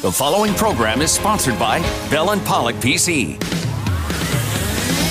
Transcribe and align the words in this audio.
The 0.00 0.10
following 0.10 0.54
program 0.54 1.02
is 1.02 1.10
sponsored 1.10 1.58
by 1.58 1.80
Bell 2.08 2.30
and 2.30 2.42
Pollock 2.46 2.76
PC. 2.76 3.38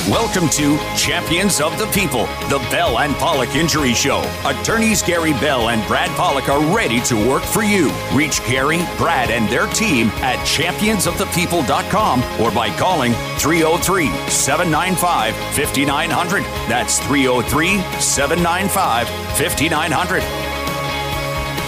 Welcome 0.09 0.49
to 0.49 0.79
Champions 0.97 1.61
of 1.61 1.77
the 1.77 1.85
People, 1.93 2.25
the 2.49 2.57
Bell 2.71 2.97
and 2.97 3.13
Pollock 3.17 3.55
Injury 3.55 3.93
Show. 3.93 4.23
Attorneys 4.43 5.03
Gary 5.03 5.33
Bell 5.33 5.69
and 5.69 5.87
Brad 5.87 6.09
Pollock 6.17 6.49
are 6.49 6.75
ready 6.75 6.99
to 7.01 7.29
work 7.29 7.43
for 7.43 7.61
you. 7.61 7.91
Reach 8.15 8.43
Gary, 8.47 8.79
Brad, 8.97 9.29
and 9.29 9.47
their 9.47 9.67
team 9.67 10.07
at 10.23 10.39
championsofthepeople.com 10.39 12.23
or 12.41 12.49
by 12.51 12.75
calling 12.75 13.13
303 13.37 14.07
795 14.27 15.35
5900. 15.35 16.43
That's 16.67 16.97
303 17.05 17.77
795 18.01 19.07
5900. 19.37 20.48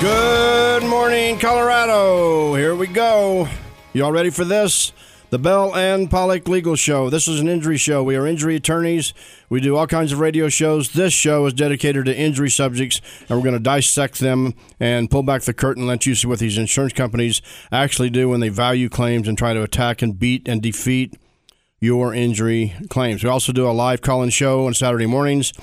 Good 0.02 0.83
morning, 0.83 1.38
Colorado. 1.38 2.55
Here 2.55 2.73
we 2.73 2.88
go. 2.88 3.47
Y'all 3.93 4.11
ready 4.11 4.31
for 4.31 4.43
this? 4.43 4.93
The 5.29 5.37
Bell 5.37 5.75
and 5.75 6.10
Pollock 6.10 6.47
Legal 6.47 6.75
Show. 6.75 7.11
This 7.11 7.27
is 7.27 7.39
an 7.39 7.47
injury 7.47 7.77
show. 7.77 8.01
We 8.01 8.15
are 8.15 8.25
injury 8.25 8.55
attorneys. 8.55 9.14
We 9.47 9.61
do 9.61 9.77
all 9.77 9.86
kinds 9.86 10.11
of 10.11 10.19
radio 10.19 10.50
shows. 10.50 10.93
This 10.93 11.14
show 11.14 11.46
is 11.46 11.54
dedicated 11.54 12.05
to 12.05 12.18
injury 12.18 12.50
subjects, 12.50 13.00
and 13.29 13.37
we're 13.37 13.43
going 13.43 13.54
to 13.54 13.60
dissect 13.60 14.18
them 14.18 14.55
and 14.79 15.11
pull 15.11 15.21
back 15.21 15.43
the 15.43 15.54
curtain 15.54 15.83
and 15.83 15.87
let 15.87 16.07
you 16.07 16.15
see 16.15 16.25
what 16.25 16.39
these 16.39 16.57
insurance 16.57 16.93
companies 16.93 17.39
actually 17.71 18.10
do 18.10 18.27
when 18.27 18.39
they 18.39 18.49
value 18.49 18.89
claims 18.89 19.27
and 19.27 19.38
try 19.38 19.54
to 19.54 19.61
attack 19.61 20.02
and 20.02 20.18
beat 20.18 20.47
and 20.47 20.63
defeat 20.63 21.13
your 21.79 22.11
injury 22.11 22.74
claims. 22.89 23.24
We 23.24 23.29
also 23.29 23.54
do 23.54 23.69
a 23.69 23.71
live 23.71 24.02
call-in 24.02 24.32
show 24.32 24.65
on 24.65 24.74
Saturday 24.74 25.05
mornings 25.05 25.54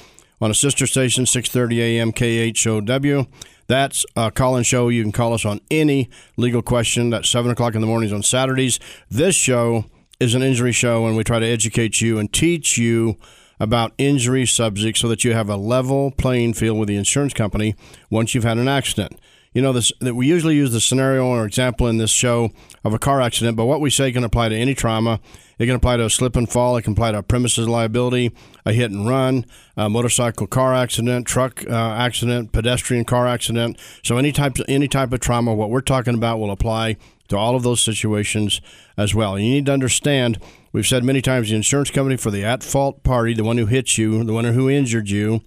on 0.40 0.52
a 0.52 0.54
sister 0.54 0.86
station, 0.86 1.24
6:30 1.24 1.78
a.m. 1.80 2.12
KHOW. 2.12 3.26
That's 3.68 4.06
a 4.16 4.30
call-in 4.30 4.64
show. 4.64 4.88
You 4.88 5.02
can 5.02 5.12
call 5.12 5.34
us 5.34 5.44
on 5.44 5.60
any 5.70 6.08
legal 6.38 6.62
question. 6.62 7.10
That's 7.10 7.28
seven 7.28 7.50
o'clock 7.50 7.74
in 7.74 7.82
the 7.82 7.86
mornings 7.86 8.14
on 8.14 8.22
Saturdays. 8.22 8.80
This 9.10 9.34
show 9.34 9.84
is 10.18 10.34
an 10.34 10.42
injury 10.42 10.72
show, 10.72 11.06
and 11.06 11.16
we 11.16 11.22
try 11.22 11.38
to 11.38 11.46
educate 11.46 12.00
you 12.00 12.18
and 12.18 12.32
teach 12.32 12.78
you 12.78 13.16
about 13.60 13.92
injury 13.98 14.46
subjects 14.46 15.00
so 15.00 15.08
that 15.08 15.22
you 15.22 15.34
have 15.34 15.50
a 15.50 15.56
level 15.56 16.10
playing 16.12 16.54
field 16.54 16.78
with 16.78 16.88
the 16.88 16.96
insurance 16.96 17.34
company 17.34 17.74
once 18.10 18.34
you've 18.34 18.44
had 18.44 18.56
an 18.56 18.68
accident. 18.68 19.20
You 19.58 19.62
know 19.62 19.72
this 19.72 19.90
that 19.98 20.14
we 20.14 20.28
usually 20.28 20.54
use 20.54 20.70
the 20.70 20.78
scenario 20.78 21.26
or 21.26 21.44
example 21.44 21.88
in 21.88 21.96
this 21.96 22.12
show 22.12 22.52
of 22.84 22.94
a 22.94 22.98
car 23.00 23.20
accident, 23.20 23.56
but 23.56 23.64
what 23.64 23.80
we 23.80 23.90
say 23.90 24.12
can 24.12 24.22
apply 24.22 24.50
to 24.50 24.54
any 24.54 24.72
trauma. 24.72 25.18
It 25.58 25.66
can 25.66 25.74
apply 25.74 25.96
to 25.96 26.04
a 26.04 26.10
slip 26.10 26.36
and 26.36 26.48
fall. 26.48 26.76
It 26.76 26.82
can 26.82 26.92
apply 26.92 27.10
to 27.10 27.18
a 27.18 27.22
premises 27.24 27.66
liability, 27.66 28.30
a 28.64 28.72
hit 28.72 28.92
and 28.92 29.08
run, 29.08 29.44
a 29.76 29.90
motorcycle 29.90 30.46
car 30.46 30.76
accident, 30.76 31.26
truck 31.26 31.64
uh, 31.68 31.74
accident, 31.74 32.52
pedestrian 32.52 33.04
car 33.04 33.26
accident. 33.26 33.80
So 34.04 34.16
any 34.16 34.30
type 34.30 34.58
any 34.68 34.86
type 34.86 35.12
of 35.12 35.18
trauma, 35.18 35.52
what 35.52 35.70
we're 35.70 35.80
talking 35.80 36.14
about 36.14 36.38
will 36.38 36.52
apply 36.52 36.96
to 37.26 37.36
all 37.36 37.56
of 37.56 37.64
those 37.64 37.80
situations 37.80 38.60
as 38.96 39.12
well. 39.12 39.40
You 39.40 39.50
need 39.50 39.66
to 39.66 39.72
understand. 39.72 40.38
We've 40.70 40.86
said 40.86 41.02
many 41.02 41.20
times 41.20 41.48
the 41.48 41.56
insurance 41.56 41.90
company 41.90 42.16
for 42.16 42.30
the 42.30 42.44
at 42.44 42.62
fault 42.62 43.02
party, 43.02 43.34
the 43.34 43.42
one 43.42 43.58
who 43.58 43.66
hit 43.66 43.98
you, 43.98 44.22
the 44.22 44.32
one 44.32 44.44
who 44.44 44.70
injured 44.70 45.10
you, 45.10 45.40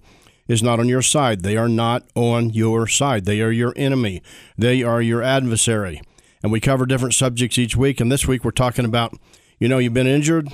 is 0.52 0.62
not 0.62 0.78
on 0.78 0.88
your 0.88 1.02
side. 1.02 1.42
They 1.42 1.56
are 1.56 1.68
not 1.68 2.04
on 2.14 2.50
your 2.50 2.86
side. 2.86 3.24
They 3.24 3.40
are 3.40 3.50
your 3.50 3.72
enemy. 3.76 4.22
They 4.56 4.82
are 4.82 5.00
your 5.02 5.22
adversary. 5.22 6.02
And 6.42 6.52
we 6.52 6.60
cover 6.60 6.86
different 6.86 7.14
subjects 7.14 7.58
each 7.58 7.76
week. 7.76 8.00
And 8.00 8.12
this 8.12 8.26
week 8.26 8.44
we're 8.44 8.50
talking 8.50 8.84
about 8.84 9.16
you 9.62 9.68
know, 9.68 9.78
you've 9.78 9.94
been 9.94 10.08
injured, 10.08 10.48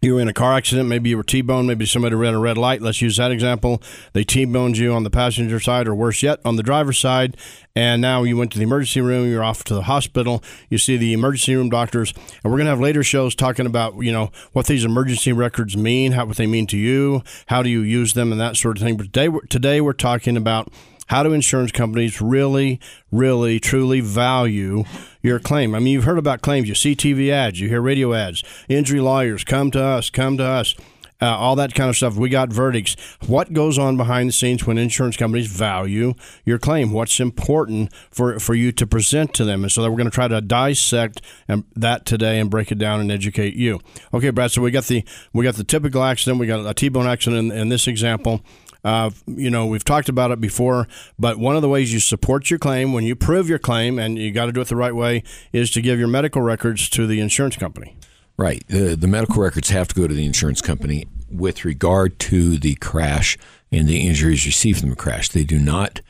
you 0.00 0.14
were 0.14 0.20
in 0.20 0.28
a 0.28 0.32
car 0.32 0.54
accident, 0.54 0.88
maybe 0.88 1.10
you 1.10 1.16
were 1.16 1.22
T-boned, 1.22 1.66
maybe 1.66 1.86
somebody 1.86 2.14
ran 2.14 2.34
a 2.34 2.38
red 2.38 2.56
light. 2.56 2.80
Let's 2.80 3.02
use 3.02 3.16
that 3.16 3.30
example. 3.30 3.82
They 4.12 4.24
T-boned 4.24 4.78
you 4.78 4.92
on 4.92 5.04
the 5.04 5.10
passenger 5.10 5.58
side, 5.60 5.88
or 5.88 5.94
worse 5.94 6.22
yet, 6.22 6.40
on 6.44 6.56
the 6.56 6.62
driver's 6.62 6.98
side, 6.98 7.36
and 7.74 8.00
now 8.00 8.22
you 8.22 8.36
went 8.36 8.52
to 8.52 8.58
the 8.58 8.64
emergency 8.64 9.00
room. 9.00 9.28
You're 9.28 9.44
off 9.44 9.64
to 9.64 9.74
the 9.74 9.82
hospital. 9.82 10.42
You 10.68 10.78
see 10.78 10.96
the 10.96 11.12
emergency 11.12 11.54
room 11.54 11.70
doctors, 11.70 12.12
and 12.42 12.52
we're 12.52 12.58
gonna 12.58 12.70
have 12.70 12.80
later 12.80 13.02
shows 13.02 13.34
talking 13.34 13.66
about 13.66 13.96
you 14.02 14.12
know 14.12 14.30
what 14.52 14.66
these 14.66 14.84
emergency 14.84 15.32
records 15.32 15.76
mean, 15.76 16.12
how 16.12 16.26
what 16.26 16.36
they 16.36 16.46
mean 16.46 16.66
to 16.68 16.76
you, 16.76 17.22
how 17.46 17.62
do 17.62 17.70
you 17.70 17.80
use 17.80 18.14
them, 18.14 18.32
and 18.32 18.40
that 18.40 18.56
sort 18.56 18.76
of 18.76 18.82
thing. 18.82 18.96
But 18.96 19.12
today, 19.12 19.28
today 19.48 19.80
we're 19.80 19.92
talking 19.92 20.36
about 20.36 20.72
how 21.08 21.22
do 21.22 21.32
insurance 21.32 21.72
companies 21.72 22.20
really, 22.20 22.80
really, 23.10 23.58
truly 23.58 24.00
value 24.00 24.84
your 25.22 25.38
claim? 25.38 25.74
I 25.74 25.78
mean, 25.78 25.92
you've 25.92 26.04
heard 26.04 26.18
about 26.18 26.42
claims. 26.42 26.68
You 26.68 26.74
see 26.74 26.94
TV 26.94 27.30
ads, 27.30 27.60
you 27.60 27.68
hear 27.68 27.80
radio 27.80 28.14
ads, 28.14 28.44
injury 28.68 29.00
lawyers, 29.00 29.44
come 29.44 29.70
to 29.72 29.82
us, 29.82 30.10
come 30.10 30.36
to 30.38 30.44
us. 30.44 30.74
Uh, 31.20 31.36
all 31.36 31.56
that 31.56 31.74
kind 31.74 31.90
of 31.90 31.96
stuff. 31.96 32.14
We 32.14 32.28
got 32.28 32.48
verdicts. 32.48 32.94
What 33.26 33.52
goes 33.52 33.76
on 33.76 33.96
behind 33.96 34.28
the 34.28 34.32
scenes 34.32 34.64
when 34.64 34.78
insurance 34.78 35.16
companies 35.16 35.48
value 35.48 36.14
your 36.44 36.60
claim? 36.60 36.92
What's 36.92 37.18
important 37.18 37.92
for 38.08 38.38
for 38.38 38.54
you 38.54 38.70
to 38.70 38.86
present 38.86 39.34
to 39.34 39.44
them? 39.44 39.64
And 39.64 39.72
so 39.72 39.82
that 39.82 39.90
we're 39.90 39.96
going 39.96 40.08
to 40.08 40.14
try 40.14 40.28
to 40.28 40.40
dissect 40.40 41.20
and, 41.48 41.64
that 41.74 42.06
today 42.06 42.38
and 42.38 42.48
break 42.48 42.70
it 42.70 42.78
down 42.78 43.00
and 43.00 43.10
educate 43.10 43.54
you. 43.54 43.80
Okay, 44.14 44.30
Brad. 44.30 44.52
So 44.52 44.62
we 44.62 44.70
got 44.70 44.84
the 44.84 45.04
we 45.32 45.42
got 45.42 45.56
the 45.56 45.64
typical 45.64 46.04
accident. 46.04 46.38
We 46.38 46.46
got 46.46 46.64
a 46.64 46.72
T-bone 46.72 47.08
accident 47.08 47.50
in, 47.50 47.58
in 47.58 47.68
this 47.68 47.88
example. 47.88 48.40
Uh, 48.84 49.10
you 49.26 49.50
know, 49.50 49.66
we've 49.66 49.84
talked 49.84 50.08
about 50.08 50.30
it 50.30 50.40
before, 50.40 50.86
but 51.18 51.38
one 51.38 51.56
of 51.56 51.62
the 51.62 51.68
ways 51.68 51.92
you 51.92 52.00
support 52.00 52.50
your 52.50 52.58
claim 52.58 52.92
when 52.92 53.04
you 53.04 53.16
prove 53.16 53.48
your 53.48 53.58
claim, 53.58 53.98
and 53.98 54.18
you 54.18 54.30
got 54.30 54.46
to 54.46 54.52
do 54.52 54.60
it 54.60 54.68
the 54.68 54.76
right 54.76 54.94
way, 54.94 55.22
is 55.52 55.70
to 55.72 55.80
give 55.80 55.98
your 55.98 56.08
medical 56.08 56.42
records 56.42 56.88
to 56.90 57.06
the 57.06 57.20
insurance 57.20 57.56
company. 57.56 57.96
Right. 58.36 58.62
The, 58.68 58.94
the 58.94 59.08
medical 59.08 59.42
records 59.42 59.70
have 59.70 59.88
to 59.88 59.94
go 59.94 60.06
to 60.06 60.14
the 60.14 60.24
insurance 60.24 60.62
company 60.62 61.06
with 61.28 61.64
regard 61.64 62.18
to 62.20 62.56
the 62.56 62.76
crash 62.76 63.36
and 63.72 63.88
the 63.88 64.06
injuries 64.06 64.46
received 64.46 64.80
from 64.80 64.90
the 64.90 64.96
crash. 64.96 65.28
They 65.28 65.44
do 65.44 65.58
not, 65.58 66.00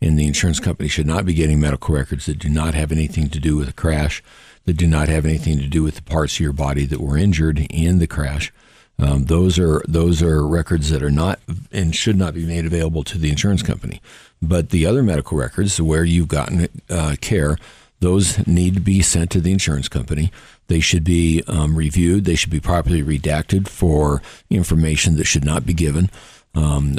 and 0.00 0.18
the 0.18 0.26
insurance 0.26 0.60
company 0.60 0.88
should 0.88 1.06
not 1.06 1.26
be 1.26 1.34
getting 1.34 1.60
medical 1.60 1.94
records 1.94 2.24
that 2.26 2.38
do 2.38 2.48
not 2.48 2.72
have 2.72 2.90
anything 2.90 3.28
to 3.28 3.38
do 3.38 3.56
with 3.56 3.66
the 3.66 3.74
crash, 3.74 4.22
that 4.64 4.78
do 4.78 4.86
not 4.86 5.08
have 5.08 5.26
anything 5.26 5.58
to 5.58 5.68
do 5.68 5.82
with 5.82 5.96
the 5.96 6.02
parts 6.02 6.36
of 6.36 6.40
your 6.40 6.54
body 6.54 6.86
that 6.86 7.00
were 7.00 7.18
injured 7.18 7.66
in 7.70 7.98
the 7.98 8.06
crash. 8.06 8.50
Um, 8.98 9.24
those 9.24 9.58
are 9.58 9.82
those 9.88 10.22
are 10.22 10.46
records 10.46 10.90
that 10.90 11.02
are 11.02 11.10
not 11.10 11.40
and 11.72 11.94
should 11.94 12.16
not 12.16 12.34
be 12.34 12.46
made 12.46 12.64
available 12.64 13.02
to 13.04 13.18
the 13.18 13.30
insurance 13.30 13.62
company. 13.62 14.00
But 14.40 14.70
the 14.70 14.86
other 14.86 15.02
medical 15.02 15.36
records 15.36 15.80
where 15.80 16.04
you've 16.04 16.28
gotten 16.28 16.68
uh, 16.88 17.16
care, 17.20 17.56
those 18.00 18.46
need 18.46 18.74
to 18.74 18.80
be 18.80 19.02
sent 19.02 19.30
to 19.32 19.40
the 19.40 19.52
insurance 19.52 19.88
company. 19.88 20.30
They 20.68 20.80
should 20.80 21.04
be 21.04 21.42
um, 21.46 21.76
reviewed. 21.76 22.24
They 22.24 22.34
should 22.34 22.50
be 22.50 22.60
properly 22.60 23.02
redacted 23.02 23.68
for 23.68 24.22
information 24.48 25.16
that 25.16 25.24
should 25.24 25.44
not 25.44 25.66
be 25.66 25.74
given. 25.74 26.10
Um, 26.54 26.98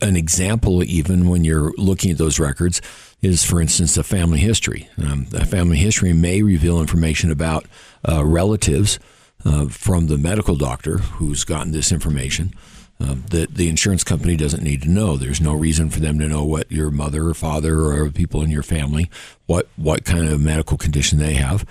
an 0.00 0.16
example, 0.16 0.82
even 0.82 1.28
when 1.28 1.44
you're 1.44 1.72
looking 1.76 2.10
at 2.10 2.18
those 2.18 2.40
records, 2.40 2.80
is 3.20 3.44
for 3.44 3.60
instance 3.60 3.96
a 3.96 4.02
family 4.02 4.38
history. 4.38 4.88
Um, 4.98 5.26
a 5.34 5.44
family 5.44 5.76
history 5.76 6.12
may 6.12 6.42
reveal 6.42 6.80
information 6.80 7.30
about 7.30 7.66
uh, 8.08 8.24
relatives 8.24 8.98
uh, 9.44 9.66
from 9.68 10.06
the 10.06 10.18
medical 10.18 10.56
doctor 10.56 10.98
who's 10.98 11.44
gotten 11.44 11.72
this 11.72 11.92
information 11.92 12.52
uh, 13.00 13.16
that 13.30 13.54
the 13.54 13.68
insurance 13.68 14.04
company 14.04 14.36
doesn't 14.36 14.62
need 14.62 14.82
to 14.82 14.90
know. 14.90 15.16
There's 15.16 15.40
no 15.40 15.52
reason 15.52 15.90
for 15.90 16.00
them 16.00 16.18
to 16.18 16.28
know 16.28 16.44
what 16.44 16.70
your 16.70 16.90
mother 16.90 17.28
or 17.28 17.34
father 17.34 17.80
or 17.80 18.10
people 18.10 18.42
in 18.42 18.50
your 18.50 18.62
family 18.62 19.10
what 19.46 19.68
what 19.76 20.04
kind 20.04 20.28
of 20.28 20.40
medical 20.40 20.76
condition 20.76 21.18
they 21.18 21.34
have. 21.34 21.66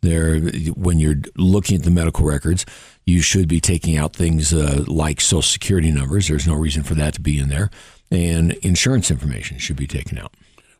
There, 0.00 0.38
when 0.76 1.00
you're 1.00 1.16
looking 1.36 1.76
at 1.76 1.82
the 1.82 1.90
medical 1.90 2.24
records, 2.24 2.64
you 3.04 3.20
should 3.20 3.48
be 3.48 3.60
taking 3.60 3.96
out 3.96 4.14
things 4.14 4.54
uh, 4.54 4.84
like 4.86 5.20
social 5.20 5.42
security 5.42 5.90
numbers. 5.90 6.28
There's 6.28 6.46
no 6.46 6.54
reason 6.54 6.84
for 6.84 6.94
that 6.94 7.14
to 7.14 7.20
be 7.20 7.40
in 7.40 7.48
there, 7.48 7.68
and 8.08 8.52
insurance 8.62 9.10
information 9.10 9.58
should 9.58 9.76
be 9.76 9.88
taken 9.88 10.16
out. 10.16 10.32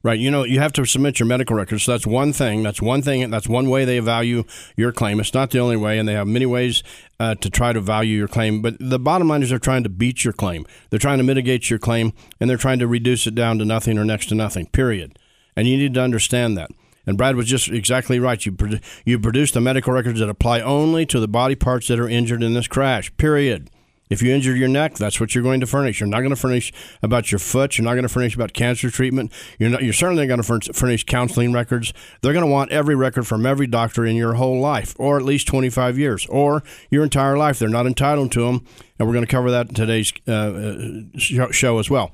Right. 0.09 0.19
You 0.19 0.31
know, 0.31 0.43
you 0.43 0.59
have 0.61 0.73
to 0.73 0.87
submit 0.87 1.21
your 1.21 1.27
medical 1.27 1.55
records. 1.55 1.83
So 1.83 1.93
that's 1.93 2.07
one 2.07 2.33
thing. 2.33 2.63
That's 2.63 2.81
one 2.81 3.03
thing. 3.03 3.29
That's 3.29 3.47
one 3.47 3.69
way 3.69 3.85
they 3.85 3.99
value 3.99 4.45
your 4.75 4.91
claim. 4.91 5.21
It's 5.21 5.35
not 5.35 5.51
the 5.51 5.59
only 5.59 5.77
way, 5.77 5.99
and 5.99 6.09
they 6.09 6.15
have 6.15 6.27
many 6.27 6.47
ways 6.47 6.83
uh, 7.21 7.35
to 7.35 7.51
try 7.51 7.75
to 7.75 7.81
value 7.83 8.17
your 8.17 8.27
claim. 8.27 8.63
But 8.63 8.77
the 8.81 8.99
bottom 8.99 9.29
line 9.29 9.43
is 9.43 9.51
they're 9.51 9.59
trying 9.59 9.83
to 9.83 9.91
beat 9.91 10.25
your 10.25 10.33
claim. 10.33 10.65
They're 10.89 10.99
trying 10.99 11.19
to 11.19 11.25
mitigate 11.25 11.69
your 11.69 11.79
claim, 11.79 12.15
and 12.41 12.49
they're 12.49 12.57
trying 12.57 12.79
to 12.79 12.87
reduce 12.87 13.27
it 13.27 13.35
down 13.35 13.59
to 13.59 13.67
nothing 13.67 13.99
or 13.99 14.05
next 14.07 14.31
to 14.31 14.35
nothing, 14.35 14.69
period. 14.69 15.19
And 15.55 15.69
you 15.69 15.77
need 15.77 15.93
to 15.93 16.01
understand 16.01 16.57
that. 16.57 16.71
And 17.07 17.19
Brad 17.19 17.37
was 17.37 17.45
just 17.45 17.69
exactly 17.69 18.19
right. 18.19 18.47
You, 18.47 18.57
you 19.05 19.19
produce 19.19 19.51
the 19.51 19.61
medical 19.61 19.93
records 19.93 20.21
that 20.21 20.31
apply 20.31 20.63
only 20.63 21.05
to 21.05 21.21
the 21.21 21.29
body 21.29 21.55
parts 21.55 21.89
that 21.89 22.01
are 22.01 22.09
injured 22.09 22.43
in 22.43 22.55
this 22.55 22.67
crash, 22.67 23.15
period. 23.19 23.69
If 24.11 24.23
you 24.23 24.35
injure 24.35 24.57
your 24.57 24.69
neck, 24.69 24.95
that's 24.95 25.21
what 25.21 25.35
you're 25.35 25.45
going 25.45 25.61
to 25.61 25.67
furnish. 25.67 26.01
You're 26.01 26.09
not 26.09 26.21
going 26.21 26.31
to 26.31 26.37
furnish 26.37 26.73
about 27.03 27.31
your 27.31 27.39
foot. 27.39 27.77
You're 27.77 27.85
not 27.85 27.95
going 27.95 28.03
to 28.03 28.09
furnish 28.09 28.35
about 28.35 28.53
cancer 28.53 28.91
treatment. 28.91 29.33
You're 29.59 29.71
not. 29.71 29.83
You're 29.83 29.93
certainly 29.93 30.27
going 30.27 30.43
to 30.43 30.73
furnish 30.73 31.05
counseling 31.05 31.53
records. 31.53 31.93
They're 32.23 32.33
going 32.33 32.45
to 32.45 32.51
want 32.51 32.71
every 32.73 32.95
record 32.95 33.27
from 33.27 33.47
every 33.47 33.67
doctor 33.67 34.05
in 34.05 34.17
your 34.17 34.35
whole 34.35 34.61
life, 34.61 34.95
or 34.99 35.19
at 35.19 35.25
least 35.25 35.47
25 35.47 35.99
years, 35.99 36.27
or 36.27 36.63
your 36.91 37.05
entire 37.05 37.37
life. 37.37 37.59
They're 37.59 37.69
not 37.69 37.87
entitled 37.87 38.33
to 38.33 38.41
them, 38.47 38.65
and 38.99 39.07
we're 39.07 39.15
going 39.15 39.27
to 39.27 39.31
cover 39.31 39.51
that 39.51 39.69
in 39.69 39.75
today's 39.75 40.13
uh, 40.27 40.33
uh 40.33 41.51
show 41.51 41.79
as 41.79 41.91
well. 41.91 42.13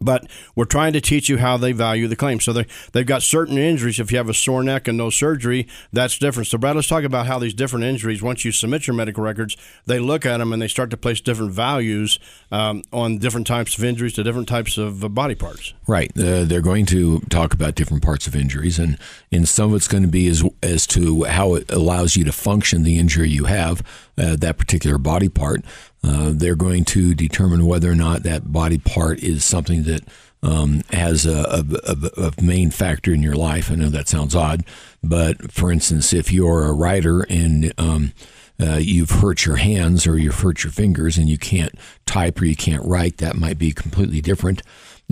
But 0.00 0.26
we're 0.54 0.64
trying 0.64 0.92
to 0.92 1.00
teach 1.00 1.28
you 1.28 1.38
how 1.38 1.56
they 1.56 1.72
value 1.72 2.08
the 2.08 2.16
claim. 2.16 2.40
So 2.40 2.52
they 2.52 2.66
they've 2.92 3.06
got 3.06 3.22
certain 3.22 3.58
injuries. 3.58 3.98
If 3.98 4.10
you 4.10 4.18
have 4.18 4.28
a 4.28 4.34
sore 4.34 4.62
neck 4.62 4.88
and 4.88 4.98
no 4.98 5.10
surgery, 5.10 5.66
that's 5.92 6.18
different. 6.18 6.48
So 6.48 6.58
Brad, 6.58 6.76
let's 6.76 6.88
talk 6.88 7.04
about 7.04 7.26
how 7.26 7.38
these 7.38 7.54
different 7.54 7.84
injuries. 7.84 8.22
Once 8.22 8.44
you 8.44 8.52
submit 8.52 8.86
your 8.86 8.94
medical 8.94 9.22
records, 9.22 9.56
they 9.86 9.98
look 9.98 10.26
at 10.26 10.38
them 10.38 10.52
and 10.52 10.60
they 10.60 10.68
start 10.68 10.90
to 10.90 10.96
place 10.96 11.20
different 11.20 11.52
values 11.52 12.18
um, 12.50 12.82
on 12.92 13.18
different 13.18 13.46
types 13.46 13.76
of 13.78 13.84
injuries 13.84 14.14
to 14.14 14.22
different 14.22 14.48
types 14.48 14.78
of 14.78 15.04
uh, 15.04 15.08
body 15.08 15.34
parts. 15.34 15.72
Right. 15.86 16.10
Uh, 16.16 16.44
they're 16.44 16.60
going 16.60 16.86
to 16.86 17.20
talk 17.30 17.54
about 17.54 17.74
different 17.74 18.02
parts 18.02 18.26
of 18.26 18.36
injuries, 18.36 18.78
and 18.78 18.98
and 19.32 19.48
some 19.48 19.70
of 19.70 19.76
it's 19.76 19.88
going 19.88 20.02
to 20.02 20.08
be 20.08 20.26
as 20.28 20.44
as 20.62 20.86
to 20.88 21.24
how 21.24 21.54
it 21.54 21.70
allows 21.70 22.16
you 22.16 22.24
to 22.24 22.32
function 22.32 22.82
the 22.82 22.98
injury 22.98 23.28
you 23.28 23.44
have, 23.44 23.82
uh, 24.18 24.36
that 24.36 24.58
particular 24.58 24.98
body 24.98 25.28
part. 25.28 25.64
Uh, 26.04 26.32
they're 26.34 26.56
going 26.56 26.84
to 26.84 27.14
determine 27.14 27.66
whether 27.66 27.90
or 27.90 27.94
not 27.94 28.22
that 28.22 28.52
body 28.52 28.78
part 28.78 29.20
is 29.20 29.44
something 29.44 29.84
that 29.84 30.02
um, 30.42 30.82
has 30.90 31.24
a, 31.24 31.38
a, 31.38 31.64
a, 31.90 32.28
a, 32.28 32.42
main 32.42 32.70
factor 32.70 33.14
in 33.14 33.22
your 33.22 33.34
life. 33.34 33.70
I 33.70 33.76
know 33.76 33.88
that 33.88 34.08
sounds 34.08 34.34
odd, 34.34 34.62
but 35.02 35.50
for 35.50 35.72
instance, 35.72 36.12
if 36.12 36.30
you're 36.30 36.64
a 36.64 36.72
writer 36.72 37.22
and 37.22 37.72
um, 37.78 38.12
uh, 38.60 38.76
you've 38.76 39.10
hurt 39.10 39.46
your 39.46 39.56
hands 39.56 40.06
or 40.06 40.18
you've 40.18 40.40
hurt 40.40 40.62
your 40.62 40.72
fingers 40.72 41.16
and 41.16 41.30
you 41.30 41.38
can't 41.38 41.74
type 42.04 42.40
or 42.40 42.44
you 42.44 42.56
can't 42.56 42.84
write, 42.84 43.16
that 43.18 43.36
might 43.36 43.58
be 43.58 43.72
completely 43.72 44.20
different 44.20 44.62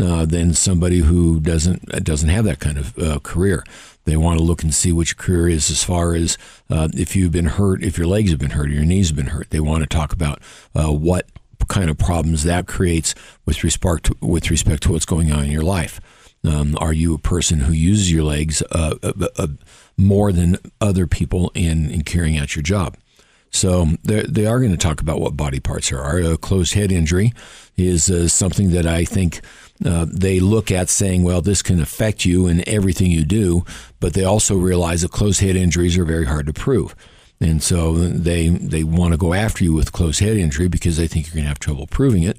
uh, 0.00 0.26
than 0.26 0.54
somebody 0.54 0.98
who 0.98 1.40
doesn't 1.40 1.86
doesn't 2.04 2.28
have 2.28 2.44
that 2.44 2.60
kind 2.60 2.78
of 2.78 2.98
uh, 2.98 3.18
career. 3.20 3.64
They 4.04 4.16
want 4.16 4.38
to 4.38 4.44
look 4.44 4.62
and 4.62 4.74
see 4.74 4.92
what 4.92 5.08
your 5.08 5.16
career 5.16 5.48
is 5.48 5.70
as 5.70 5.84
far 5.84 6.14
as 6.14 6.36
uh, 6.68 6.88
if 6.94 7.14
you've 7.14 7.32
been 7.32 7.46
hurt, 7.46 7.82
if 7.82 7.96
your 7.96 8.06
legs 8.06 8.30
have 8.30 8.40
been 8.40 8.50
hurt, 8.50 8.68
or 8.68 8.74
your 8.74 8.84
knees 8.84 9.08
have 9.08 9.16
been 9.16 9.28
hurt. 9.28 9.50
They 9.50 9.60
want 9.60 9.82
to 9.82 9.88
talk 9.88 10.12
about 10.12 10.40
uh, 10.74 10.92
what 10.92 11.26
kind 11.68 11.88
of 11.88 11.98
problems 11.98 12.44
that 12.44 12.66
creates 12.66 13.14
with 13.46 13.62
respect 13.64 14.04
to, 14.04 14.16
with 14.20 14.50
respect 14.50 14.82
to 14.84 14.92
what's 14.92 15.06
going 15.06 15.32
on 15.32 15.44
in 15.44 15.50
your 15.50 15.62
life. 15.62 16.00
Um, 16.44 16.76
are 16.80 16.92
you 16.92 17.14
a 17.14 17.18
person 17.18 17.60
who 17.60 17.72
uses 17.72 18.10
your 18.10 18.24
legs 18.24 18.62
uh, 18.72 18.96
uh, 19.02 19.12
uh, 19.36 19.46
more 19.96 20.32
than 20.32 20.56
other 20.80 21.06
people 21.06 21.52
in, 21.54 21.90
in 21.90 22.02
carrying 22.02 22.36
out 22.36 22.56
your 22.56 22.64
job? 22.64 22.96
So 23.54 23.84
they 24.02 24.46
are 24.46 24.60
going 24.60 24.72
to 24.72 24.78
talk 24.78 25.02
about 25.02 25.20
what 25.20 25.36
body 25.36 25.60
parts 25.60 25.92
are. 25.92 26.18
A 26.18 26.38
closed 26.38 26.72
head 26.72 26.90
injury 26.90 27.34
is 27.76 28.10
uh, 28.10 28.26
something 28.28 28.70
that 28.70 28.86
I 28.86 29.04
think 29.04 29.42
uh, 29.86 30.06
they 30.08 30.40
look 30.40 30.70
at 30.70 30.88
saying, 30.88 31.22
well, 31.22 31.40
this 31.40 31.62
can 31.62 31.80
affect 31.80 32.24
you 32.24 32.46
in 32.46 32.66
everything 32.68 33.10
you 33.10 33.24
do, 33.24 33.64
but 34.00 34.14
they 34.14 34.24
also 34.24 34.56
realize 34.56 35.02
that 35.02 35.10
closed 35.10 35.40
head 35.40 35.56
injuries 35.56 35.98
are 35.98 36.04
very 36.04 36.26
hard 36.26 36.46
to 36.46 36.52
prove. 36.52 36.94
And 37.40 37.62
so 37.62 37.94
they 37.94 38.48
they 38.48 38.84
want 38.84 39.12
to 39.12 39.18
go 39.18 39.34
after 39.34 39.64
you 39.64 39.72
with 39.72 39.92
closed 39.92 40.20
head 40.20 40.36
injury 40.36 40.68
because 40.68 40.96
they 40.96 41.08
think 41.08 41.26
you're 41.26 41.34
going 41.34 41.44
to 41.44 41.48
have 41.48 41.58
trouble 41.58 41.88
proving 41.88 42.22
it. 42.22 42.38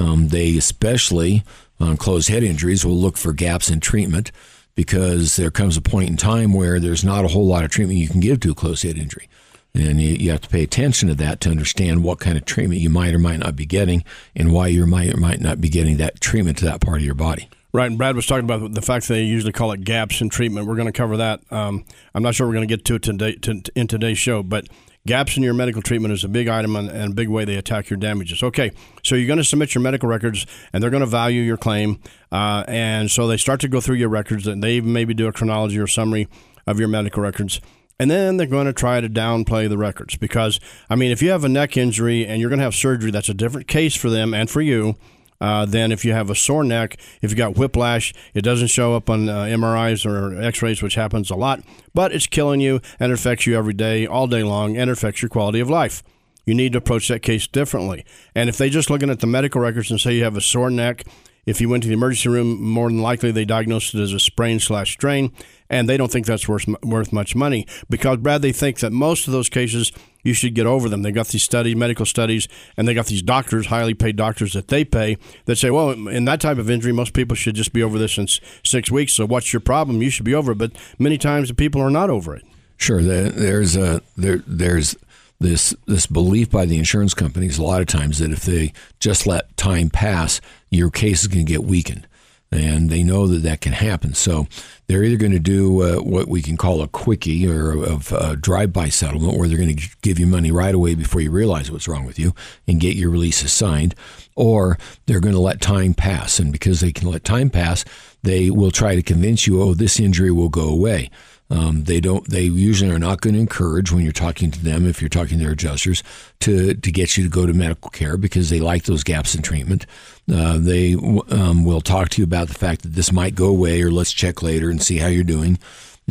Um, 0.00 0.28
they 0.28 0.56
especially 0.56 1.44
on 1.80 1.96
closed 1.96 2.28
head 2.28 2.42
injuries 2.42 2.84
will 2.84 2.96
look 2.96 3.16
for 3.16 3.32
gaps 3.32 3.70
in 3.70 3.80
treatment 3.80 4.32
because 4.74 5.36
there 5.36 5.50
comes 5.50 5.76
a 5.76 5.82
point 5.82 6.08
in 6.08 6.16
time 6.16 6.52
where 6.52 6.80
there's 6.80 7.04
not 7.04 7.24
a 7.24 7.28
whole 7.28 7.46
lot 7.46 7.64
of 7.64 7.70
treatment 7.70 7.98
you 7.98 8.08
can 8.08 8.20
give 8.20 8.40
to 8.40 8.52
a 8.52 8.54
closed 8.54 8.84
head 8.84 8.96
injury. 8.96 9.28
And 9.78 10.00
you, 10.00 10.10
you, 10.10 10.30
have 10.30 10.40
to 10.42 10.48
pay 10.48 10.62
attention 10.62 11.08
to 11.08 11.14
that 11.16 11.40
to 11.42 11.50
understand 11.50 12.02
what 12.02 12.20
kind 12.20 12.36
of 12.36 12.44
treatment 12.44 12.80
you 12.80 12.90
might 12.90 13.14
or 13.14 13.18
might 13.18 13.38
not 13.38 13.56
be 13.56 13.66
getting 13.66 14.04
and 14.34 14.52
why 14.52 14.68
you 14.68 14.86
might 14.86 15.14
or 15.14 15.16
might 15.18 15.40
not 15.40 15.60
be 15.60 15.68
getting 15.68 15.96
that 15.98 16.20
treatment 16.20 16.58
to 16.58 16.64
that 16.66 16.80
part 16.80 16.98
of 16.98 17.04
your 17.04 17.14
body. 17.14 17.48
Right, 17.70 17.86
and 17.86 17.98
Brad 17.98 18.16
was 18.16 18.24
talking 18.24 18.44
about 18.44 18.72
the 18.72 18.80
fact 18.80 19.08
that 19.08 19.14
they 19.14 19.24
usually 19.24 19.52
call 19.52 19.72
it 19.72 19.84
gaps 19.84 20.22
in 20.22 20.30
treatment. 20.30 20.66
We're 20.66 20.76
going 20.76 20.86
to 20.86 20.92
cover 20.92 21.18
that. 21.18 21.40
Um, 21.52 21.84
I'm 22.14 22.22
not 22.22 22.34
sure 22.34 22.46
we're 22.46 22.54
going 22.54 22.66
to 22.66 22.76
get 22.76 22.84
to 22.86 22.94
it 22.94 23.02
today, 23.02 23.34
to, 23.36 23.62
in 23.74 23.86
today's 23.86 24.16
show, 24.16 24.42
but 24.42 24.68
gaps 25.06 25.36
in 25.36 25.42
your 25.42 25.52
medical 25.52 25.82
treatment 25.82 26.14
is 26.14 26.24
a 26.24 26.28
big 26.28 26.48
item 26.48 26.76
and, 26.76 26.88
and 26.88 27.12
a 27.12 27.14
big 27.14 27.28
way 27.28 27.44
they 27.44 27.56
attack 27.56 27.90
your 27.90 27.98
damages. 27.98 28.42
Okay, 28.42 28.72
so 29.04 29.16
you're 29.16 29.26
going 29.26 29.36
to 29.36 29.44
submit 29.44 29.74
your 29.74 29.82
medical 29.82 30.08
records, 30.08 30.46
and 30.72 30.82
they're 30.82 30.90
going 30.90 31.02
to 31.02 31.06
value 31.06 31.42
your 31.42 31.58
claim, 31.58 32.00
uh, 32.32 32.64
and 32.66 33.10
so 33.10 33.26
they 33.26 33.36
start 33.36 33.60
to 33.60 33.68
go 33.68 33.82
through 33.82 33.96
your 33.96 34.08
records, 34.08 34.46
and 34.46 34.62
they 34.62 34.80
maybe 34.80 35.12
do 35.12 35.28
a 35.28 35.32
chronology 35.32 35.78
or 35.78 35.86
summary 35.86 36.26
of 36.66 36.78
your 36.78 36.88
medical 36.88 37.22
records. 37.22 37.60
And 37.98 38.10
then 38.10 38.36
they're 38.36 38.46
going 38.46 38.66
to 38.66 38.72
try 38.72 39.00
to 39.00 39.08
downplay 39.08 39.68
the 39.68 39.78
records 39.78 40.16
because, 40.16 40.60
I 40.88 40.94
mean, 40.94 41.10
if 41.10 41.20
you 41.20 41.30
have 41.30 41.44
a 41.44 41.48
neck 41.48 41.76
injury 41.76 42.26
and 42.26 42.40
you're 42.40 42.50
going 42.50 42.60
to 42.60 42.64
have 42.64 42.74
surgery, 42.74 43.10
that's 43.10 43.28
a 43.28 43.34
different 43.34 43.66
case 43.66 43.96
for 43.96 44.08
them 44.08 44.34
and 44.34 44.48
for 44.48 44.60
you 44.60 44.94
uh, 45.40 45.64
than 45.64 45.92
if 45.92 46.04
you 46.04 46.12
have 46.12 46.30
a 46.30 46.34
sore 46.34 46.64
neck. 46.64 46.98
If 47.22 47.30
you 47.30 47.36
got 47.36 47.56
whiplash, 47.56 48.12
it 48.34 48.42
doesn't 48.42 48.68
show 48.68 48.94
up 48.94 49.10
on 49.10 49.28
uh, 49.28 49.44
MRIs 49.44 50.06
or 50.06 50.40
X-rays, 50.40 50.82
which 50.82 50.94
happens 50.94 51.30
a 51.30 51.36
lot, 51.36 51.62
but 51.94 52.12
it's 52.12 52.26
killing 52.26 52.60
you 52.60 52.80
and 53.00 53.10
it 53.10 53.14
affects 53.14 53.46
you 53.46 53.56
every 53.56 53.74
day, 53.74 54.06
all 54.06 54.26
day 54.26 54.42
long, 54.42 54.76
and 54.76 54.90
it 54.90 54.92
affects 54.92 55.22
your 55.22 55.28
quality 55.28 55.60
of 55.60 55.70
life. 55.70 56.02
You 56.46 56.54
need 56.54 56.72
to 56.72 56.78
approach 56.78 57.08
that 57.08 57.20
case 57.20 57.46
differently. 57.46 58.06
And 58.34 58.48
if 58.48 58.56
they 58.56 58.70
just 58.70 58.90
looking 58.90 59.10
at 59.10 59.20
the 59.20 59.26
medical 59.26 59.60
records 59.60 59.90
and 59.90 60.00
say 60.00 60.14
you 60.14 60.24
have 60.24 60.36
a 60.36 60.40
sore 60.40 60.70
neck, 60.70 61.04
if 61.48 61.62
you 61.62 61.68
went 61.68 61.82
to 61.82 61.88
the 61.88 61.94
emergency 61.94 62.28
room, 62.28 62.62
more 62.62 62.90
than 62.90 63.00
likely 63.00 63.30
they 63.30 63.46
diagnosed 63.46 63.94
it 63.94 64.00
as 64.00 64.12
a 64.12 64.20
sprain 64.20 64.60
slash 64.60 64.92
strain, 64.92 65.32
and 65.70 65.88
they 65.88 65.96
don't 65.96 66.12
think 66.12 66.26
that's 66.26 66.46
worth 66.46 66.66
worth 66.82 67.10
much 67.10 67.34
money 67.34 67.66
because 67.88 68.18
Brad, 68.18 68.42
they 68.42 68.52
think 68.52 68.80
that 68.80 68.92
most 68.92 69.26
of 69.26 69.32
those 69.32 69.48
cases 69.48 69.90
you 70.22 70.34
should 70.34 70.54
get 70.54 70.66
over 70.66 70.90
them. 70.90 71.00
They 71.00 71.10
got 71.10 71.28
these 71.28 71.42
studies, 71.42 71.74
medical 71.74 72.04
studies, 72.04 72.48
and 72.76 72.86
they 72.86 72.92
got 72.92 73.06
these 73.06 73.22
doctors, 73.22 73.66
highly 73.66 73.94
paid 73.94 74.16
doctors 74.16 74.52
that 74.52 74.68
they 74.68 74.84
pay 74.84 75.16
that 75.46 75.56
say, 75.56 75.70
well, 75.70 75.90
in 75.90 76.26
that 76.26 76.40
type 76.42 76.58
of 76.58 76.68
injury, 76.68 76.92
most 76.92 77.14
people 77.14 77.34
should 77.34 77.54
just 77.54 77.72
be 77.72 77.82
over 77.82 77.98
this 77.98 78.18
in 78.18 78.26
six 78.62 78.90
weeks. 78.90 79.14
So 79.14 79.26
what's 79.26 79.52
your 79.52 79.60
problem? 79.60 80.02
You 80.02 80.10
should 80.10 80.26
be 80.26 80.34
over 80.34 80.52
it. 80.52 80.58
But 80.58 80.72
many 80.98 81.16
times 81.16 81.48
the 81.48 81.54
people 81.54 81.80
are 81.80 81.90
not 81.90 82.10
over 82.10 82.36
it. 82.36 82.44
Sure, 82.76 83.02
there's 83.02 83.74
a 83.74 84.02
there 84.16 84.42
there's 84.46 84.96
this 85.40 85.74
this 85.86 86.06
belief 86.06 86.50
by 86.50 86.66
the 86.66 86.78
insurance 86.78 87.14
companies 87.14 87.58
a 87.58 87.62
lot 87.62 87.80
of 87.80 87.86
times 87.86 88.18
that 88.18 88.32
if 88.32 88.42
they 88.42 88.72
just 89.00 89.26
let 89.26 89.56
time 89.56 89.88
pass, 89.88 90.40
your 90.70 90.90
case 90.90 91.22
is 91.22 91.28
going 91.28 91.44
to 91.46 91.52
get 91.52 91.64
weakened, 91.64 92.06
and 92.50 92.90
they 92.90 93.02
know 93.02 93.26
that 93.26 93.42
that 93.42 93.60
can 93.60 93.72
happen. 93.72 94.14
So 94.14 94.46
they're 94.86 95.04
either 95.04 95.16
going 95.16 95.32
to 95.32 95.38
do 95.38 95.82
uh, 95.82 95.96
what 96.02 96.28
we 96.28 96.40
can 96.40 96.56
call 96.56 96.80
a 96.80 96.88
quickie 96.88 97.46
or 97.46 97.72
a, 97.72 98.00
a 98.14 98.36
drive-by 98.36 98.88
settlement, 98.88 99.38
where 99.38 99.48
they're 99.48 99.58
going 99.58 99.76
to 99.76 99.88
give 100.02 100.18
you 100.18 100.26
money 100.26 100.50
right 100.50 100.74
away 100.74 100.94
before 100.94 101.20
you 101.20 101.30
realize 101.30 101.70
what's 101.70 101.88
wrong 101.88 102.06
with 102.06 102.18
you 102.18 102.34
and 102.66 102.80
get 102.80 102.96
your 102.96 103.10
release 103.10 103.50
signed, 103.50 103.94
or 104.34 104.78
they're 105.06 105.20
going 105.20 105.34
to 105.34 105.40
let 105.40 105.60
time 105.60 105.94
pass, 105.94 106.38
and 106.38 106.52
because 106.52 106.80
they 106.80 106.92
can 106.92 107.10
let 107.10 107.24
time 107.24 107.50
pass, 107.50 107.84
they 108.22 108.50
will 108.50 108.70
try 108.70 108.94
to 108.94 109.02
convince 109.02 109.46
you, 109.46 109.60
oh, 109.62 109.74
this 109.74 110.00
injury 110.00 110.30
will 110.30 110.48
go 110.48 110.68
away. 110.68 111.10
Um, 111.50 111.84
they 111.84 112.00
don't. 112.00 112.28
They 112.28 112.42
usually 112.42 112.90
are 112.90 112.98
not 112.98 113.22
going 113.22 113.34
to 113.34 113.40
encourage 113.40 113.90
when 113.90 114.02
you're 114.02 114.12
talking 114.12 114.50
to 114.50 114.62
them, 114.62 114.86
if 114.86 115.00
you're 115.00 115.08
talking 115.08 115.38
to 115.38 115.44
their 115.44 115.52
adjusters, 115.52 116.02
to 116.40 116.74
to 116.74 116.92
get 116.92 117.16
you 117.16 117.24
to 117.24 117.30
go 117.30 117.46
to 117.46 117.54
medical 117.54 117.90
care 117.90 118.18
because 118.18 118.50
they 118.50 118.60
like 118.60 118.84
those 118.84 119.02
gaps 119.02 119.34
in 119.34 119.40
treatment. 119.40 119.86
Uh, 120.30 120.58
they 120.58 120.94
um, 120.94 121.64
will 121.64 121.80
talk 121.80 122.10
to 122.10 122.20
you 122.20 122.24
about 122.24 122.48
the 122.48 122.54
fact 122.54 122.82
that 122.82 122.92
this 122.92 123.12
might 123.12 123.34
go 123.34 123.46
away, 123.46 123.80
or 123.80 123.90
let's 123.90 124.12
check 124.12 124.42
later 124.42 124.68
and 124.68 124.82
see 124.82 124.98
how 124.98 125.08
you're 125.08 125.24
doing. 125.24 125.58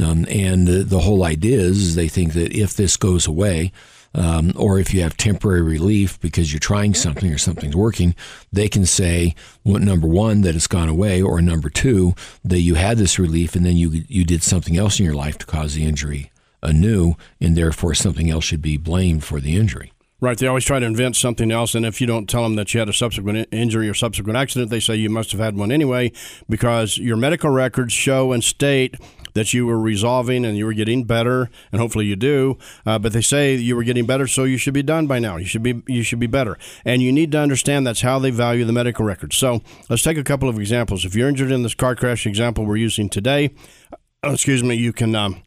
Um, 0.03 0.25
and 0.29 0.67
the, 0.67 0.83
the 0.83 0.99
whole 0.99 1.23
idea 1.23 1.59
is, 1.59 1.77
is 1.79 1.95
they 1.95 2.07
think 2.07 2.33
that 2.33 2.53
if 2.53 2.75
this 2.75 2.97
goes 2.97 3.25
away, 3.27 3.71
um, 4.13 4.53
or 4.55 4.79
if 4.79 4.93
you 4.93 5.01
have 5.01 5.17
temporary 5.17 5.61
relief 5.61 6.19
because 6.19 6.51
you're 6.51 6.59
trying 6.59 6.93
something 6.93 7.31
or 7.31 7.37
something's 7.37 7.75
working, 7.75 8.15
they 8.51 8.67
can 8.67 8.85
say, 8.85 9.35
well, 9.63 9.79
number 9.79 10.07
one, 10.07 10.41
that 10.41 10.55
it's 10.55 10.67
gone 10.67 10.89
away, 10.89 11.21
or 11.21 11.41
number 11.41 11.69
two, 11.69 12.13
that 12.43 12.59
you 12.59 12.75
had 12.75 12.97
this 12.97 13.19
relief 13.19 13.55
and 13.55 13.65
then 13.65 13.77
you, 13.77 14.03
you 14.07 14.23
did 14.23 14.43
something 14.43 14.77
else 14.77 14.99
in 14.99 15.05
your 15.05 15.15
life 15.15 15.37
to 15.37 15.45
cause 15.45 15.75
the 15.75 15.85
injury 15.85 16.31
anew, 16.63 17.15
and 17.39 17.55
therefore 17.55 17.93
something 17.93 18.29
else 18.29 18.43
should 18.43 18.61
be 18.61 18.77
blamed 18.77 19.23
for 19.23 19.39
the 19.39 19.55
injury. 19.55 19.93
Right. 20.19 20.35
They 20.35 20.47
always 20.47 20.65
try 20.65 20.79
to 20.79 20.85
invent 20.85 21.15
something 21.15 21.51
else. 21.51 21.75
And 21.75 21.85
if 21.85 22.01
you 22.01 22.07
don't 22.07 22.27
tell 22.27 22.41
them 22.41 22.55
that 22.55 22.73
you 22.73 22.79
had 22.79 22.89
a 22.89 22.93
subsequent 22.93 23.47
injury 23.51 23.87
or 23.87 23.93
subsequent 23.93 24.35
accident, 24.35 24.71
they 24.71 24.79
say 24.79 24.95
you 24.95 25.11
must 25.11 25.31
have 25.31 25.39
had 25.39 25.55
one 25.55 25.71
anyway 25.71 26.11
because 26.49 26.97
your 26.97 27.17
medical 27.17 27.51
records 27.51 27.93
show 27.93 28.31
and 28.31 28.43
state 28.43 28.95
that 29.37 29.53
you 29.53 29.65
were 29.65 29.79
resolving 29.79 30.45
and 30.45 30.57
you 30.57 30.65
were 30.65 30.73
getting 30.73 31.03
better, 31.03 31.49
and 31.71 31.79
hopefully 31.79 32.05
you 32.05 32.15
do. 32.15 32.57
Uh, 32.85 32.99
but 32.99 33.13
they 33.13 33.21
say 33.21 33.55
you 33.55 33.75
were 33.75 33.83
getting 33.83 34.05
better, 34.05 34.27
so 34.27 34.43
you 34.43 34.57
should 34.57 34.73
be 34.73 34.83
done 34.83 35.07
by 35.07 35.19
now. 35.19 35.37
You 35.37 35.45
should 35.45 35.63
be 35.63 35.81
you 35.87 36.03
should 36.03 36.19
be 36.19 36.27
better, 36.27 36.57
and 36.83 37.01
you 37.01 37.11
need 37.11 37.31
to 37.31 37.39
understand 37.39 37.87
that's 37.87 38.01
how 38.01 38.19
they 38.19 38.31
value 38.31 38.65
the 38.65 38.73
medical 38.73 39.05
records. 39.05 39.37
So 39.37 39.61
let's 39.89 40.03
take 40.03 40.17
a 40.17 40.23
couple 40.23 40.49
of 40.49 40.59
examples. 40.59 41.05
If 41.05 41.15
you're 41.15 41.29
injured 41.29 41.51
in 41.51 41.63
this 41.63 41.75
car 41.75 41.95
crash 41.95 42.25
example 42.25 42.65
we're 42.65 42.77
using 42.77 43.09
today, 43.09 43.51
uh, 44.23 44.31
excuse 44.31 44.63
me, 44.63 44.75
you 44.75 44.93
can. 44.93 45.15
Um, 45.15 45.43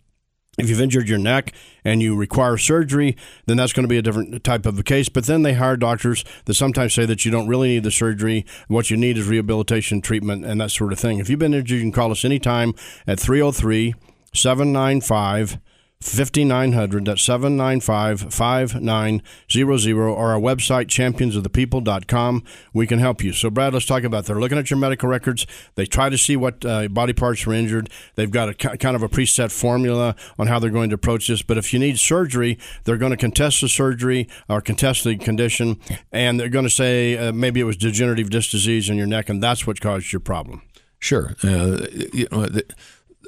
if 0.61 0.69
you've 0.69 0.81
injured 0.81 1.09
your 1.09 1.19
neck 1.19 1.53
and 1.85 2.03
you 2.03 2.15
require 2.15 2.57
surgery, 2.57 3.17
then 3.47 3.57
that's 3.57 3.73
going 3.73 3.85
to 3.85 3.89
be 3.89 3.99
a 3.99 4.03
different 4.03 4.43
type 4.45 4.67
of 4.67 4.79
a 4.79 4.83
case. 4.83 5.09
But 5.09 5.27
then 5.27 5.43
they 5.43 5.55
hire 5.55 5.77
doctors 5.77 6.25
that 6.45 6.55
sometimes 6.55 6.95
say 6.95 7.07
that 7.07 7.25
you 7.25 7.31
don't 7.31 7.49
really 7.49 7.69
need 7.69 7.85
the 7.85 7.91
surgery. 7.91 8.45
What 8.69 8.91
you 8.91 8.97
need 8.97 9.19
is 9.19 9.27
rehabilitation, 9.27 10.01
treatment, 10.01 10.45
and 10.45 10.61
that 10.61 10.71
sort 10.71 10.93
of 10.93 10.99
thing. 10.99 11.19
If 11.19 11.29
you've 11.29 11.39
been 11.39 11.55
injured, 11.55 11.71
you 11.71 11.81
can 11.81 11.93
call 11.93 12.11
us 12.11 12.25
anytime 12.25 12.75
at 13.07 13.19
303 13.19 13.95
795 14.33 15.59
5900. 16.03 17.05
That's 17.05 17.23
795 17.23 18.33
5900 18.33 19.93
or 19.95 20.17
our 20.17 20.41
website, 20.41 20.87
championsofthepeople.com. 20.87 22.45
We 22.73 22.87
can 22.87 22.99
help 22.99 23.23
you. 23.23 23.35
So, 23.35 23.51
Brad, 23.51 23.75
let's 23.75 23.85
talk 23.85 24.03
about 24.03 24.25
they're 24.25 24.41
looking 24.41 24.57
at 24.57 24.71
your 24.71 24.79
medical 24.79 25.11
records. 25.11 25.47
They 25.75 25.85
try 25.85 26.09
to 26.09 26.17
see 26.17 26.37
what 26.37 26.65
uh, 26.65 26.89
body 26.89 27.13
parts 27.13 27.45
were 27.45 27.53
injured. 27.53 27.91
They've 28.15 28.31
got 28.31 28.49
a 28.49 28.55
kind 28.55 28.97
of 28.97 29.03
a 29.03 29.11
preset 29.11 29.53
formula 29.53 30.17
on 30.39 30.47
how 30.47 30.59
they're 30.59 30.71
going 30.71 30.89
to 30.89 30.95
approach 30.95 31.29
this. 31.29 31.43
But 31.43 31.59
if 31.59 31.73
you 31.75 31.79
need 31.79 31.99
surgery, 31.99 32.59
they're 32.85 32.97
going 32.97 33.13
to 33.13 33.19
contest 33.19 33.61
the 33.61 33.69
surgery 33.69 34.27
or 34.49 34.63
contest 34.63 35.05
the 35.05 35.17
condition, 35.17 35.79
and 36.11 36.41
they're 36.41 36.49
going 36.49 36.65
to 36.65 36.71
say 36.71 37.19
uh, 37.19 37.33
maybe 37.33 37.61
it 37.61 37.65
was 37.65 37.77
degenerative 37.77 38.31
disc 38.31 38.51
disease 38.51 38.89
in 38.89 38.97
your 38.97 39.07
neck, 39.07 39.29
and 39.29 39.43
that's 39.43 39.67
what 39.67 39.81
caused 39.81 40.13
your 40.13 40.21
problem. 40.21 40.63
Sure. 40.99 41.35
Uh, 41.43 41.87
you 42.13 42.27
know, 42.31 42.47
the, 42.47 42.65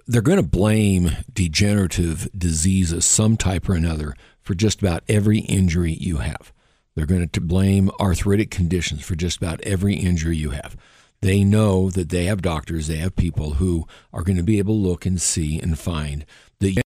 they're 0.07 0.23
going 0.23 0.37
to 0.37 0.43
blame 0.43 1.13
degenerative 1.33 2.29
disease 2.37 2.93
of 2.93 3.05
some 3.05 3.37
type 3.37 3.69
or 3.69 3.75
another 3.75 4.15
for 4.41 4.55
just 4.55 4.81
about 4.81 5.05
every 5.09 5.41
injury 5.41 5.93
you 5.93 6.19
have. 6.19 6.53
They're 6.95 7.07
going 7.07 7.29
to 7.29 7.41
blame 7.41 7.91
arthritic 8.01 8.51
conditions 8.51 9.03
for 9.05 9.15
just 9.15 9.39
about 9.39 9.61
every 9.63 9.95
injury 9.95 10.37
you 10.37 10.51
have. 10.51 10.77
They 11.23 11.45
know 11.45 11.89
that 11.91 12.11
they 12.11 12.25
have 12.25 12.43
doctors, 12.43 12.89
they 12.89 12.97
have 12.97 13.17
people 13.17 13.55
who 13.55 13.87
are 14.13 14.23
going 14.23 14.37
to 14.37 14.43
be 14.43 14.59
able 14.59 14.75
to 14.75 14.89
look 14.89 15.07
and 15.07 15.21
see 15.21 15.59
and 15.59 15.79
find 15.79 16.27
the 16.59 16.83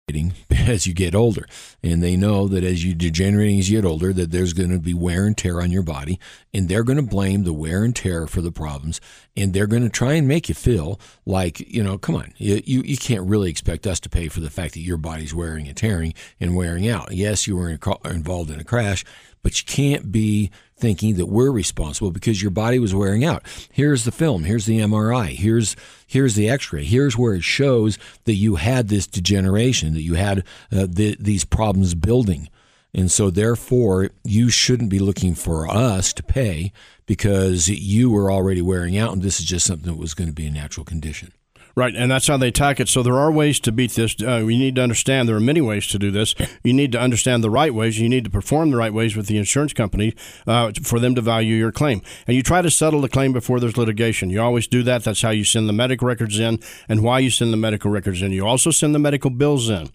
as 0.50 0.86
you 0.86 0.94
get 0.94 1.14
older. 1.14 1.46
And 1.82 2.02
they 2.02 2.16
know 2.16 2.48
that 2.48 2.64
as 2.64 2.84
you 2.84 2.94
degenerating 2.94 3.58
as 3.58 3.70
you 3.70 3.80
get 3.80 3.88
older, 3.88 4.12
that 4.12 4.30
there's 4.30 4.52
going 4.52 4.70
to 4.70 4.78
be 4.78 4.94
wear 4.94 5.26
and 5.26 5.36
tear 5.36 5.60
on 5.60 5.70
your 5.70 5.82
body, 5.82 6.18
and 6.52 6.68
they're 6.68 6.82
going 6.82 6.96
to 6.96 7.02
blame 7.02 7.44
the 7.44 7.52
wear 7.52 7.84
and 7.84 7.94
tear 7.94 8.26
for 8.26 8.40
the 8.40 8.52
problems, 8.52 9.00
and 9.36 9.52
they're 9.52 9.66
going 9.66 9.82
to 9.82 9.88
try 9.88 10.14
and 10.14 10.28
make 10.28 10.48
you 10.48 10.54
feel 10.54 11.00
like 11.24 11.60
you 11.60 11.82
know, 11.82 11.98
come 11.98 12.16
on, 12.16 12.32
you 12.36 12.62
you, 12.64 12.82
you 12.82 12.96
can't 12.96 13.28
really 13.28 13.50
expect 13.50 13.86
us 13.86 14.00
to 14.00 14.08
pay 14.08 14.28
for 14.28 14.40
the 14.40 14.50
fact 14.50 14.74
that 14.74 14.80
your 14.80 14.96
body's 14.96 15.34
wearing 15.34 15.66
and 15.66 15.76
tearing 15.76 16.14
and 16.40 16.56
wearing 16.56 16.88
out. 16.88 17.12
Yes, 17.12 17.46
you 17.46 17.56
were 17.56 17.70
involved 17.70 18.50
in 18.50 18.60
a 18.60 18.64
crash, 18.64 19.04
but 19.42 19.58
you 19.58 19.64
can't 19.66 20.10
be 20.10 20.50
thinking 20.76 21.14
that 21.14 21.26
we're 21.26 21.50
responsible 21.50 22.10
because 22.10 22.42
your 22.42 22.50
body 22.50 22.78
was 22.78 22.94
wearing 22.94 23.24
out. 23.24 23.42
Here's 23.72 24.04
the 24.04 24.12
film, 24.12 24.44
here's 24.44 24.66
the 24.66 24.78
MRI, 24.78 25.28
here's 25.28 25.74
here's 26.06 26.34
the 26.34 26.48
x-ray, 26.48 26.84
here's 26.84 27.16
where 27.16 27.34
it 27.34 27.44
shows 27.44 27.98
that 28.24 28.34
you 28.34 28.56
had 28.56 28.88
this 28.88 29.06
degeneration, 29.06 29.94
that 29.94 30.02
you 30.02 30.14
had 30.14 30.40
uh, 30.70 30.86
the, 30.88 31.16
these 31.18 31.44
problems 31.44 31.94
building. 31.94 32.48
And 32.94 33.10
so 33.10 33.30
therefore 33.30 34.10
you 34.24 34.48
shouldn't 34.48 34.90
be 34.90 34.98
looking 34.98 35.34
for 35.34 35.68
us 35.68 36.12
to 36.14 36.22
pay 36.22 36.72
because 37.04 37.68
you 37.68 38.10
were 38.10 38.30
already 38.30 38.62
wearing 38.62 38.96
out 38.96 39.12
and 39.12 39.22
this 39.22 39.40
is 39.40 39.46
just 39.46 39.66
something 39.66 39.92
that 39.92 39.98
was 39.98 40.14
going 40.14 40.28
to 40.28 40.34
be 40.34 40.46
a 40.46 40.50
natural 40.50 40.84
condition. 40.84 41.32
Right, 41.78 41.94
and 41.94 42.10
that's 42.10 42.26
how 42.26 42.38
they 42.38 42.48
attack 42.48 42.80
it. 42.80 42.88
So 42.88 43.02
there 43.02 43.18
are 43.18 43.30
ways 43.30 43.60
to 43.60 43.70
beat 43.70 43.90
this. 43.92 44.16
Uh, 44.22 44.42
we 44.46 44.56
need 44.56 44.76
to 44.76 44.82
understand 44.82 45.28
there 45.28 45.36
are 45.36 45.40
many 45.40 45.60
ways 45.60 45.86
to 45.88 45.98
do 45.98 46.10
this. 46.10 46.34
You 46.64 46.72
need 46.72 46.90
to 46.92 46.98
understand 46.98 47.44
the 47.44 47.50
right 47.50 47.74
ways. 47.74 48.00
You 48.00 48.08
need 48.08 48.24
to 48.24 48.30
perform 48.30 48.70
the 48.70 48.78
right 48.78 48.94
ways 48.94 49.14
with 49.14 49.26
the 49.26 49.36
insurance 49.36 49.74
company 49.74 50.14
uh, 50.46 50.72
for 50.82 50.98
them 50.98 51.14
to 51.16 51.20
value 51.20 51.54
your 51.54 51.72
claim. 51.72 52.00
And 52.26 52.34
you 52.34 52.42
try 52.42 52.62
to 52.62 52.70
settle 52.70 53.02
the 53.02 53.10
claim 53.10 53.34
before 53.34 53.60
there's 53.60 53.76
litigation. 53.76 54.30
You 54.30 54.40
always 54.40 54.66
do 54.66 54.82
that. 54.84 55.04
That's 55.04 55.20
how 55.20 55.28
you 55.28 55.44
send 55.44 55.68
the 55.68 55.74
medical 55.74 56.08
records 56.08 56.40
in, 56.40 56.60
and 56.88 57.02
why 57.02 57.18
you 57.18 57.28
send 57.28 57.52
the 57.52 57.58
medical 57.58 57.90
records 57.90 58.22
in. 58.22 58.32
You 58.32 58.46
also 58.46 58.70
send 58.70 58.94
the 58.94 58.98
medical 58.98 59.28
bills 59.28 59.68
in 59.68 59.90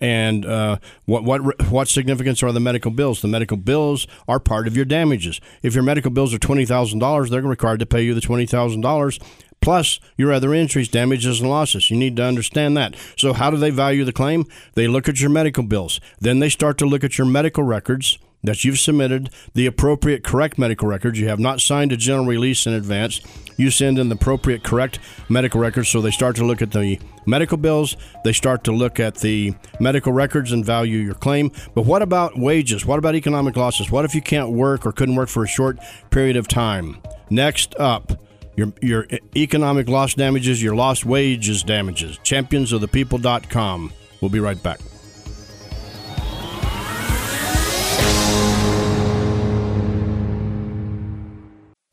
and 0.00 0.46
uh, 0.46 0.78
what 1.04 1.24
what 1.24 1.70
what 1.70 1.88
significance 1.88 2.42
are 2.42 2.52
the 2.52 2.60
medical 2.60 2.90
bills? 2.90 3.20
The 3.20 3.28
medical 3.28 3.56
bills 3.56 4.06
are 4.26 4.40
part 4.40 4.66
of 4.66 4.76
your 4.76 4.84
damages. 4.84 5.40
If 5.62 5.74
your 5.74 5.82
medical 5.82 6.10
bills 6.10 6.34
are 6.34 6.38
twenty 6.38 6.64
thousand 6.64 6.98
dollars, 6.98 7.30
they're 7.30 7.42
required 7.42 7.80
to 7.80 7.86
pay 7.86 8.02
you 8.02 8.14
the 8.14 8.20
twenty 8.20 8.46
thousand 8.46 8.80
dollars 8.80 9.18
plus 9.64 9.98
your 10.16 10.30
other 10.30 10.52
injuries, 10.54 10.88
damages, 10.88 11.40
and 11.40 11.48
losses. 11.48 11.90
You 11.90 11.96
need 11.96 12.16
to 12.16 12.24
understand 12.24 12.76
that. 12.76 12.94
So, 13.16 13.32
how 13.32 13.50
do 13.50 13.56
they 13.56 13.70
value 13.70 14.04
the 14.04 14.12
claim? 14.12 14.44
They 14.74 14.86
look 14.86 15.08
at 15.08 15.20
your 15.20 15.30
medical 15.30 15.64
bills. 15.64 16.00
Then 16.20 16.38
they 16.38 16.50
start 16.50 16.76
to 16.78 16.86
look 16.86 17.02
at 17.02 17.16
your 17.16 17.26
medical 17.26 17.64
records 17.64 18.18
that 18.42 18.62
you've 18.62 18.78
submitted, 18.78 19.30
the 19.54 19.64
appropriate 19.64 20.22
correct 20.22 20.58
medical 20.58 20.86
records. 20.86 21.18
You 21.18 21.28
have 21.28 21.40
not 21.40 21.62
signed 21.62 21.92
a 21.92 21.96
general 21.96 22.26
release 22.26 22.66
in 22.66 22.74
advance. 22.74 23.22
You 23.56 23.70
send 23.70 23.98
in 23.98 24.10
the 24.10 24.16
appropriate 24.16 24.62
correct 24.62 24.98
medical 25.30 25.60
records. 25.60 25.88
So 25.88 26.02
they 26.02 26.10
start 26.10 26.36
to 26.36 26.44
look 26.44 26.60
at 26.60 26.70
the 26.70 27.00
medical 27.24 27.56
bills. 27.56 27.96
They 28.22 28.34
start 28.34 28.64
to 28.64 28.72
look 28.72 29.00
at 29.00 29.14
the 29.16 29.54
medical 29.80 30.12
records 30.12 30.52
and 30.52 30.62
value 30.62 30.98
your 30.98 31.14
claim. 31.14 31.52
But 31.74 31.86
what 31.86 32.02
about 32.02 32.38
wages? 32.38 32.84
What 32.84 32.98
about 32.98 33.14
economic 33.14 33.56
losses? 33.56 33.90
What 33.90 34.04
if 34.04 34.14
you 34.14 34.20
can't 34.20 34.50
work 34.50 34.84
or 34.84 34.92
couldn't 34.92 35.16
work 35.16 35.30
for 35.30 35.42
a 35.42 35.48
short 35.48 35.78
period 36.10 36.36
of 36.36 36.46
time? 36.46 36.98
Next 37.30 37.74
up, 37.76 38.12
your, 38.56 38.72
your 38.80 39.06
economic 39.36 39.88
loss 39.88 40.14
damages, 40.14 40.62
your 40.62 40.74
lost 40.74 41.04
wages 41.04 41.62
damages. 41.62 42.18
Championsofthepeople.com. 42.18 43.92
We'll 44.20 44.30
be 44.30 44.40
right 44.40 44.62
back. 44.62 44.80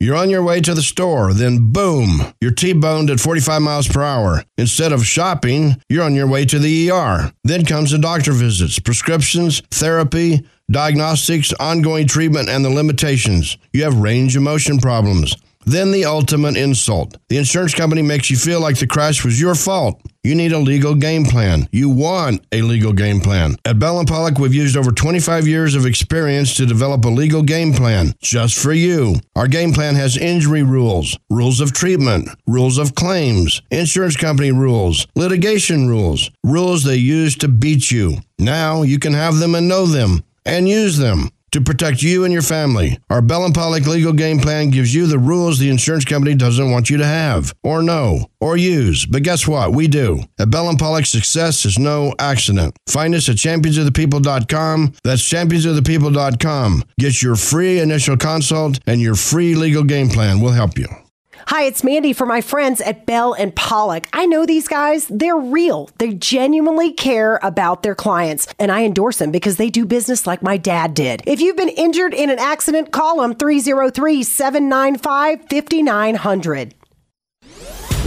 You're 0.02 0.16
on 0.16 0.30
your 0.30 0.42
way 0.42 0.60
to 0.60 0.74
the 0.74 0.82
store, 0.82 1.32
then 1.32 1.70
boom, 1.70 2.34
you're 2.40 2.50
T-boned 2.50 3.08
at 3.08 3.20
45 3.20 3.62
miles 3.62 3.86
per 3.86 4.02
hour. 4.02 4.42
Instead 4.58 4.90
of 4.90 5.06
shopping, 5.06 5.76
you're 5.88 6.02
on 6.02 6.16
your 6.16 6.26
way 6.26 6.44
to 6.44 6.58
the 6.58 6.90
ER. 6.90 7.32
Then 7.44 7.64
comes 7.64 7.92
the 7.92 7.98
doctor 7.98 8.32
visits, 8.32 8.80
prescriptions, 8.80 9.60
therapy, 9.70 10.44
diagnostics, 10.68 11.52
ongoing 11.52 12.08
treatment, 12.08 12.48
and 12.48 12.64
the 12.64 12.68
limitations. 12.70 13.56
You 13.72 13.84
have 13.84 13.96
range 13.96 14.34
of 14.34 14.42
motion 14.42 14.78
problems. 14.78 15.36
Then 15.64 15.92
the 15.92 16.04
ultimate 16.04 16.56
insult. 16.56 17.16
The 17.28 17.38
insurance 17.38 17.74
company 17.74 18.02
makes 18.02 18.30
you 18.30 18.36
feel 18.36 18.60
like 18.60 18.78
the 18.78 18.86
crash 18.86 19.24
was 19.24 19.40
your 19.40 19.54
fault. 19.54 20.00
You 20.24 20.36
need 20.36 20.52
a 20.52 20.58
legal 20.58 20.94
game 20.94 21.24
plan. 21.24 21.68
You 21.72 21.88
want 21.88 22.44
a 22.52 22.62
legal 22.62 22.92
game 22.92 23.20
plan. 23.20 23.56
At 23.64 23.80
Bell 23.80 23.98
and 23.98 24.06
Pollock, 24.06 24.38
we've 24.38 24.54
used 24.54 24.76
over 24.76 24.92
25 24.92 25.48
years 25.48 25.74
of 25.74 25.84
experience 25.84 26.54
to 26.56 26.66
develop 26.66 27.04
a 27.04 27.08
legal 27.08 27.42
game 27.42 27.72
plan 27.72 28.14
just 28.20 28.56
for 28.56 28.72
you. 28.72 29.16
Our 29.34 29.48
game 29.48 29.72
plan 29.72 29.96
has 29.96 30.16
injury 30.16 30.62
rules, 30.62 31.18
rules 31.28 31.60
of 31.60 31.72
treatment, 31.72 32.28
rules 32.46 32.78
of 32.78 32.94
claims, 32.94 33.62
insurance 33.72 34.16
company 34.16 34.52
rules, 34.52 35.08
litigation 35.16 35.88
rules, 35.88 36.30
rules 36.44 36.84
they 36.84 36.96
use 36.96 37.34
to 37.38 37.48
beat 37.48 37.90
you. 37.90 38.18
Now 38.38 38.82
you 38.82 39.00
can 39.00 39.14
have 39.14 39.38
them 39.38 39.56
and 39.56 39.68
know 39.68 39.86
them 39.86 40.22
and 40.44 40.68
use 40.68 40.98
them 40.98 41.30
to 41.52 41.60
protect 41.60 42.02
you 42.02 42.24
and 42.24 42.32
your 42.32 42.42
family. 42.42 42.98
Our 43.08 43.22
Bell 43.22 43.44
and 43.44 43.54
Pollock 43.54 43.86
legal 43.86 44.12
game 44.12 44.38
plan 44.40 44.70
gives 44.70 44.94
you 44.94 45.06
the 45.06 45.18
rules 45.18 45.58
the 45.58 45.70
insurance 45.70 46.04
company 46.04 46.34
doesn't 46.34 46.70
want 46.70 46.90
you 46.90 46.96
to 46.98 47.06
have, 47.06 47.54
or 47.62 47.82
know, 47.82 48.26
or 48.40 48.56
use. 48.56 49.06
But 49.06 49.22
guess 49.22 49.46
what? 49.46 49.72
We 49.72 49.88
do. 49.88 50.24
At 50.38 50.50
Bell 50.50 50.68
and 50.68 50.78
Pollock, 50.78 51.06
success 51.06 51.64
is 51.64 51.78
no 51.78 52.14
accident. 52.18 52.76
Find 52.86 53.14
us 53.14 53.28
at 53.28 53.36
championsofthepeople.com. 53.36 54.94
That's 55.04 55.22
championsofthepeople.com. 55.28 56.84
Get 56.98 57.22
your 57.22 57.36
free 57.36 57.78
initial 57.80 58.16
consult 58.16 58.80
and 58.86 59.00
your 59.00 59.14
free 59.14 59.54
legal 59.54 59.84
game 59.84 60.08
plan. 60.08 60.40
We'll 60.40 60.52
help 60.52 60.78
you. 60.78 61.01
Hi, 61.48 61.64
it's 61.64 61.82
Mandy 61.82 62.12
for 62.12 62.24
my 62.24 62.40
friends 62.40 62.80
at 62.80 63.04
Bell 63.04 63.32
and 63.32 63.54
Pollock. 63.54 64.06
I 64.12 64.26
know 64.26 64.46
these 64.46 64.68
guys, 64.68 65.06
they're 65.08 65.36
real. 65.36 65.90
They 65.98 66.14
genuinely 66.14 66.92
care 66.92 67.40
about 67.42 67.82
their 67.82 67.96
clients, 67.96 68.46
and 68.58 68.70
I 68.70 68.84
endorse 68.84 69.18
them 69.18 69.32
because 69.32 69.56
they 69.56 69.68
do 69.68 69.84
business 69.84 70.26
like 70.26 70.42
my 70.42 70.56
dad 70.56 70.94
did. 70.94 71.22
If 71.26 71.40
you've 71.40 71.56
been 71.56 71.68
injured 71.68 72.14
in 72.14 72.30
an 72.30 72.38
accident, 72.38 72.92
call 72.92 73.20
them 73.20 73.34
303 73.34 74.22
795 74.22 75.48
5900. 75.50 76.74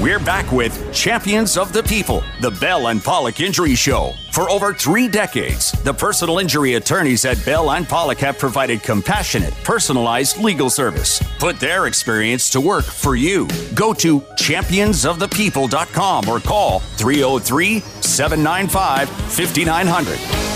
We're 0.01 0.19
back 0.19 0.51
with 0.51 0.93
Champions 0.93 1.55
of 1.55 1.71
the 1.71 1.81
People, 1.81 2.21
the 2.41 2.51
Bell 2.51 2.87
and 2.87 3.01
Pollock 3.01 3.39
Injury 3.39 3.75
Show. 3.75 4.13
For 4.33 4.49
over 4.49 4.73
three 4.73 5.07
decades, 5.07 5.71
the 5.83 5.93
personal 5.93 6.39
injury 6.39 6.73
attorneys 6.73 7.23
at 7.23 7.43
Bell 7.45 7.71
and 7.71 7.87
Pollock 7.87 8.17
have 8.17 8.37
provided 8.37 8.83
compassionate, 8.83 9.53
personalized 9.63 10.37
legal 10.37 10.69
service. 10.69 11.23
Put 11.39 11.61
their 11.61 11.87
experience 11.87 12.49
to 12.49 12.59
work 12.59 12.83
for 12.83 13.15
you. 13.15 13.47
Go 13.73 13.93
to 13.93 14.19
championsofthepeople.com 14.19 16.27
or 16.27 16.41
call 16.41 16.79
303 16.79 17.79
795 17.79 19.09
5900. 19.09 20.54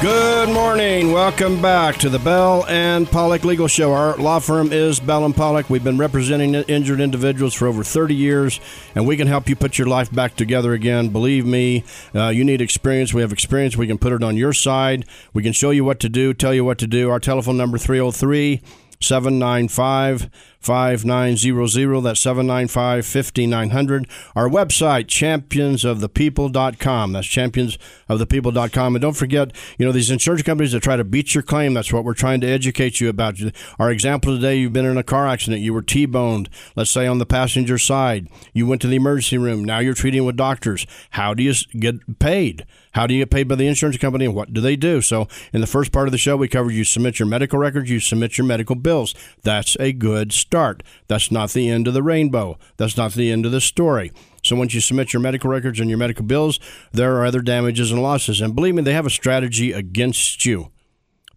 Good 0.00 0.50
morning. 0.50 1.12
Welcome 1.12 1.62
back 1.62 1.96
to 1.98 2.10
the 2.10 2.18
Bell 2.18 2.66
and 2.68 3.10
Pollock 3.10 3.42
Legal 3.44 3.68
Show. 3.68 3.94
Our 3.94 4.16
law 4.18 4.38
firm 4.38 4.70
is 4.70 5.00
Bell 5.00 5.24
and 5.24 5.34
Pollock. 5.34 5.70
We've 5.70 5.82
been 5.82 5.96
representing 5.96 6.54
injured 6.54 7.00
individuals 7.00 7.54
for 7.54 7.66
over 7.66 7.82
30 7.82 8.14
years, 8.14 8.60
and 8.94 9.06
we 9.06 9.16
can 9.16 9.26
help 9.26 9.48
you 9.48 9.56
put 9.56 9.78
your 9.78 9.86
life 9.86 10.12
back 10.12 10.36
together 10.36 10.74
again. 10.74 11.08
Believe 11.08 11.46
me, 11.46 11.84
uh, 12.14 12.28
you 12.28 12.44
need 12.44 12.60
experience. 12.60 13.14
We 13.14 13.22
have 13.22 13.32
experience. 13.32 13.78
We 13.78 13.86
can 13.86 13.96
put 13.96 14.12
it 14.12 14.22
on 14.22 14.36
your 14.36 14.52
side. 14.52 15.06
We 15.32 15.42
can 15.42 15.54
show 15.54 15.70
you 15.70 15.84
what 15.84 16.00
to 16.00 16.10
do, 16.10 16.34
tell 16.34 16.52
you 16.52 16.64
what 16.66 16.76
to 16.78 16.86
do. 16.86 17.08
Our 17.08 17.20
telephone 17.20 17.56
number 17.56 17.78
303 17.78 18.60
795 19.00 20.30
5900. 20.64 22.00
That's 22.00 22.20
795 22.20 23.06
5900. 23.06 24.08
Our 24.34 24.48
website, 24.48 25.06
championsofthepeople.com. 25.06 27.12
That's 27.12 27.28
championsofthepeople.com. 27.28 28.96
And 28.96 29.02
don't 29.02 29.16
forget, 29.16 29.52
you 29.78 29.86
know, 29.86 29.92
these 29.92 30.10
insurance 30.10 30.42
companies 30.42 30.72
that 30.72 30.82
try 30.82 30.96
to 30.96 31.04
beat 31.04 31.34
your 31.34 31.42
claim, 31.42 31.74
that's 31.74 31.92
what 31.92 32.04
we're 32.04 32.14
trying 32.14 32.40
to 32.40 32.48
educate 32.48 33.00
you 33.00 33.08
about. 33.08 33.38
Our 33.78 33.90
example 33.90 34.34
today, 34.34 34.56
you've 34.56 34.72
been 34.72 34.86
in 34.86 34.96
a 34.96 35.02
car 35.02 35.28
accident, 35.28 35.62
you 35.62 35.74
were 35.74 35.82
T 35.82 36.06
boned, 36.06 36.48
let's 36.76 36.90
say 36.90 37.06
on 37.06 37.18
the 37.18 37.26
passenger 37.26 37.78
side. 37.78 38.28
You 38.52 38.66
went 38.66 38.80
to 38.82 38.88
the 38.88 38.96
emergency 38.96 39.38
room. 39.38 39.64
Now 39.64 39.80
you're 39.80 39.94
treating 39.94 40.24
with 40.24 40.36
doctors. 40.36 40.86
How 41.10 41.34
do 41.34 41.42
you 41.42 41.54
get 41.78 42.18
paid? 42.18 42.64
How 42.94 43.08
do 43.08 43.14
you 43.14 43.22
get 43.22 43.30
paid 43.30 43.48
by 43.48 43.56
the 43.56 43.66
insurance 43.66 43.98
company 43.98 44.24
and 44.24 44.34
what 44.34 44.52
do 44.52 44.60
they 44.60 44.76
do? 44.76 45.00
So, 45.00 45.26
in 45.52 45.60
the 45.60 45.66
first 45.66 45.90
part 45.90 46.06
of 46.06 46.12
the 46.12 46.18
show, 46.18 46.36
we 46.36 46.46
covered 46.46 46.70
you 46.70 46.84
submit 46.84 47.18
your 47.18 47.26
medical 47.26 47.58
records, 47.58 47.90
you 47.90 47.98
submit 47.98 48.38
your 48.38 48.46
medical 48.46 48.76
bills. 48.76 49.14
That's 49.42 49.76
a 49.80 49.92
good 49.92 50.32
start. 50.54 50.84
That's 51.08 51.32
not 51.32 51.50
the 51.50 51.68
end 51.68 51.88
of 51.88 51.94
the 51.94 52.02
rainbow. 52.02 52.56
That's 52.76 52.96
not 52.96 53.14
the 53.14 53.32
end 53.32 53.44
of 53.44 53.50
the 53.50 53.60
story. 53.60 54.12
So 54.44 54.54
once 54.54 54.72
you 54.72 54.80
submit 54.80 55.12
your 55.12 55.20
medical 55.20 55.50
records 55.50 55.80
and 55.80 55.90
your 55.90 55.98
medical 55.98 56.24
bills, 56.24 56.60
there 56.92 57.16
are 57.16 57.26
other 57.26 57.40
damages 57.40 57.90
and 57.90 58.00
losses. 58.00 58.40
And 58.40 58.54
believe 58.54 58.76
me, 58.76 58.82
they 58.82 58.92
have 58.92 59.04
a 59.04 59.10
strategy 59.10 59.72
against 59.72 60.46
you. 60.46 60.70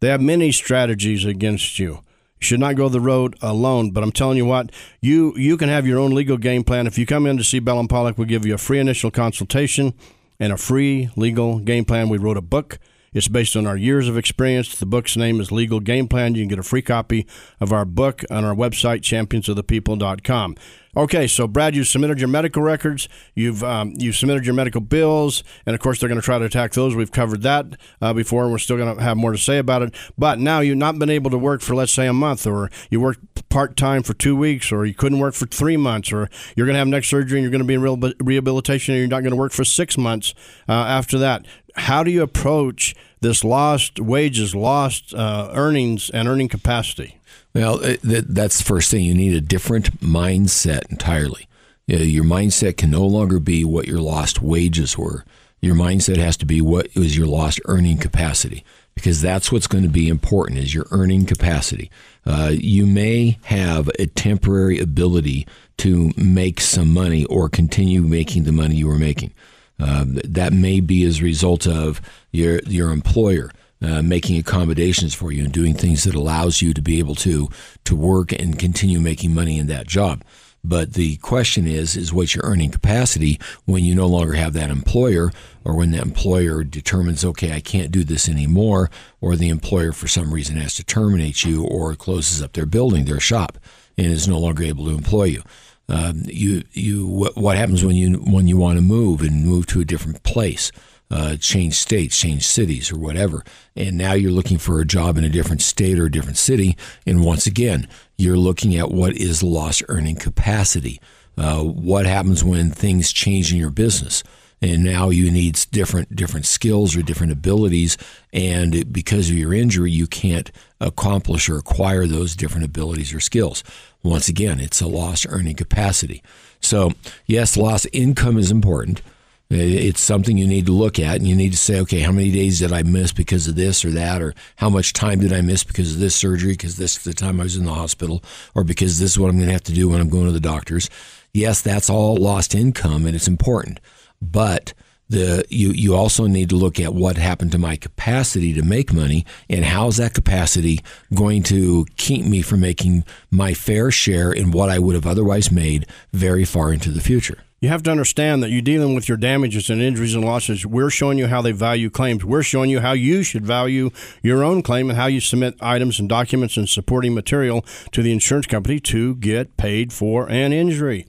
They 0.01 0.09
have 0.09 0.21
many 0.21 0.51
strategies 0.51 1.25
against 1.25 1.79
you. 1.79 1.93
You 2.39 2.45
should 2.45 2.59
not 2.59 2.75
go 2.75 2.89
the 2.89 3.01
road 3.01 3.35
alone. 3.41 3.89
But 3.89 4.03
I'm 4.03 4.11
telling 4.11 4.37
you 4.37 4.45
what, 4.45 4.71
you 5.01 5.33
you 5.35 5.57
can 5.57 5.69
have 5.69 5.87
your 5.87 5.97
own 5.97 6.13
legal 6.13 6.37
game 6.37 6.63
plan. 6.63 6.85
If 6.85 6.99
you 6.99 7.07
come 7.07 7.25
in 7.25 7.37
to 7.37 7.43
see 7.43 7.57
Bell 7.57 7.79
and 7.79 7.89
Pollock, 7.89 8.19
we'll 8.19 8.27
give 8.27 8.45
you 8.45 8.53
a 8.53 8.59
free 8.59 8.77
initial 8.77 9.09
consultation 9.09 9.95
and 10.39 10.53
a 10.53 10.57
free 10.57 11.09
legal 11.15 11.57
game 11.57 11.85
plan. 11.85 12.09
We 12.09 12.19
wrote 12.19 12.37
a 12.37 12.41
book. 12.41 12.77
It's 13.13 13.27
based 13.27 13.55
on 13.55 13.65
our 13.65 13.77
years 13.77 14.07
of 14.07 14.17
experience. 14.17 14.75
The 14.75 14.85
book's 14.85 15.17
name 15.17 15.39
is 15.39 15.51
Legal 15.51 15.79
Game 15.79 16.07
Plan. 16.07 16.35
You 16.35 16.43
can 16.43 16.49
get 16.49 16.59
a 16.59 16.63
free 16.63 16.81
copy 16.81 17.25
of 17.59 17.71
our 17.71 17.85
book 17.85 18.23
on 18.29 18.45
our 18.45 18.55
website, 18.55 19.01
championsofthepeople.com. 19.01 20.55
Okay, 20.97 21.27
so 21.27 21.47
Brad, 21.47 21.75
you've 21.75 21.87
submitted 21.87 22.19
your 22.19 22.27
medical 22.27 22.63
records, 22.63 23.07
you've 23.35 23.63
um, 23.63 23.93
you 23.97 24.11
submitted 24.11 24.47
your 24.47 24.55
medical 24.55 24.81
bills, 24.81 25.43
and 25.67 25.75
of 25.75 25.79
course 25.79 25.99
they're 25.99 26.09
going 26.09 26.19
to 26.19 26.25
try 26.25 26.39
to 26.39 26.45
attack 26.45 26.71
those. 26.71 26.95
We've 26.95 27.11
covered 27.11 27.43
that 27.43 27.67
uh, 28.01 28.13
before, 28.13 28.41
and 28.41 28.51
we're 28.51 28.57
still 28.57 28.77
going 28.77 28.97
to 28.97 29.03
have 29.03 29.15
more 29.15 29.31
to 29.31 29.37
say 29.37 29.59
about 29.59 29.83
it. 29.83 29.93
But 30.17 30.39
now 30.39 30.61
you've 30.61 30.77
not 30.77 30.97
been 30.97 31.11
able 31.11 31.29
to 31.29 31.37
work 31.37 31.61
for 31.61 31.75
let's 31.75 31.91
say 31.91 32.07
a 32.07 32.13
month, 32.13 32.47
or 32.47 32.71
you 32.89 32.99
worked 32.99 33.47
part 33.49 33.77
time 33.77 34.01
for 34.01 34.15
two 34.15 34.35
weeks, 34.35 34.71
or 34.71 34.87
you 34.87 34.95
couldn't 34.95 35.19
work 35.19 35.35
for 35.35 35.45
three 35.45 35.77
months, 35.77 36.11
or 36.11 36.31
you're 36.55 36.65
going 36.65 36.73
to 36.73 36.79
have 36.79 36.87
neck 36.87 37.03
surgery 37.03 37.37
and 37.37 37.43
you're 37.43 37.51
going 37.51 37.61
to 37.61 37.67
be 37.67 37.75
in 37.75 38.15
rehabilitation, 38.25 38.95
and 38.95 38.99
you're 38.99 39.07
not 39.07 39.21
going 39.21 39.29
to 39.29 39.37
work 39.37 39.51
for 39.51 39.63
six 39.63 39.99
months 39.99 40.33
uh, 40.67 40.71
after 40.71 41.19
that. 41.19 41.45
How 41.77 42.03
do 42.03 42.11
you 42.11 42.21
approach 42.21 42.95
this 43.21 43.43
lost 43.43 43.99
wages, 43.99 44.53
lost 44.55 45.13
uh, 45.13 45.49
earnings, 45.53 46.09
and 46.09 46.27
earning 46.27 46.49
capacity? 46.49 47.19
Well, 47.53 47.79
that's 48.03 48.57
the 48.57 48.63
first 48.63 48.91
thing. 48.91 49.03
You 49.03 49.15
need 49.15 49.33
a 49.33 49.41
different 49.41 49.99
mindset 49.99 50.89
entirely. 50.91 51.47
Your 51.87 52.25
mindset 52.25 52.77
can 52.77 52.91
no 52.91 53.05
longer 53.05 53.39
be 53.39 53.63
what 53.63 53.87
your 53.87 53.99
lost 53.99 54.41
wages 54.41 54.97
were. 54.97 55.23
Your 55.61 55.75
mindset 55.75 56.17
has 56.17 56.37
to 56.37 56.45
be 56.45 56.61
what 56.61 56.93
was 56.95 57.17
your 57.17 57.25
lost 57.25 57.59
earning 57.65 57.97
capacity 57.97 58.63
because 58.93 59.21
that's 59.21 59.51
what's 59.51 59.67
going 59.67 59.83
to 59.83 59.89
be 59.89 60.09
important 60.09 60.59
is 60.59 60.73
your 60.73 60.87
earning 60.91 61.25
capacity. 61.25 61.89
Uh, 62.25 62.51
you 62.53 62.85
may 62.85 63.37
have 63.43 63.89
a 63.99 64.07
temporary 64.07 64.79
ability 64.79 65.47
to 65.77 66.11
make 66.17 66.59
some 66.59 66.93
money 66.93 67.23
or 67.25 67.47
continue 67.47 68.01
making 68.01 68.43
the 68.43 68.51
money 68.51 68.75
you 68.75 68.87
were 68.87 68.97
making. 68.97 69.33
Uh, 69.79 70.05
that 70.07 70.53
may 70.53 70.79
be 70.79 71.03
as 71.03 71.19
a 71.19 71.23
result 71.23 71.67
of 71.67 72.01
your 72.31 72.59
your 72.65 72.91
employer 72.91 73.51
uh, 73.81 74.01
making 74.01 74.37
accommodations 74.37 75.13
for 75.13 75.31
you 75.31 75.43
and 75.43 75.53
doing 75.53 75.73
things 75.73 76.03
that 76.03 76.15
allows 76.15 76.61
you 76.61 76.73
to 76.73 76.81
be 76.81 76.99
able 76.99 77.15
to 77.15 77.47
to 77.83 77.95
work 77.95 78.31
and 78.31 78.57
continue 78.57 78.99
making 78.99 79.33
money 79.33 79.59
in 79.59 79.67
that 79.67 79.87
job. 79.87 80.23
But 80.63 80.93
the 80.93 81.17
question 81.17 81.65
is, 81.65 81.95
is 81.95 82.11
what's 82.11 82.35
your 82.35 82.43
earning 82.43 82.71
capacity 82.71 83.39
when 83.65 83.85
you 83.85 83.95
no 83.95 84.07
longer 84.07 84.33
have 84.33 84.53
that 84.53 84.69
employer, 84.69 85.31
or 85.63 85.75
when 85.75 85.91
the 85.91 86.01
employer 86.01 86.63
determines, 86.63 87.23
okay, 87.23 87.53
I 87.53 87.61
can't 87.61 87.91
do 87.91 88.03
this 88.03 88.27
anymore, 88.27 88.89
or 89.21 89.35
the 89.35 89.49
employer 89.49 89.93
for 89.93 90.07
some 90.07 90.33
reason 90.33 90.57
has 90.57 90.75
to 90.75 90.83
terminate 90.83 91.45
you 91.45 91.63
or 91.63 91.95
closes 91.95 92.41
up 92.41 92.53
their 92.53 92.65
building, 92.65 93.05
their 93.05 93.19
shop, 93.19 93.57
and 93.97 94.07
is 94.07 94.27
no 94.27 94.39
longer 94.39 94.63
able 94.63 94.85
to 94.85 94.91
employ 94.91 95.25
you. 95.25 95.43
Um, 95.89 96.23
you, 96.25 96.63
you, 96.73 97.07
what, 97.07 97.57
happens 97.57 97.83
when 97.83 97.95
you 97.95 98.17
when 98.17 98.47
you 98.47 98.57
want 98.57 98.77
to 98.77 98.81
move 98.81 99.21
and 99.21 99.45
move 99.45 99.67
to 99.67 99.79
a 99.79 99.85
different 99.85 100.23
place? 100.23 100.71
uh, 101.09 101.37
change 101.37 101.75
states, 101.75 102.19
change 102.19 102.45
cities, 102.45 102.91
or 102.91 102.97
whatever. 102.97 103.43
And 103.75 103.97
now 103.97 104.13
you're 104.13 104.31
looking 104.31 104.57
for 104.57 104.79
a 104.79 104.85
job 104.85 105.17
in 105.17 105.23
a 105.23 105.29
different 105.29 105.61
state 105.61 105.99
or 105.99 106.05
a 106.05 106.11
different 106.11 106.37
city. 106.37 106.75
And 107.05 107.23
once 107.23 107.45
again, 107.45 107.87
you're 108.17 108.37
looking 108.37 108.75
at 108.75 108.91
what 108.91 109.15
is 109.15 109.43
lost 109.43 109.83
earning 109.87 110.17
capacity. 110.17 110.99
Uh, 111.37 111.63
what 111.63 112.05
happens 112.05 112.43
when 112.43 112.71
things 112.71 113.13
change 113.13 113.51
in 113.51 113.59
your 113.59 113.69
business? 113.69 114.23
and 114.61 114.83
now 114.83 115.09
you 115.09 115.29
need 115.29 115.53
different 115.71 116.15
different 116.15 116.45
skills 116.45 116.95
or 116.95 117.01
different 117.01 117.31
abilities 117.31 117.97
and 118.33 118.91
because 118.91 119.29
of 119.29 119.37
your 119.37 119.53
injury 119.53 119.91
you 119.91 120.07
can't 120.07 120.51
accomplish 120.81 121.49
or 121.49 121.57
acquire 121.57 122.07
those 122.07 122.35
different 122.35 122.65
abilities 122.65 123.13
or 123.13 123.19
skills 123.19 123.63
once 124.07 124.27
again 124.29 124.59
it's 124.59 124.81
a 124.81 124.87
lost 124.87 125.25
earning 125.29 125.55
capacity. 125.55 126.23
So 126.61 126.93
yes 127.25 127.57
lost 127.57 127.87
income 127.91 128.37
is 128.37 128.51
important. 128.51 129.01
It's 129.49 130.01
something 130.01 130.37
you 130.37 130.45
need 130.45 130.65
to 130.65 130.73
look 130.73 130.99
at, 130.99 131.15
and 131.15 131.25
you 131.25 131.33
need 131.33 131.53
to 131.53 131.57
say, 131.57 131.79
okay, 131.79 132.01
how 132.01 132.11
many 132.11 132.31
days 132.31 132.59
did 132.59 132.73
I 132.73 132.83
miss 132.83 133.13
because 133.13 133.47
of 133.47 133.55
this 133.55 133.85
or 133.85 133.91
that, 133.91 134.21
or 134.21 134.33
how 134.57 134.69
much 134.69 134.91
time 134.91 135.21
did 135.21 135.31
I 135.31 135.39
miss 135.39 135.63
because 135.63 135.93
of 135.93 136.01
this 136.01 136.17
surgery, 136.17 136.51
because 136.51 136.75
this 136.75 136.97
is 136.97 137.05
the 137.05 137.13
time 137.13 137.39
I 137.39 137.43
was 137.43 137.55
in 137.55 137.63
the 137.63 137.73
hospital, 137.73 138.21
or 138.55 138.65
because 138.65 138.99
this 138.99 139.11
is 139.11 139.19
what 139.19 139.29
I'm 139.29 139.37
going 139.37 139.47
to 139.47 139.53
have 139.53 139.63
to 139.63 139.71
do 139.71 139.87
when 139.87 140.01
I'm 140.01 140.09
going 140.09 140.25
to 140.25 140.33
the 140.33 140.41
doctors. 140.41 140.89
Yes, 141.33 141.61
that's 141.61 141.89
all 141.89 142.17
lost 142.17 142.55
income, 142.55 143.05
and 143.05 143.15
it's 143.15 143.29
important, 143.29 143.79
but 144.21 144.73
the 145.09 145.45
you 145.49 145.69
you 145.71 145.95
also 145.95 146.27
need 146.27 146.49
to 146.49 146.55
look 146.55 146.79
at 146.79 146.93
what 146.93 147.17
happened 147.17 147.51
to 147.51 147.57
my 147.57 147.75
capacity 147.75 148.53
to 148.53 148.61
make 148.61 148.91
money 148.91 149.25
and 149.49 149.65
how 149.65 149.87
is 149.87 149.97
that 149.97 150.13
capacity 150.13 150.79
going 151.13 151.43
to 151.43 151.85
keep 151.95 152.25
me 152.25 152.41
from 152.41 152.59
making 152.59 153.03
my 153.31 153.53
fair 153.53 153.89
share 153.91 154.31
in 154.31 154.51
what 154.51 154.69
I 154.69 154.79
would 154.79 154.95
have 154.95 155.07
otherwise 155.07 155.51
made 155.51 155.85
very 156.11 156.45
far 156.45 156.73
into 156.73 156.91
the 156.91 157.01
future 157.01 157.37
you 157.59 157.69
have 157.69 157.81
to 157.83 157.91
understand 157.91 158.43
that 158.43 158.51
you're 158.51 158.61
dealing 158.61 158.93
with 158.93 159.09
your 159.09 159.17
damages 159.17 159.71
and 159.71 159.81
injuries 159.81 160.13
and 160.13 160.23
losses. 160.23 160.63
We're 160.63 160.91
showing 160.91 161.17
you 161.17 161.25
how 161.25 161.41
they 161.41 161.51
value 161.51 161.89
claims. 161.89 162.23
We're 162.23 162.43
showing 162.43 162.69
you 162.69 162.81
how 162.81 162.91
you 162.91 163.23
should 163.23 163.47
value 163.47 163.89
your 164.21 164.43
own 164.43 164.61
claim 164.61 164.91
and 164.91 164.97
how 164.97 165.07
you 165.07 165.19
submit 165.19 165.55
items 165.59 165.99
and 165.99 166.07
documents 166.07 166.55
and 166.55 166.69
supporting 166.69 167.15
material 167.15 167.65
to 167.93 168.03
the 168.03 168.11
insurance 168.11 168.45
company 168.45 168.79
to 168.81 169.15
get 169.15 169.57
paid 169.57 169.91
for 169.91 170.29
an 170.29 170.53
injury. 170.53 171.07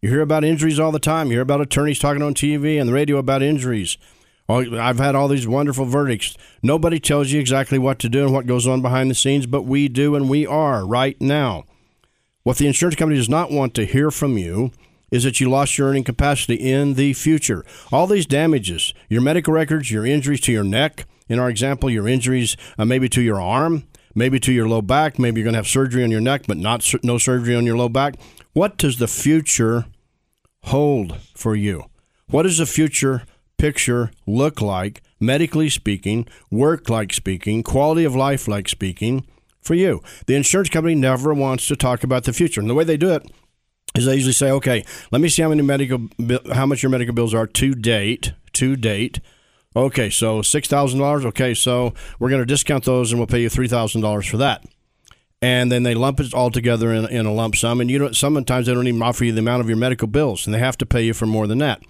You 0.00 0.10
hear 0.10 0.20
about 0.20 0.44
injuries 0.44 0.78
all 0.78 0.92
the 0.92 1.00
time. 1.00 1.26
You 1.26 1.34
hear 1.34 1.42
about 1.42 1.60
attorneys 1.60 1.98
talking 1.98 2.22
on 2.22 2.34
TV 2.34 2.78
and 2.78 2.88
the 2.88 2.92
radio 2.92 3.16
about 3.16 3.42
injuries. 3.42 3.98
I've 4.48 4.98
had 4.98 5.14
all 5.14 5.28
these 5.28 5.46
wonderful 5.46 5.84
verdicts. 5.84 6.36
Nobody 6.62 7.00
tells 7.00 7.32
you 7.32 7.40
exactly 7.40 7.78
what 7.78 7.98
to 7.98 8.08
do 8.08 8.24
and 8.24 8.32
what 8.32 8.46
goes 8.46 8.66
on 8.66 8.80
behind 8.80 9.10
the 9.10 9.14
scenes, 9.14 9.46
but 9.46 9.62
we 9.62 9.88
do 9.88 10.14
and 10.14 10.30
we 10.30 10.46
are 10.46 10.86
right 10.86 11.20
now. 11.20 11.64
What 12.44 12.56
the 12.58 12.66
insurance 12.66 12.94
company 12.94 13.18
does 13.18 13.28
not 13.28 13.50
want 13.50 13.74
to 13.74 13.84
hear 13.84 14.10
from 14.10 14.38
you 14.38 14.70
is 15.10 15.24
that 15.24 15.40
you 15.40 15.50
lost 15.50 15.76
your 15.76 15.88
earning 15.88 16.04
capacity 16.04 16.54
in 16.54 16.94
the 16.94 17.12
future. 17.12 17.64
All 17.90 18.06
these 18.06 18.24
damages, 18.24 18.94
your 19.08 19.20
medical 19.20 19.52
records, 19.52 19.90
your 19.90 20.06
injuries 20.06 20.40
to 20.42 20.52
your 20.52 20.64
neck, 20.64 21.06
in 21.28 21.38
our 21.38 21.50
example, 21.50 21.90
your 21.90 22.08
injuries 22.08 22.56
uh, 22.78 22.84
maybe 22.84 23.08
to 23.10 23.20
your 23.20 23.40
arm, 23.40 23.84
maybe 24.18 24.40
to 24.40 24.52
your 24.52 24.68
low 24.68 24.82
back, 24.82 25.18
maybe 25.18 25.40
you're 25.40 25.44
going 25.44 25.54
to 25.54 25.58
have 25.58 25.68
surgery 25.68 26.02
on 26.02 26.10
your 26.10 26.20
neck, 26.20 26.42
but 26.48 26.56
not 26.56 26.84
no 27.02 27.16
surgery 27.16 27.54
on 27.54 27.64
your 27.64 27.76
low 27.76 27.88
back. 27.88 28.14
What 28.52 28.76
does 28.76 28.98
the 28.98 29.06
future 29.06 29.86
hold 30.64 31.16
for 31.34 31.54
you? 31.54 31.84
What 32.26 32.42
does 32.42 32.58
the 32.58 32.66
future 32.66 33.22
picture 33.56 34.10
look 34.26 34.60
like, 34.60 35.02
medically 35.20 35.70
speaking, 35.70 36.26
work 36.50 36.90
like 36.90 37.12
speaking, 37.12 37.62
quality 37.62 38.04
of 38.04 38.16
life 38.16 38.48
like 38.48 38.68
speaking, 38.68 39.24
for 39.62 39.74
you? 39.74 40.02
The 40.26 40.34
insurance 40.34 40.68
company 40.68 40.96
never 40.96 41.32
wants 41.32 41.68
to 41.68 41.76
talk 41.76 42.02
about 42.02 42.24
the 42.24 42.32
future. 42.32 42.60
And 42.60 42.68
the 42.68 42.74
way 42.74 42.84
they 42.84 42.96
do 42.96 43.10
it 43.10 43.30
is 43.94 44.04
they 44.04 44.16
usually 44.16 44.32
say, 44.32 44.50
okay, 44.50 44.84
let 45.12 45.20
me 45.20 45.28
see 45.28 45.42
how 45.42 45.48
many 45.48 45.62
medical, 45.62 46.08
how 46.52 46.66
much 46.66 46.82
your 46.82 46.90
medical 46.90 47.14
bills 47.14 47.34
are 47.34 47.46
to 47.46 47.74
date, 47.74 48.32
to 48.54 48.76
date. 48.76 49.20
Okay, 49.78 50.10
so 50.10 50.42
six 50.42 50.66
thousand 50.66 50.98
dollars. 50.98 51.24
Okay, 51.24 51.54
so 51.54 51.94
we're 52.18 52.30
going 52.30 52.42
to 52.42 52.46
discount 52.46 52.84
those, 52.84 53.12
and 53.12 53.20
we'll 53.20 53.28
pay 53.28 53.40
you 53.40 53.48
three 53.48 53.68
thousand 53.68 54.00
dollars 54.00 54.26
for 54.26 54.36
that. 54.38 54.64
And 55.40 55.70
then 55.70 55.84
they 55.84 55.94
lump 55.94 56.18
it 56.18 56.34
all 56.34 56.50
together 56.50 56.92
in, 56.92 57.06
in 57.06 57.26
a 57.26 57.32
lump 57.32 57.54
sum, 57.54 57.80
and 57.80 57.88
you 57.88 57.96
know 58.00 58.10
sometimes 58.10 58.66
they 58.66 58.74
don't 58.74 58.88
even 58.88 59.00
offer 59.00 59.24
you 59.24 59.32
the 59.32 59.38
amount 59.38 59.60
of 59.60 59.68
your 59.68 59.76
medical 59.76 60.08
bills, 60.08 60.46
and 60.46 60.52
they 60.52 60.58
have 60.58 60.76
to 60.78 60.86
pay 60.86 61.02
you 61.02 61.14
for 61.14 61.26
more 61.26 61.46
than 61.46 61.58
that. 61.58 61.80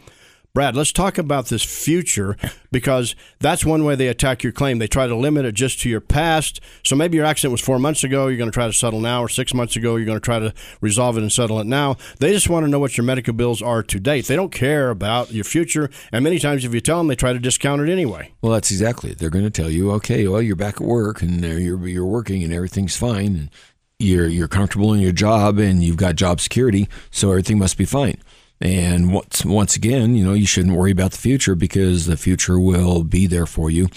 Brad, 0.54 0.74
let's 0.74 0.92
talk 0.92 1.18
about 1.18 1.46
this 1.46 1.62
future 1.62 2.36
because 2.72 3.14
that's 3.38 3.64
one 3.64 3.84
way 3.84 3.94
they 3.94 4.08
attack 4.08 4.42
your 4.42 4.52
claim. 4.52 4.78
They 4.78 4.88
try 4.88 5.06
to 5.06 5.14
limit 5.14 5.44
it 5.44 5.52
just 5.52 5.80
to 5.80 5.88
your 5.88 6.00
past. 6.00 6.60
So 6.84 6.96
maybe 6.96 7.16
your 7.16 7.26
accident 7.26 7.52
was 7.52 7.60
four 7.60 7.78
months 7.78 8.02
ago, 8.02 8.26
you're 8.26 8.38
going 8.38 8.50
to 8.50 8.54
try 8.54 8.66
to 8.66 8.72
settle 8.72 9.00
now, 9.00 9.22
or 9.22 9.28
six 9.28 9.54
months 9.54 9.76
ago, 9.76 9.96
you're 9.96 10.06
going 10.06 10.18
to 10.18 10.24
try 10.24 10.38
to 10.38 10.52
resolve 10.80 11.16
it 11.16 11.22
and 11.22 11.30
settle 11.30 11.60
it 11.60 11.66
now. 11.66 11.96
They 12.18 12.32
just 12.32 12.48
want 12.48 12.64
to 12.64 12.70
know 12.70 12.80
what 12.80 12.96
your 12.96 13.04
medical 13.04 13.34
bills 13.34 13.62
are 13.62 13.82
to 13.84 14.00
date. 14.00 14.26
They 14.26 14.36
don't 14.36 14.50
care 14.50 14.90
about 14.90 15.32
your 15.32 15.44
future. 15.44 15.90
And 16.12 16.24
many 16.24 16.38
times, 16.38 16.64
if 16.64 16.74
you 16.74 16.80
tell 16.80 16.98
them, 16.98 17.06
they 17.06 17.16
try 17.16 17.32
to 17.32 17.38
discount 17.38 17.82
it 17.82 17.92
anyway. 17.92 18.32
Well, 18.40 18.52
that's 18.52 18.70
exactly 18.70 19.10
it. 19.10 19.18
They're 19.18 19.30
going 19.30 19.44
to 19.44 19.50
tell 19.50 19.70
you, 19.70 19.92
okay, 19.92 20.26
well, 20.26 20.42
you're 20.42 20.56
back 20.56 20.80
at 20.80 20.86
work 20.86 21.22
and 21.22 21.44
you're, 21.44 21.86
you're 21.86 22.06
working 22.06 22.42
and 22.42 22.52
everything's 22.52 22.96
fine. 22.96 23.36
And 23.36 23.50
you're 23.98 24.28
you're 24.28 24.48
comfortable 24.48 24.92
in 24.92 25.00
your 25.00 25.12
job 25.12 25.58
and 25.58 25.82
you've 25.82 25.96
got 25.96 26.14
job 26.14 26.40
security, 26.40 26.88
so 27.10 27.30
everything 27.30 27.58
must 27.58 27.76
be 27.76 27.84
fine. 27.84 28.16
And 28.60 29.12
once 29.12 29.44
once 29.44 29.76
again, 29.76 30.14
you 30.14 30.24
know, 30.24 30.34
you 30.34 30.46
shouldn't 30.46 30.76
worry 30.76 30.90
about 30.90 31.12
the 31.12 31.18
future 31.18 31.54
because 31.54 32.06
the 32.06 32.16
future 32.16 32.58
will 32.58 33.04
be 33.04 33.26
there 33.26 33.46
for 33.46 33.70
you, 33.70 33.88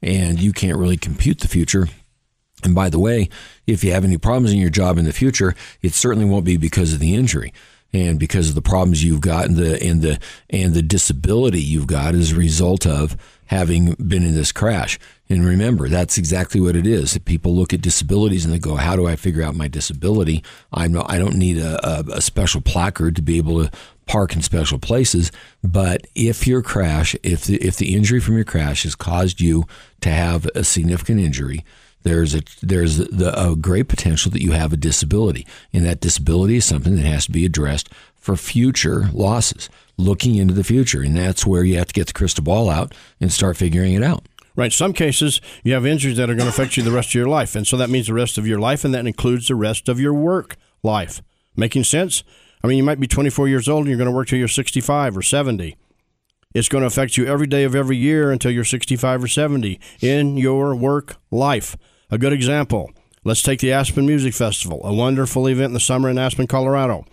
and 0.00 0.40
you 0.40 0.52
can't 0.52 0.78
really 0.78 0.96
compute 0.96 1.40
the 1.40 1.48
future. 1.48 1.88
And 2.64 2.74
by 2.74 2.88
the 2.88 2.98
way, 2.98 3.28
if 3.66 3.84
you 3.84 3.92
have 3.92 4.04
any 4.04 4.16
problems 4.16 4.52
in 4.52 4.58
your 4.58 4.70
job 4.70 4.96
in 4.96 5.04
the 5.04 5.12
future, 5.12 5.54
it 5.82 5.92
certainly 5.92 6.28
won't 6.28 6.46
be 6.46 6.56
because 6.56 6.94
of 6.94 6.98
the 6.98 7.14
injury 7.14 7.52
and 7.92 8.18
because 8.18 8.48
of 8.48 8.54
the 8.54 8.62
problems 8.62 9.04
you've 9.04 9.20
got 9.20 9.46
and 9.46 9.56
the 9.56 9.82
and 9.82 10.02
the 10.02 10.18
and 10.50 10.74
the 10.74 10.82
disability 10.82 11.60
you've 11.60 11.86
got 11.86 12.14
as 12.14 12.32
a 12.32 12.36
result 12.36 12.86
of 12.86 13.16
having 13.46 13.94
been 13.94 14.24
in 14.24 14.34
this 14.34 14.52
crash. 14.52 14.98
And 15.28 15.44
remember, 15.44 15.88
that's 15.88 16.18
exactly 16.18 16.60
what 16.60 16.76
it 16.76 16.86
is. 16.86 17.18
People 17.18 17.54
look 17.54 17.72
at 17.72 17.80
disabilities 17.80 18.44
and 18.44 18.54
they 18.54 18.60
go, 18.60 18.76
"How 18.76 18.94
do 18.94 19.08
I 19.08 19.16
figure 19.16 19.42
out 19.42 19.56
my 19.56 19.66
disability? 19.66 20.44
I'm 20.72 20.96
I 20.96 21.18
don't 21.18 21.36
need 21.36 21.58
a, 21.58 21.84
a, 21.84 22.04
a 22.18 22.20
special 22.20 22.60
placard 22.60 23.16
to 23.16 23.22
be 23.22 23.38
able 23.38 23.64
to 23.64 23.70
park 24.06 24.34
in 24.34 24.42
special 24.42 24.78
places. 24.78 25.30
But 25.62 26.06
if 26.14 26.46
your 26.46 26.62
crash, 26.62 27.14
if 27.22 27.44
the 27.44 27.56
if 27.56 27.76
the 27.76 27.94
injury 27.94 28.20
from 28.20 28.36
your 28.36 28.44
crash 28.44 28.84
has 28.84 28.94
caused 28.94 29.40
you 29.40 29.64
to 30.00 30.10
have 30.10 30.46
a 30.54 30.64
significant 30.64 31.20
injury, 31.20 31.64
there's 32.02 32.34
a 32.34 32.42
there's 32.62 32.98
the, 32.98 33.34
a 33.36 33.56
great 33.56 33.88
potential 33.88 34.30
that 34.30 34.42
you 34.42 34.52
have 34.52 34.72
a 34.72 34.76
disability, 34.76 35.46
and 35.72 35.84
that 35.84 36.00
disability 36.00 36.56
is 36.56 36.64
something 36.64 36.96
that 36.96 37.04
has 37.04 37.26
to 37.26 37.32
be 37.32 37.44
addressed 37.44 37.88
for 38.14 38.36
future 38.36 39.10
losses, 39.12 39.68
looking 39.96 40.36
into 40.36 40.54
the 40.54 40.64
future, 40.64 41.02
and 41.02 41.16
that's 41.16 41.46
where 41.46 41.64
you 41.64 41.76
have 41.76 41.88
to 41.88 41.94
get 41.94 42.06
the 42.06 42.12
crystal 42.12 42.44
ball 42.44 42.70
out 42.70 42.94
and 43.20 43.32
start 43.32 43.56
figuring 43.56 43.94
it 43.94 44.02
out. 44.02 44.24
Right. 44.56 44.72
Some 44.72 44.94
cases 44.94 45.40
you 45.62 45.74
have 45.74 45.84
injuries 45.84 46.16
that 46.16 46.30
are 46.30 46.34
going 46.34 46.50
to 46.50 46.54
affect 46.54 46.76
you 46.76 46.82
the 46.82 46.90
rest 46.90 47.10
of 47.10 47.14
your 47.14 47.28
life, 47.28 47.54
and 47.54 47.66
so 47.66 47.76
that 47.76 47.90
means 47.90 48.06
the 48.06 48.14
rest 48.14 48.38
of 48.38 48.46
your 48.46 48.58
life, 48.58 48.84
and 48.84 48.94
that 48.94 49.06
includes 49.06 49.48
the 49.48 49.54
rest 49.54 49.88
of 49.88 50.00
your 50.00 50.14
work 50.14 50.56
life. 50.82 51.20
Making 51.56 51.84
sense? 51.84 52.24
I 52.62 52.66
mean, 52.66 52.78
you 52.78 52.84
might 52.84 53.00
be 53.00 53.06
24 53.06 53.48
years 53.48 53.68
old 53.68 53.80
and 53.82 53.88
you're 53.88 53.98
going 53.98 54.10
to 54.10 54.14
work 54.14 54.28
till 54.28 54.38
you're 54.38 54.48
65 54.48 55.16
or 55.16 55.22
70. 55.22 55.76
It's 56.54 56.68
going 56.68 56.82
to 56.82 56.86
affect 56.86 57.16
you 57.16 57.26
every 57.26 57.46
day 57.46 57.64
of 57.64 57.74
every 57.74 57.96
year 57.96 58.30
until 58.30 58.50
you're 58.50 58.64
65 58.64 59.24
or 59.24 59.28
70 59.28 59.78
in 60.00 60.36
your 60.36 60.74
work 60.74 61.16
life. 61.30 61.76
A 62.10 62.18
good 62.18 62.32
example 62.32 62.90
let's 63.24 63.42
take 63.42 63.60
the 63.60 63.72
Aspen 63.72 64.06
Music 64.06 64.32
Festival, 64.34 64.80
a 64.84 64.92
wonderful 64.92 65.48
event 65.48 65.70
in 65.70 65.74
the 65.74 65.80
summer 65.80 66.08
in 66.08 66.16
Aspen, 66.16 66.46
Colorado. 66.46 67.04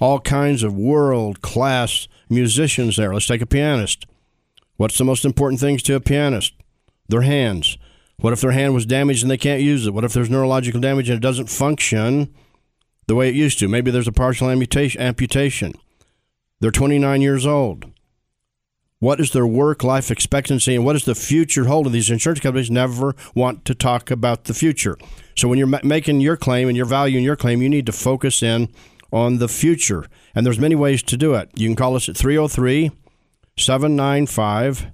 All 0.00 0.18
kinds 0.18 0.62
of 0.62 0.74
world 0.74 1.42
class 1.42 2.08
musicians 2.28 2.96
there. 2.96 3.12
Let's 3.12 3.26
take 3.26 3.42
a 3.42 3.46
pianist. 3.46 4.06
What's 4.76 4.98
the 4.98 5.04
most 5.04 5.24
important 5.24 5.60
things 5.60 5.82
to 5.84 5.94
a 5.94 6.00
pianist? 6.00 6.54
Their 7.10 7.22
hands. 7.22 7.76
What 8.18 8.32
if 8.32 8.40
their 8.40 8.52
hand 8.52 8.74
was 8.74 8.86
damaged 8.86 9.22
and 9.22 9.30
they 9.30 9.38
can't 9.38 9.62
use 9.62 9.86
it? 9.86 9.94
What 9.94 10.04
if 10.04 10.12
there's 10.12 10.30
neurological 10.30 10.80
damage 10.80 11.08
and 11.08 11.16
it 11.16 11.22
doesn't 11.22 11.48
function 11.48 12.34
the 13.06 13.14
way 13.14 13.28
it 13.28 13.34
used 13.34 13.58
to? 13.58 13.68
Maybe 13.68 13.90
there's 13.90 14.08
a 14.08 14.12
partial 14.12 14.48
amputation. 14.50 15.74
They're 16.60 16.70
29 16.70 17.22
years 17.22 17.46
old. 17.46 17.86
What 18.98 19.18
is 19.18 19.30
their 19.30 19.46
work 19.46 19.82
life 19.82 20.10
expectancy 20.10 20.74
and 20.74 20.84
what 20.84 20.94
is 20.94 21.06
the 21.06 21.14
future 21.14 21.64
holding? 21.64 21.92
These 21.92 22.10
insurance 22.10 22.40
companies 22.40 22.70
never 22.70 23.14
want 23.34 23.64
to 23.64 23.74
talk 23.74 24.10
about 24.10 24.44
the 24.44 24.52
future. 24.52 24.98
So 25.34 25.48
when 25.48 25.58
you're 25.58 25.80
making 25.82 26.20
your 26.20 26.36
claim 26.36 26.68
and 26.68 26.76
your 26.76 26.84
value 26.84 27.16
in 27.16 27.24
your 27.24 27.36
claim, 27.36 27.62
you 27.62 27.70
need 27.70 27.86
to 27.86 27.92
focus 27.92 28.42
in 28.42 28.68
on 29.10 29.38
the 29.38 29.48
future. 29.48 30.04
And 30.34 30.44
there's 30.44 30.58
many 30.58 30.74
ways 30.74 31.02
to 31.04 31.16
do 31.16 31.32
it. 31.34 31.48
You 31.54 31.66
can 31.66 31.76
call 31.76 31.96
us 31.96 32.10
at 32.10 32.16
303 32.16 32.90
795 33.56 34.88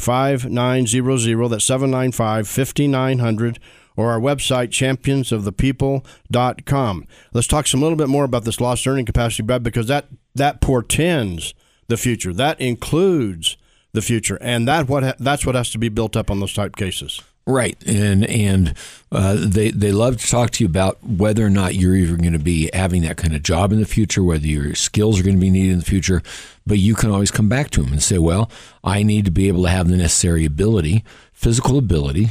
5900. 0.00 1.48
That's 1.48 1.64
795 1.64 2.48
5900 2.48 3.58
or 3.96 4.12
our 4.12 4.20
website, 4.20 4.68
championsofthepeople.com. 4.68 7.06
Let's 7.32 7.48
talk 7.48 7.66
some 7.66 7.82
little 7.82 7.96
bit 7.96 8.08
more 8.08 8.24
about 8.24 8.44
this 8.44 8.60
lost 8.60 8.86
earning 8.86 9.06
capacity, 9.06 9.42
Brad, 9.42 9.64
because 9.64 9.88
that, 9.88 10.06
that 10.36 10.60
portends 10.60 11.52
the 11.88 11.96
future. 11.96 12.32
That 12.32 12.60
includes 12.60 13.56
the 13.92 14.02
future, 14.02 14.38
and 14.40 14.68
that 14.68 14.88
what 14.88 15.02
ha- 15.02 15.14
that's 15.18 15.44
what 15.44 15.54
has 15.54 15.70
to 15.70 15.78
be 15.78 15.88
built 15.88 16.16
up 16.16 16.30
on 16.30 16.40
those 16.40 16.54
type 16.54 16.76
cases. 16.76 17.20
Right, 17.48 17.78
and 17.86 18.26
and 18.26 18.74
uh, 19.10 19.36
they 19.38 19.70
they 19.70 19.90
love 19.90 20.18
to 20.18 20.26
talk 20.26 20.50
to 20.50 20.64
you 20.64 20.68
about 20.68 21.02
whether 21.02 21.46
or 21.46 21.48
not 21.48 21.74
you're 21.74 21.96
even 21.96 22.18
going 22.18 22.34
to 22.34 22.38
be 22.38 22.68
having 22.74 23.00
that 23.04 23.16
kind 23.16 23.34
of 23.34 23.42
job 23.42 23.72
in 23.72 23.80
the 23.80 23.86
future, 23.86 24.22
whether 24.22 24.46
your 24.46 24.74
skills 24.74 25.18
are 25.18 25.22
going 25.22 25.36
to 25.36 25.40
be 25.40 25.48
needed 25.48 25.72
in 25.72 25.78
the 25.78 25.84
future. 25.86 26.22
But 26.66 26.76
you 26.76 26.94
can 26.94 27.10
always 27.10 27.30
come 27.30 27.48
back 27.48 27.70
to 27.70 27.82
them 27.82 27.90
and 27.90 28.02
say, 28.02 28.18
"Well, 28.18 28.50
I 28.84 29.02
need 29.02 29.24
to 29.24 29.30
be 29.30 29.48
able 29.48 29.62
to 29.62 29.70
have 29.70 29.88
the 29.88 29.96
necessary 29.96 30.44
ability, 30.44 31.04
physical 31.32 31.78
ability, 31.78 32.28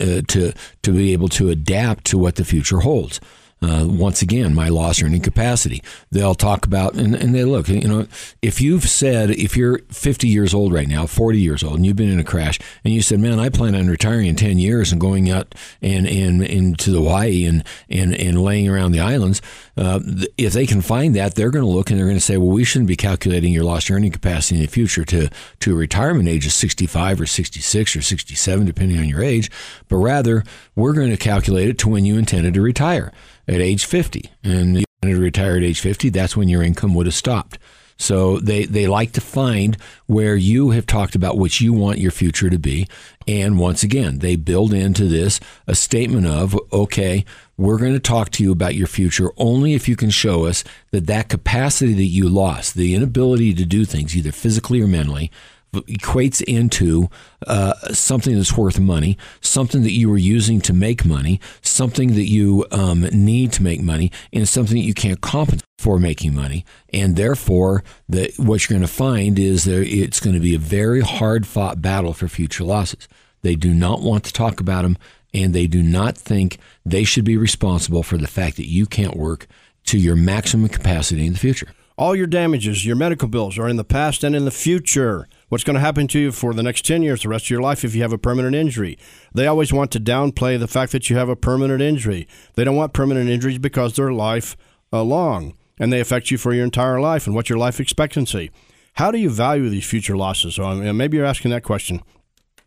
uh, 0.00 0.20
to 0.28 0.52
to 0.82 0.92
be 0.92 1.14
able 1.14 1.30
to 1.30 1.48
adapt 1.48 2.04
to 2.08 2.18
what 2.18 2.34
the 2.34 2.44
future 2.44 2.80
holds." 2.80 3.20
Uh, 3.60 3.84
once 3.88 4.22
again, 4.22 4.54
my 4.54 4.68
loss 4.68 5.02
earning 5.02 5.20
capacity. 5.20 5.82
They'll 6.12 6.36
talk 6.36 6.64
about, 6.64 6.94
and, 6.94 7.14
and 7.16 7.34
they 7.34 7.44
look, 7.44 7.68
you 7.68 7.88
know, 7.88 8.06
if 8.40 8.60
you've 8.60 8.84
said, 8.84 9.30
if 9.30 9.56
you're 9.56 9.80
50 9.90 10.28
years 10.28 10.54
old 10.54 10.72
right 10.72 10.86
now, 10.86 11.06
40 11.06 11.40
years 11.40 11.64
old, 11.64 11.74
and 11.74 11.84
you've 11.84 11.96
been 11.96 12.08
in 12.08 12.20
a 12.20 12.24
crash, 12.24 12.60
and 12.84 12.94
you 12.94 13.02
said, 13.02 13.18
man, 13.18 13.40
I 13.40 13.48
plan 13.48 13.74
on 13.74 13.88
retiring 13.88 14.28
in 14.28 14.36
10 14.36 14.60
years 14.60 14.92
and 14.92 15.00
going 15.00 15.28
out 15.28 15.56
and, 15.82 16.06
and 16.06 16.42
into 16.44 16.92
the 16.92 16.98
Hawaii 16.98 17.46
and, 17.46 17.64
and, 17.90 18.14
and 18.14 18.40
laying 18.40 18.68
around 18.68 18.92
the 18.92 19.00
islands, 19.00 19.42
uh, 19.78 20.00
if 20.36 20.52
they 20.52 20.66
can 20.66 20.80
find 20.80 21.14
that, 21.14 21.36
they're 21.36 21.50
going 21.50 21.64
to 21.64 21.70
look 21.70 21.90
and 21.90 21.98
they're 21.98 22.06
going 22.06 22.16
to 22.16 22.20
say, 22.20 22.36
well, 22.36 22.50
we 22.50 22.64
shouldn't 22.64 22.88
be 22.88 22.96
calculating 22.96 23.52
your 23.52 23.62
lost 23.62 23.90
earning 23.90 24.10
capacity 24.10 24.56
in 24.56 24.62
the 24.62 24.68
future 24.68 25.04
to, 25.04 25.28
to 25.60 25.72
a 25.72 25.76
retirement 25.76 26.28
age 26.28 26.46
of 26.46 26.52
65 26.52 27.20
or 27.20 27.26
66 27.26 27.96
or 27.96 28.02
67, 28.02 28.66
depending 28.66 28.98
on 28.98 29.08
your 29.08 29.22
age, 29.22 29.50
but 29.88 29.96
rather 29.96 30.42
we're 30.74 30.94
going 30.94 31.10
to 31.10 31.16
calculate 31.16 31.68
it 31.68 31.78
to 31.78 31.88
when 31.88 32.04
you 32.04 32.18
intended 32.18 32.54
to 32.54 32.60
retire 32.60 33.12
at 33.46 33.60
age 33.60 33.84
50. 33.84 34.28
And 34.42 34.78
you 34.78 34.84
intended 35.00 35.18
to 35.18 35.22
retire 35.22 35.56
at 35.56 35.62
age 35.62 35.80
50, 35.80 36.10
that's 36.10 36.36
when 36.36 36.48
your 36.48 36.64
income 36.64 36.94
would 36.94 37.06
have 37.06 37.14
stopped. 37.14 37.58
So 37.98 38.38
they, 38.38 38.64
they 38.64 38.86
like 38.86 39.12
to 39.12 39.20
find 39.20 39.76
where 40.06 40.36
you 40.36 40.70
have 40.70 40.86
talked 40.86 41.16
about 41.16 41.36
what 41.36 41.60
you 41.60 41.72
want 41.72 41.98
your 41.98 42.12
future 42.12 42.48
to 42.48 42.58
be. 42.58 42.86
And 43.26 43.58
once 43.58 43.82
again, 43.82 44.20
they 44.20 44.36
build 44.36 44.72
into 44.72 45.06
this 45.06 45.40
a 45.66 45.74
statement 45.74 46.26
of, 46.26 46.58
okay, 46.72 47.24
we're 47.56 47.78
going 47.78 47.94
to 47.94 48.00
talk 48.00 48.30
to 48.30 48.44
you 48.44 48.52
about 48.52 48.76
your 48.76 48.86
future 48.86 49.32
only 49.36 49.74
if 49.74 49.88
you 49.88 49.96
can 49.96 50.10
show 50.10 50.46
us 50.46 50.62
that 50.92 51.08
that 51.08 51.28
capacity 51.28 51.92
that 51.94 52.04
you 52.04 52.28
lost, 52.28 52.74
the 52.74 52.94
inability 52.94 53.52
to 53.54 53.64
do 53.64 53.84
things, 53.84 54.16
either 54.16 54.32
physically 54.32 54.80
or 54.80 54.86
mentally, 54.86 55.30
equates 55.72 56.42
into 56.42 57.08
uh, 57.46 57.74
something 57.92 58.36
that's 58.36 58.56
worth 58.56 58.78
money, 58.78 59.18
something 59.40 59.82
that 59.82 59.92
you 59.92 60.12
are 60.12 60.18
using 60.18 60.60
to 60.62 60.72
make 60.72 61.04
money, 61.04 61.40
something 61.60 62.14
that 62.14 62.28
you 62.28 62.66
um, 62.70 63.02
need 63.12 63.52
to 63.52 63.62
make 63.62 63.80
money, 63.80 64.10
and 64.32 64.48
something 64.48 64.76
that 64.76 64.84
you 64.84 64.94
can't 64.94 65.20
compensate 65.20 65.64
for 65.78 65.98
making 65.98 66.34
money. 66.34 66.64
And 66.92 67.16
therefore, 67.16 67.84
the, 68.08 68.32
what 68.36 68.68
you're 68.68 68.78
going 68.78 68.86
to 68.86 68.92
find 68.92 69.38
is 69.38 69.64
that 69.64 69.86
it's 69.86 70.20
going 70.20 70.34
to 70.34 70.40
be 70.40 70.54
a 70.54 70.58
very 70.58 71.00
hard 71.00 71.46
fought 71.46 71.80
battle 71.80 72.12
for 72.12 72.28
future 72.28 72.64
losses. 72.64 73.06
They 73.42 73.54
do 73.54 73.72
not 73.72 74.00
want 74.00 74.24
to 74.24 74.32
talk 74.32 74.60
about 74.60 74.82
them, 74.82 74.98
and 75.32 75.54
they 75.54 75.66
do 75.66 75.82
not 75.82 76.16
think 76.16 76.58
they 76.84 77.04
should 77.04 77.24
be 77.24 77.36
responsible 77.36 78.02
for 78.02 78.16
the 78.16 78.26
fact 78.26 78.56
that 78.56 78.68
you 78.68 78.86
can't 78.86 79.16
work 79.16 79.46
to 79.84 79.98
your 79.98 80.16
maximum 80.16 80.68
capacity 80.68 81.26
in 81.26 81.34
the 81.34 81.38
future. 81.38 81.68
All 81.96 82.14
your 82.14 82.26
damages, 82.26 82.86
your 82.86 82.96
medical 82.96 83.28
bills 83.28 83.58
are 83.58 83.68
in 83.68 83.76
the 83.76 83.84
past 83.84 84.22
and 84.22 84.36
in 84.36 84.44
the 84.44 84.50
future 84.50 85.26
what's 85.48 85.64
going 85.64 85.74
to 85.74 85.80
happen 85.80 86.06
to 86.08 86.18
you 86.18 86.32
for 86.32 86.54
the 86.54 86.62
next 86.62 86.84
10 86.84 87.02
years, 87.02 87.22
the 87.22 87.28
rest 87.28 87.46
of 87.46 87.50
your 87.50 87.60
life, 87.60 87.84
if 87.84 87.94
you 87.94 88.02
have 88.02 88.12
a 88.12 88.18
permanent 88.18 88.54
injury. 88.54 88.98
They 89.34 89.46
always 89.46 89.72
want 89.72 89.90
to 89.92 90.00
downplay 90.00 90.58
the 90.58 90.68
fact 90.68 90.92
that 90.92 91.08
you 91.08 91.16
have 91.16 91.28
a 91.28 91.36
permanent 91.36 91.82
injury. 91.82 92.28
They 92.54 92.64
don't 92.64 92.76
want 92.76 92.92
permanent 92.92 93.30
injuries 93.30 93.58
because 93.58 93.94
they're 93.94 94.12
life 94.12 94.56
uh, 94.92 95.02
long 95.02 95.54
and 95.78 95.92
they 95.92 96.00
affect 96.00 96.30
you 96.30 96.38
for 96.38 96.52
your 96.52 96.64
entire 96.64 97.00
life 97.00 97.26
and 97.26 97.34
what's 97.34 97.48
your 97.48 97.58
life 97.58 97.80
expectancy. 97.80 98.50
How 98.94 99.10
do 99.10 99.18
you 99.18 99.30
value 99.30 99.68
these 99.68 99.86
future 99.86 100.16
losses? 100.16 100.56
So, 100.56 100.74
maybe 100.92 101.16
you're 101.16 101.26
asking 101.26 101.52
that 101.52 101.62
question 101.62 102.02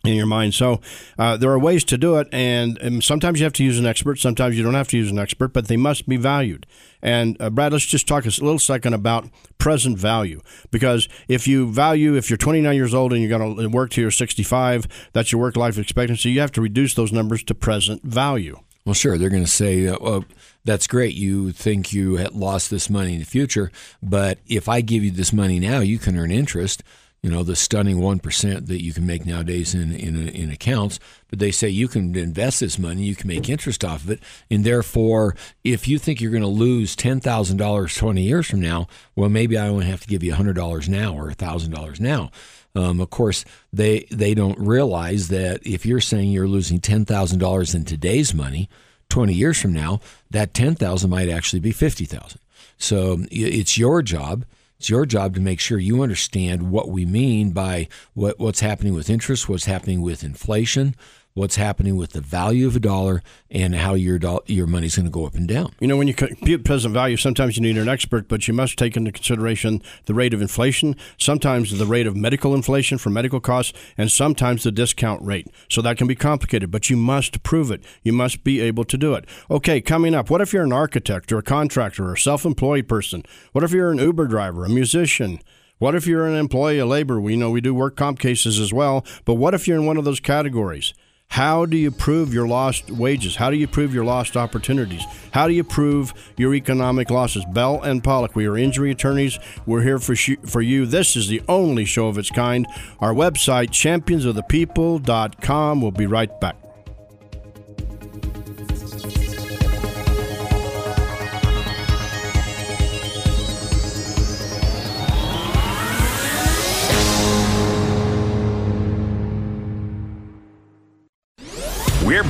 in 0.04 0.14
your 0.16 0.26
mind. 0.26 0.54
So 0.54 0.82
uh, 1.18 1.38
there 1.38 1.52
are 1.52 1.60
ways 1.60 1.84
to 1.86 1.98
do 1.98 2.18
it, 2.18 2.28
and, 2.32 2.78
and, 2.80 3.04
sometimes 3.04 3.40
you 3.40 3.44
have 3.44 3.54
to 3.54 3.64
use 3.64 3.78
an 3.78 3.86
expert. 3.86 4.18
Sometimes 4.18 4.58
you 4.58 4.64
don't 4.64 4.74
have 4.74 4.88
to 4.90 4.98
use 4.98 5.12
an 5.12 5.20
expert, 5.20 5.50
but 5.50 5.68
they 5.68 5.78
must 5.78 6.08
be 6.08 6.18
valued. 6.18 6.66
And 7.02 7.40
uh, 7.40 7.50
Brad, 7.50 7.72
let's 7.72 7.86
just 7.86 8.08
talk 8.08 8.26
a 8.26 8.30
little 8.30 8.60
second 8.60 8.94
about 8.94 9.30
present 9.58 9.98
value, 9.98 10.42
because 10.72 11.08
if 11.28 11.48
you 11.48 11.72
value, 11.72 12.16
if 12.16 12.30
you're 12.30 12.38
29 12.38 12.76
years 12.76 12.94
old 12.94 13.14
and 13.14 13.22
you're 13.22 13.38
going 13.38 13.58
to 13.58 13.70
work 13.70 13.92
till 13.92 14.02
you're 14.02 14.12
65, 14.12 14.88
that's 15.14 15.32
your 15.32 15.42
work 15.42 15.56
life 15.56 15.78
expectancy. 15.78 16.32
You 16.32 16.42
have 16.42 16.52
to 16.54 16.62
reduce 16.62 16.94
those 16.96 17.12
numbers 17.12 17.44
to 17.44 17.56
present 17.56 18.04
value. 18.04 18.60
Well, 18.86 18.96
sure. 18.96 19.18
They're 19.20 19.30
going 19.30 19.44
to 19.44 19.50
say, 19.50 19.88
uh, 19.88 19.98
well, 20.02 20.26
that's 20.66 20.88
great. 20.88 21.14
You 21.14 21.52
think 21.52 21.94
you 21.94 22.18
lost 22.30 22.72
this 22.72 22.90
money 22.90 23.14
in 23.14 23.20
the 23.20 23.26
future, 23.26 23.72
but 24.02 24.40
if 24.48 24.68
I 24.68 24.82
give 24.82 25.04
you 25.04 25.12
this 25.12 25.32
money 25.32 25.60
now, 25.60 25.80
you 25.80 26.00
can 26.00 26.18
earn 26.18 26.32
interest 26.32 26.82
you 27.24 27.30
know 27.30 27.44
the 27.44 27.56
stunning 27.56 28.00
one 28.00 28.20
percent 28.20 28.68
that 28.68 28.82
you 28.82 28.94
can 28.94 29.06
make 29.06 29.26
nowadays 29.26 29.76
in, 29.76 29.94
in 29.94 30.28
in 30.28 30.50
accounts. 30.52 31.00
But 31.30 31.40
they 31.40 31.52
say 31.52 31.70
you 31.70 31.88
can 31.88 32.16
invest 32.16 32.60
this 32.60 32.80
money, 32.80 33.04
you 33.04 33.16
can 33.16 33.28
make 33.28 33.48
interest 33.48 33.86
off 33.86 34.04
of 34.04 34.10
it, 34.10 34.20
and 34.50 34.64
therefore, 34.64 35.36
if 35.64 35.88
you 35.88 36.00
think 36.00 36.20
you're 36.20 36.32
going 36.32 36.42
to 36.42 36.48
lose 36.48 36.96
ten 36.96 37.20
thousand 37.20 37.58
dollars 37.58 37.96
twenty 37.96 38.24
years 38.24 38.50
from 38.50 38.62
now, 38.62 38.88
well, 39.16 39.30
maybe 39.30 39.58
I 39.58 39.68
only 39.68 39.86
have 39.86 40.02
to 40.02 40.08
give 40.08 40.24
you 40.24 40.34
hundred 40.34 40.56
dollars 40.56 40.90
now 40.90 41.16
or 41.16 41.32
thousand 41.34 41.72
dollars 41.72 42.00
now. 42.00 42.32
Um, 42.76 43.00
of 43.00 43.10
course, 43.10 43.46
they 43.72 44.08
they 44.12 44.34
don't 44.34 44.58
realize 44.58 45.28
that 45.28 45.66
if 45.66 45.86
you're 45.86 46.02
saying 46.02 46.32
you're 46.32 46.48
losing 46.48 46.80
ten 46.80 47.06
thousand 47.06 47.40
dollars 47.40 47.76
in 47.76 47.86
today's 47.86 48.34
money 48.34 48.70
20 49.12 49.34
years 49.34 49.62
from 49.62 49.74
now, 49.74 50.00
that 50.32 50.54
10,000 50.54 51.10
might 51.10 51.30
actually 51.30 51.60
be 51.60 51.72
50,000. 51.72 52.40
So 52.78 53.20
it's 53.30 53.78
your 53.78 54.02
job. 54.02 54.46
It's 54.82 54.90
your 54.90 55.06
job 55.06 55.36
to 55.36 55.42
make 55.42 55.60
sure 55.60 55.78
you 55.78 56.02
understand 56.02 56.72
what 56.72 56.90
we 56.90 57.06
mean 57.06 57.52
by 57.52 57.88
what, 58.16 58.40
what's 58.40 58.62
happening 58.62 58.96
with 58.96 59.12
interest, 59.12 59.48
what's 59.48 59.66
happening 59.66 60.02
with 60.02 60.24
inflation, 60.24 60.96
what's 61.34 61.56
happening 61.56 61.96
with 61.96 62.12
the 62.12 62.22
value 62.22 62.68
of 62.68 62.76
a 62.76 62.80
dollar 62.80 63.22
and 63.50 63.76
how 63.76 63.94
your 63.94 64.20
do- 64.20 64.42
your 64.48 64.68
money's 64.68 64.96
going 64.96 65.06
to 65.06 65.12
go 65.12 65.26
up 65.26 65.36
and 65.36 65.48
down. 65.48 65.74
You 65.80 65.88
know, 65.88 65.98
when 65.98 66.08
you 66.08 66.14
compute 66.14 66.66
present 66.66 66.94
value, 66.94 67.18
sometimes 67.18 67.56
you 67.56 67.64
need 67.64 67.78
an 67.78 67.88
expert, 67.88 68.28
but 68.28 68.48
you 68.48 68.54
must 68.54 68.78
take 68.78 68.98
into 68.98 69.12
consideration 69.12 69.82
the 70.06 70.14
rate 70.14 70.34
of 70.34 70.42
inflation, 70.42 70.96
sometimes 71.18 71.78
the 71.78 71.86
rate 71.86 72.08
of 72.08 72.16
medical 72.16 72.54
inflation 72.54 72.98
for 72.98 73.10
medical 73.10 73.40
costs, 73.40 73.74
and 73.98 74.12
sometimes 74.12 74.64
the 74.64 74.72
discount 74.72 75.22
rate. 75.24 75.48
So 75.70 75.82
that 75.82 75.98
can 75.98 76.08
be 76.08 76.16
complicated, 76.16 76.72
but 76.72 76.90
you 76.90 76.98
must 76.98 77.44
prove 77.44 77.72
it. 77.72 77.84
You 78.04 78.14
must 78.14 78.44
be 78.44 78.60
able 78.60 78.84
to 78.86 78.98
do 78.98 79.14
it. 79.14 79.26
Okay, 79.50 79.82
coming 79.82 80.14
up, 80.14 80.30
what 80.30 80.42
if 80.42 80.52
you're 80.54 80.64
an 80.64 80.74
architect 80.74 81.32
or 81.32 81.38
a 81.38 81.44
contractor 81.44 82.06
or 82.10 82.14
a 82.14 82.20
self-employed 82.20 82.88
person? 82.88 83.24
What 83.54 83.64
if 83.64 83.72
you're 83.72 83.92
an 83.92 84.00
Uber 84.00 84.28
driver, 84.28 84.66
a 84.66 84.70
musician? 84.70 85.40
What 85.78 85.96
if 85.96 86.06
you're 86.06 86.28
an 86.28 86.36
employee 86.36 86.78
of 86.78 86.90
labor? 86.90 87.20
We 87.20 87.36
know 87.36 87.50
we 87.50 87.62
do 87.62 87.74
work 87.74 87.96
comp 87.96 88.20
cases 88.20 88.60
as 88.60 88.72
well, 88.72 89.04
but 89.26 89.36
what 89.36 89.56
if 89.56 89.68
you're 89.68 89.80
in 89.80 89.88
one 89.88 89.98
of 89.98 90.06
those 90.06 90.20
categories? 90.20 90.94
How 91.32 91.66
do 91.66 91.78
you 91.78 91.92
prove 91.92 92.34
your 92.34 92.46
lost 92.46 92.92
wages? 92.92 93.38
How 93.38 93.50
do 93.50 93.56
you 93.56 93.66
prove 93.66 93.94
your 93.94 94.04
lost 94.04 94.36
opportunities? 94.36 95.06
How 95.32 95.48
do 95.48 95.54
you 95.54 95.64
prove 95.64 96.14
your 96.36 96.54
economic 96.54 97.10
losses? 97.10 97.46
Bell 97.46 97.82
and 97.82 98.04
Pollock, 98.04 98.36
we 98.36 98.48
are 98.48 98.58
injury 98.58 98.92
attorneys. 98.92 99.40
We're 99.66 99.84
here 99.84 99.98
for, 99.98 100.14
sh- 100.14 100.36
for 100.46 100.62
you. 100.62 100.86
This 100.86 101.16
is 101.16 101.30
the 101.30 101.42
only 101.48 101.86
show 101.86 102.08
of 102.08 102.18
its 102.18 102.32
kind. 102.32 102.68
Our 103.00 103.14
website, 103.14 103.70
championsofthepeople.com. 103.70 105.82
We'll 105.82 105.92
be 105.92 106.06
right 106.06 106.42
back. 106.42 106.61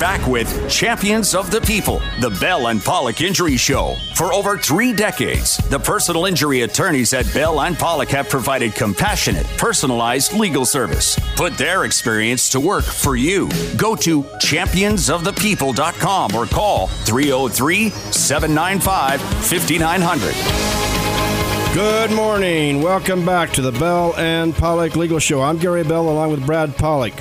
Back 0.02 0.26
with 0.26 0.50
Champions 0.68 1.36
of 1.36 1.52
the 1.52 1.62
People, 1.62 2.02
the 2.22 2.36
Bell 2.42 2.70
and 2.70 2.84
Pollock 2.84 3.22
Injury 3.22 3.56
Show. 3.56 3.96
For 4.16 4.34
over 4.34 4.58
three 4.58 4.94
decades, 4.94 5.58
the 5.70 5.78
personal 5.78 6.26
injury 6.26 6.62
attorneys 6.62 7.14
at 7.14 7.32
Bell 7.36 7.62
and 7.62 7.78
Pollock 7.78 8.10
have 8.10 8.28
provided 8.28 8.74
compassionate, 8.74 9.46
personalized 9.60 10.34
legal 10.34 10.66
service. 10.66 11.20
Put 11.36 11.56
their 11.56 11.86
experience 11.86 12.50
to 12.50 12.60
work 12.60 12.84
for 12.84 13.16
you. 13.16 13.48
Go 13.78 13.96
to 13.98 14.24
championsofthepeople.com 14.24 16.36
or 16.36 16.48
call 16.48 16.88
303 16.88 17.92
795 17.92 19.22
5900. 19.22 21.76
Good 21.76 22.12
morning. 22.12 22.82
Welcome 22.82 23.24
back 23.24 23.52
to 23.52 23.62
the 23.62 23.72
Bell 23.74 24.16
and 24.18 24.56
Pollock 24.56 24.96
Legal 24.96 25.20
Show. 25.20 25.44
I'm 25.44 25.60
Gary 25.60 25.84
Bell 25.84 26.10
along 26.10 26.32
with 26.32 26.44
Brad 26.44 26.76
Pollock. 26.76 27.14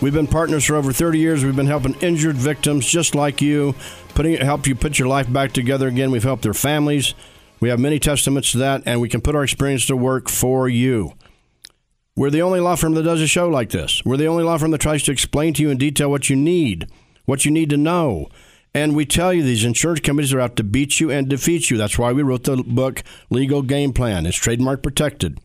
We've 0.00 0.14
been 0.14 0.28
partners 0.28 0.64
for 0.64 0.76
over 0.76 0.92
30 0.92 1.18
years. 1.18 1.44
We've 1.44 1.56
been 1.56 1.66
helping 1.66 1.94
injured 1.94 2.36
victims 2.36 2.86
just 2.86 3.16
like 3.16 3.42
you, 3.42 3.74
putting 4.14 4.36
help 4.36 4.68
you 4.68 4.76
put 4.76 4.96
your 4.96 5.08
life 5.08 5.30
back 5.32 5.52
together 5.52 5.88
again. 5.88 6.12
We've 6.12 6.22
helped 6.22 6.44
their 6.44 6.54
families. 6.54 7.14
We 7.58 7.68
have 7.70 7.80
many 7.80 7.98
testaments 7.98 8.52
to 8.52 8.58
that, 8.58 8.82
and 8.86 9.00
we 9.00 9.08
can 9.08 9.20
put 9.20 9.34
our 9.34 9.42
experience 9.42 9.86
to 9.86 9.96
work 9.96 10.28
for 10.28 10.68
you. 10.68 11.14
We're 12.14 12.30
the 12.30 12.42
only 12.42 12.60
law 12.60 12.76
firm 12.76 12.94
that 12.94 13.02
does 13.02 13.20
a 13.20 13.26
show 13.26 13.48
like 13.48 13.70
this. 13.70 14.04
We're 14.04 14.16
the 14.16 14.26
only 14.26 14.44
law 14.44 14.56
firm 14.56 14.70
that 14.70 14.80
tries 14.80 15.02
to 15.04 15.12
explain 15.12 15.52
to 15.54 15.62
you 15.62 15.70
in 15.70 15.78
detail 15.78 16.10
what 16.10 16.30
you 16.30 16.36
need, 16.36 16.88
what 17.24 17.44
you 17.44 17.50
need 17.50 17.70
to 17.70 17.76
know. 17.76 18.28
And 18.72 18.94
we 18.94 19.04
tell 19.04 19.32
you 19.32 19.42
these 19.42 19.64
insurance 19.64 20.00
companies 20.00 20.32
are 20.32 20.40
out 20.40 20.54
to 20.56 20.64
beat 20.64 21.00
you 21.00 21.10
and 21.10 21.28
defeat 21.28 21.70
you. 21.70 21.76
That's 21.76 21.98
why 21.98 22.12
we 22.12 22.22
wrote 22.22 22.44
the 22.44 22.58
book 22.58 23.02
Legal 23.30 23.62
Game 23.62 23.92
Plan. 23.92 24.26
It's 24.26 24.36
trademark 24.36 24.80
protected 24.80 25.40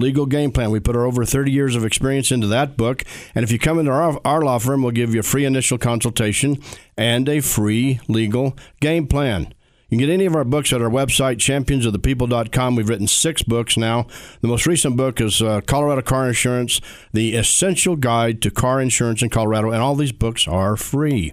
legal 0.00 0.26
game 0.26 0.50
plan. 0.50 0.70
We 0.70 0.80
put 0.80 0.96
our 0.96 1.04
over 1.04 1.24
30 1.24 1.52
years 1.52 1.76
of 1.76 1.84
experience 1.84 2.32
into 2.32 2.46
that 2.48 2.76
book. 2.76 3.04
And 3.34 3.44
if 3.44 3.52
you 3.52 3.58
come 3.58 3.78
into 3.78 3.92
our, 3.92 4.20
our 4.24 4.42
law 4.42 4.58
firm, 4.58 4.82
we'll 4.82 4.92
give 4.92 5.14
you 5.14 5.20
a 5.20 5.24
free 5.24 5.44
initial 5.44 5.78
consultation 5.78 6.60
and 6.96 7.28
a 7.28 7.40
free 7.40 8.00
legal 8.08 8.56
game 8.80 9.06
plan. 9.06 9.54
You 9.90 9.98
can 9.98 10.06
get 10.06 10.12
any 10.12 10.26
of 10.26 10.36
our 10.36 10.44
books 10.44 10.72
at 10.72 10.80
our 10.80 10.88
website, 10.88 11.38
championsofthepeople.com. 11.38 12.76
We've 12.76 12.88
written 12.88 13.08
six 13.08 13.42
books 13.42 13.76
now. 13.76 14.06
The 14.40 14.46
most 14.46 14.64
recent 14.64 14.96
book 14.96 15.20
is 15.20 15.42
uh, 15.42 15.62
Colorado 15.62 16.02
Car 16.02 16.28
Insurance, 16.28 16.80
The 17.12 17.34
Essential 17.34 17.96
Guide 17.96 18.40
to 18.42 18.52
Car 18.52 18.80
Insurance 18.80 19.20
in 19.20 19.30
Colorado. 19.30 19.70
And 19.70 19.82
all 19.82 19.96
these 19.96 20.12
books 20.12 20.46
are 20.46 20.76
free. 20.76 21.32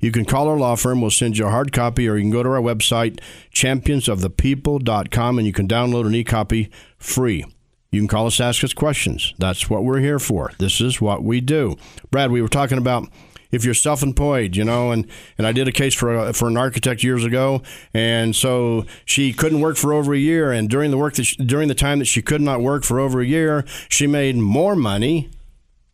You 0.00 0.10
can 0.10 0.24
call 0.24 0.48
our 0.48 0.58
law 0.58 0.74
firm. 0.74 1.00
We'll 1.00 1.10
send 1.10 1.38
you 1.38 1.46
a 1.46 1.50
hard 1.50 1.72
copy, 1.72 2.08
or 2.08 2.16
you 2.16 2.24
can 2.24 2.30
go 2.30 2.42
to 2.42 2.50
our 2.50 2.60
website, 2.60 3.20
championsofthepeople.com, 3.54 5.38
and 5.38 5.46
you 5.46 5.52
can 5.52 5.68
download 5.68 6.06
an 6.06 6.14
e 6.16 6.24
copy 6.24 6.70
free. 6.98 7.44
You 7.94 8.00
can 8.00 8.08
call 8.08 8.26
us, 8.26 8.40
ask 8.40 8.64
us 8.64 8.74
questions. 8.74 9.34
That's 9.38 9.70
what 9.70 9.84
we're 9.84 10.00
here 10.00 10.18
for. 10.18 10.50
This 10.58 10.80
is 10.80 11.00
what 11.00 11.22
we 11.22 11.40
do. 11.40 11.76
Brad, 12.10 12.32
we 12.32 12.42
were 12.42 12.48
talking 12.48 12.76
about 12.76 13.08
if 13.52 13.64
you're 13.64 13.72
self-employed, 13.72 14.56
you 14.56 14.64
know, 14.64 14.90
and, 14.90 15.06
and 15.38 15.46
I 15.46 15.52
did 15.52 15.68
a 15.68 15.72
case 15.72 15.94
for 15.94 16.12
a, 16.12 16.32
for 16.32 16.48
an 16.48 16.56
architect 16.56 17.04
years 17.04 17.24
ago, 17.24 17.62
and 17.94 18.34
so 18.34 18.84
she 19.04 19.32
couldn't 19.32 19.60
work 19.60 19.76
for 19.76 19.92
over 19.92 20.12
a 20.12 20.18
year, 20.18 20.50
and 20.50 20.68
during 20.68 20.90
the 20.90 20.98
work 20.98 21.14
that 21.14 21.24
she, 21.24 21.36
during 21.36 21.68
the 21.68 21.74
time 21.74 22.00
that 22.00 22.06
she 22.06 22.20
could 22.20 22.40
not 22.40 22.60
work 22.60 22.82
for 22.82 22.98
over 22.98 23.20
a 23.20 23.26
year, 23.26 23.64
she 23.88 24.08
made 24.08 24.36
more 24.36 24.74
money 24.74 25.30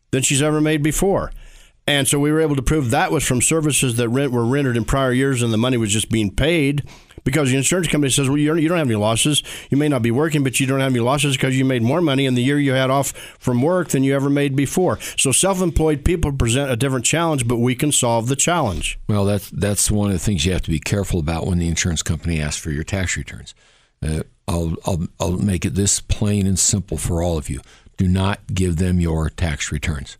than 0.09 0.23
she's 0.23 0.41
ever 0.41 0.59
made 0.59 0.81
before. 0.81 1.31
And 1.91 2.07
so 2.07 2.19
we 2.19 2.31
were 2.31 2.39
able 2.39 2.55
to 2.55 2.61
prove 2.61 2.91
that 2.91 3.11
was 3.11 3.27
from 3.27 3.41
services 3.41 3.97
that 3.97 4.07
rent 4.07 4.31
were 4.31 4.45
rendered 4.45 4.77
in 4.77 4.85
prior 4.85 5.11
years, 5.11 5.43
and 5.43 5.51
the 5.51 5.57
money 5.57 5.75
was 5.75 5.91
just 5.91 6.09
being 6.09 6.33
paid 6.33 6.87
because 7.25 7.51
the 7.51 7.57
insurance 7.57 7.89
company 7.89 8.09
says, 8.09 8.29
well, 8.29 8.37
you 8.37 8.47
don't 8.47 8.77
have 8.77 8.87
any 8.87 8.95
losses. 8.95 9.43
You 9.69 9.75
may 9.75 9.89
not 9.89 10.01
be 10.01 10.09
working, 10.09 10.41
but 10.41 10.57
you 10.57 10.65
don't 10.65 10.79
have 10.79 10.93
any 10.93 11.01
losses 11.01 11.35
because 11.35 11.57
you 11.57 11.65
made 11.65 11.83
more 11.83 11.99
money 11.99 12.25
in 12.25 12.35
the 12.35 12.43
year 12.43 12.57
you 12.57 12.71
had 12.71 12.89
off 12.89 13.11
from 13.39 13.61
work 13.61 13.89
than 13.89 14.05
you 14.05 14.15
ever 14.15 14.29
made 14.29 14.55
before. 14.55 14.99
So 15.17 15.33
self-employed 15.33 16.05
people 16.05 16.31
present 16.31 16.71
a 16.71 16.77
different 16.77 17.03
challenge, 17.03 17.45
but 17.45 17.57
we 17.57 17.75
can 17.75 17.91
solve 17.91 18.29
the 18.29 18.37
challenge. 18.37 18.97
Well, 19.09 19.25
that's 19.25 19.49
that's 19.49 19.91
one 19.91 20.07
of 20.07 20.13
the 20.13 20.19
things 20.19 20.45
you 20.45 20.53
have 20.53 20.61
to 20.61 20.71
be 20.71 20.79
careful 20.79 21.19
about 21.19 21.45
when 21.45 21.59
the 21.59 21.67
insurance 21.67 22.03
company 22.03 22.39
asks 22.39 22.61
for 22.61 22.71
your 22.71 22.85
tax 22.85 23.17
returns. 23.17 23.53
Uh, 24.01 24.23
I'll, 24.47 24.77
I'll 24.85 25.07
I'll 25.19 25.37
make 25.37 25.65
it 25.65 25.75
this 25.75 25.99
plain 25.99 26.47
and 26.47 26.57
simple 26.57 26.97
for 26.97 27.21
all 27.21 27.37
of 27.37 27.49
you. 27.49 27.59
Do 27.97 28.07
not 28.07 28.39
give 28.53 28.77
them 28.77 29.01
your 29.01 29.29
tax 29.29 29.73
returns. 29.73 30.17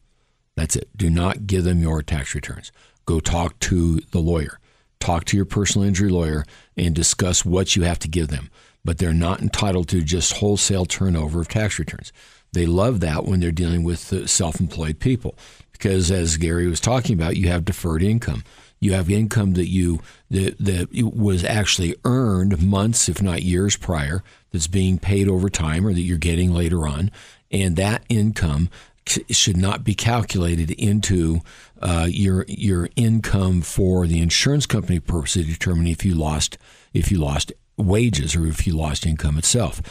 That's 0.62 0.76
it. 0.76 0.89
Do 0.95 1.10
not 1.10 1.47
give 1.47 1.63
them 1.63 1.82
your 1.82 2.02
tax 2.02 2.36
returns. 2.36 2.71
Go 3.06 3.19
talk 3.19 3.60
to 3.60 4.00
the 4.12 4.19
lawyer 4.19 4.60
talk 5.02 5.26
to 5.26 5.36
your 5.36 5.45
personal 5.45 5.86
injury 5.86 6.10
lawyer 6.10 6.45
and 6.78 6.95
discuss 6.95 7.43
what 7.43 7.76
you 7.76 7.84
have 7.84 8.00
to 8.00 8.08
give 8.08 8.30
them. 8.30 8.50
But 8.86 8.97
they're 8.97 9.13
not 9.13 9.41
entitled 9.41 9.89
to 9.89 10.02
just 10.02 10.34
wholesale 10.34 10.86
turnover 10.86 11.41
of 11.41 11.50
tax 11.50 11.78
returns. 11.78 12.13
They 12.54 12.65
love 12.65 13.00
that 13.02 13.26
when 13.26 13.39
they're 13.39 13.52
dealing 13.52 13.84
with 13.84 14.30
self 14.30 14.60
employed 14.60 15.00
people 15.00 15.36
because, 15.71 16.10
as 16.12 16.38
Gary 16.38 16.67
was 16.67 16.80
talking 16.80 17.15
about, 17.15 17.38
you 17.38 17.47
have 17.47 17.65
deferred 17.65 18.04
income. 18.04 18.43
You 18.80 18.93
have 18.93 19.12
income 19.12 19.54
that 19.54 19.67
you 19.69 20.02
that, 20.32 20.58
that 20.58 20.89
was 21.13 21.43
actually 21.43 21.95
earned 22.04 22.62
months, 22.62 23.08
if 23.08 23.21
not 23.21 23.43
years 23.43 23.78
prior, 23.78 24.24
that's 24.52 24.67
being 24.67 24.97
paid 24.97 25.28
over 25.28 25.50
time 25.50 25.86
or 25.86 25.93
that 25.93 26.02
you're 26.02 26.17
getting 26.17 26.52
later 26.52 26.88
on, 26.88 27.12
and 27.52 27.76
that 27.76 28.04
income 28.10 28.69
should 29.07 29.57
not 29.57 29.83
be 29.83 29.93
calculated 29.93 30.71
into 30.71 31.41
uh, 31.81 32.07
your 32.09 32.45
your 32.47 32.89
income 32.95 33.61
for 33.61 34.07
the 34.07 34.21
insurance 34.21 34.65
company 34.65 34.99
purpose 34.99 35.35
of 35.35 35.47
determining 35.47 35.91
if 35.91 36.05
you 36.05 36.13
lost 36.13 36.57
if 36.93 37.11
you 37.11 37.17
lost 37.17 37.51
wages 37.77 38.35
or 38.35 38.45
if 38.47 38.67
you 38.67 38.75
lost 38.75 39.05
income 39.05 39.37
itself. 39.37 39.81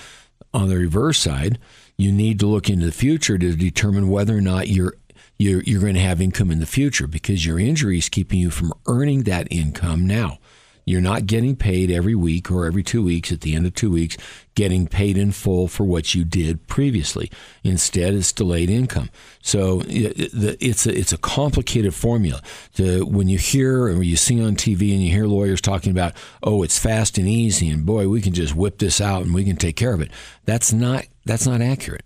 On 0.53 0.69
the 0.69 0.77
reverse 0.77 1.19
side, 1.19 1.59
you 1.97 2.11
need 2.13 2.41
to 2.41 2.47
look 2.47 2.69
into 2.69 2.87
the 2.87 2.93
future 2.93 3.39
to 3.39 3.55
determine 3.55 4.09
whether 4.09 4.37
or 4.37 4.41
not 4.41 4.69
you're 4.69 4.95
you're, 5.39 5.63
you're 5.63 5.81
going 5.81 5.95
to 5.95 6.01
have 6.01 6.21
income 6.21 6.51
in 6.51 6.61
the 6.61 6.67
future 6.67 7.07
because 7.07 7.47
your 7.47 7.59
injury 7.59 7.97
is 7.97 8.11
keeping 8.11 8.39
you 8.39 8.51
from 8.51 8.75
earning 8.87 9.23
that 9.23 9.49
income 9.51 10.07
now. 10.07 10.39
You're 10.91 11.01
not 11.01 11.27
getting 11.27 11.55
paid 11.55 11.89
every 11.89 12.17
week 12.17 12.51
or 12.51 12.67
every 12.67 12.83
two 12.83 13.01
weeks 13.01 13.31
at 13.31 13.43
the 13.43 13.55
end 13.55 13.65
of 13.65 13.75
two 13.75 13.93
weeks, 13.93 14.17
getting 14.57 14.89
paid 14.89 15.17
in 15.17 15.31
full 15.31 15.69
for 15.69 15.85
what 15.85 16.17
you 16.17 16.25
did 16.25 16.67
previously. 16.67 17.31
Instead, 17.63 18.13
it's 18.13 18.33
delayed 18.33 18.71
income. 18.71 19.09
So 19.41 19.83
it's 19.87 20.87
a, 20.87 20.99
it's 20.99 21.13
a 21.13 21.19
complicated 21.19 21.95
formula. 21.95 22.43
To, 22.75 23.07
when 23.07 23.29
you 23.29 23.39
hear 23.39 23.85
or 23.85 24.03
you 24.03 24.17
see 24.17 24.43
on 24.43 24.57
TV 24.57 24.93
and 24.93 25.01
you 25.01 25.13
hear 25.13 25.27
lawyers 25.27 25.61
talking 25.61 25.93
about, 25.93 26.15
oh, 26.43 26.65
it's 26.65 26.77
fast 26.77 27.19
and 27.19 27.29
easy, 27.29 27.71
and 27.71 27.87
boy, 27.87 28.09
we 28.09 28.21
can 28.21 28.33
just 28.33 28.57
whip 28.57 28.79
this 28.79 29.01
out 29.01 29.23
and 29.23 29.33
we 29.33 29.45
can 29.45 29.57
take 29.57 29.77
care 29.77 29.95
of 29.95 30.01
it. 30.01 30.11
That's 30.45 30.73
not 30.73 31.07
that's 31.25 31.47
not 31.47 31.63
accurate 31.63 32.05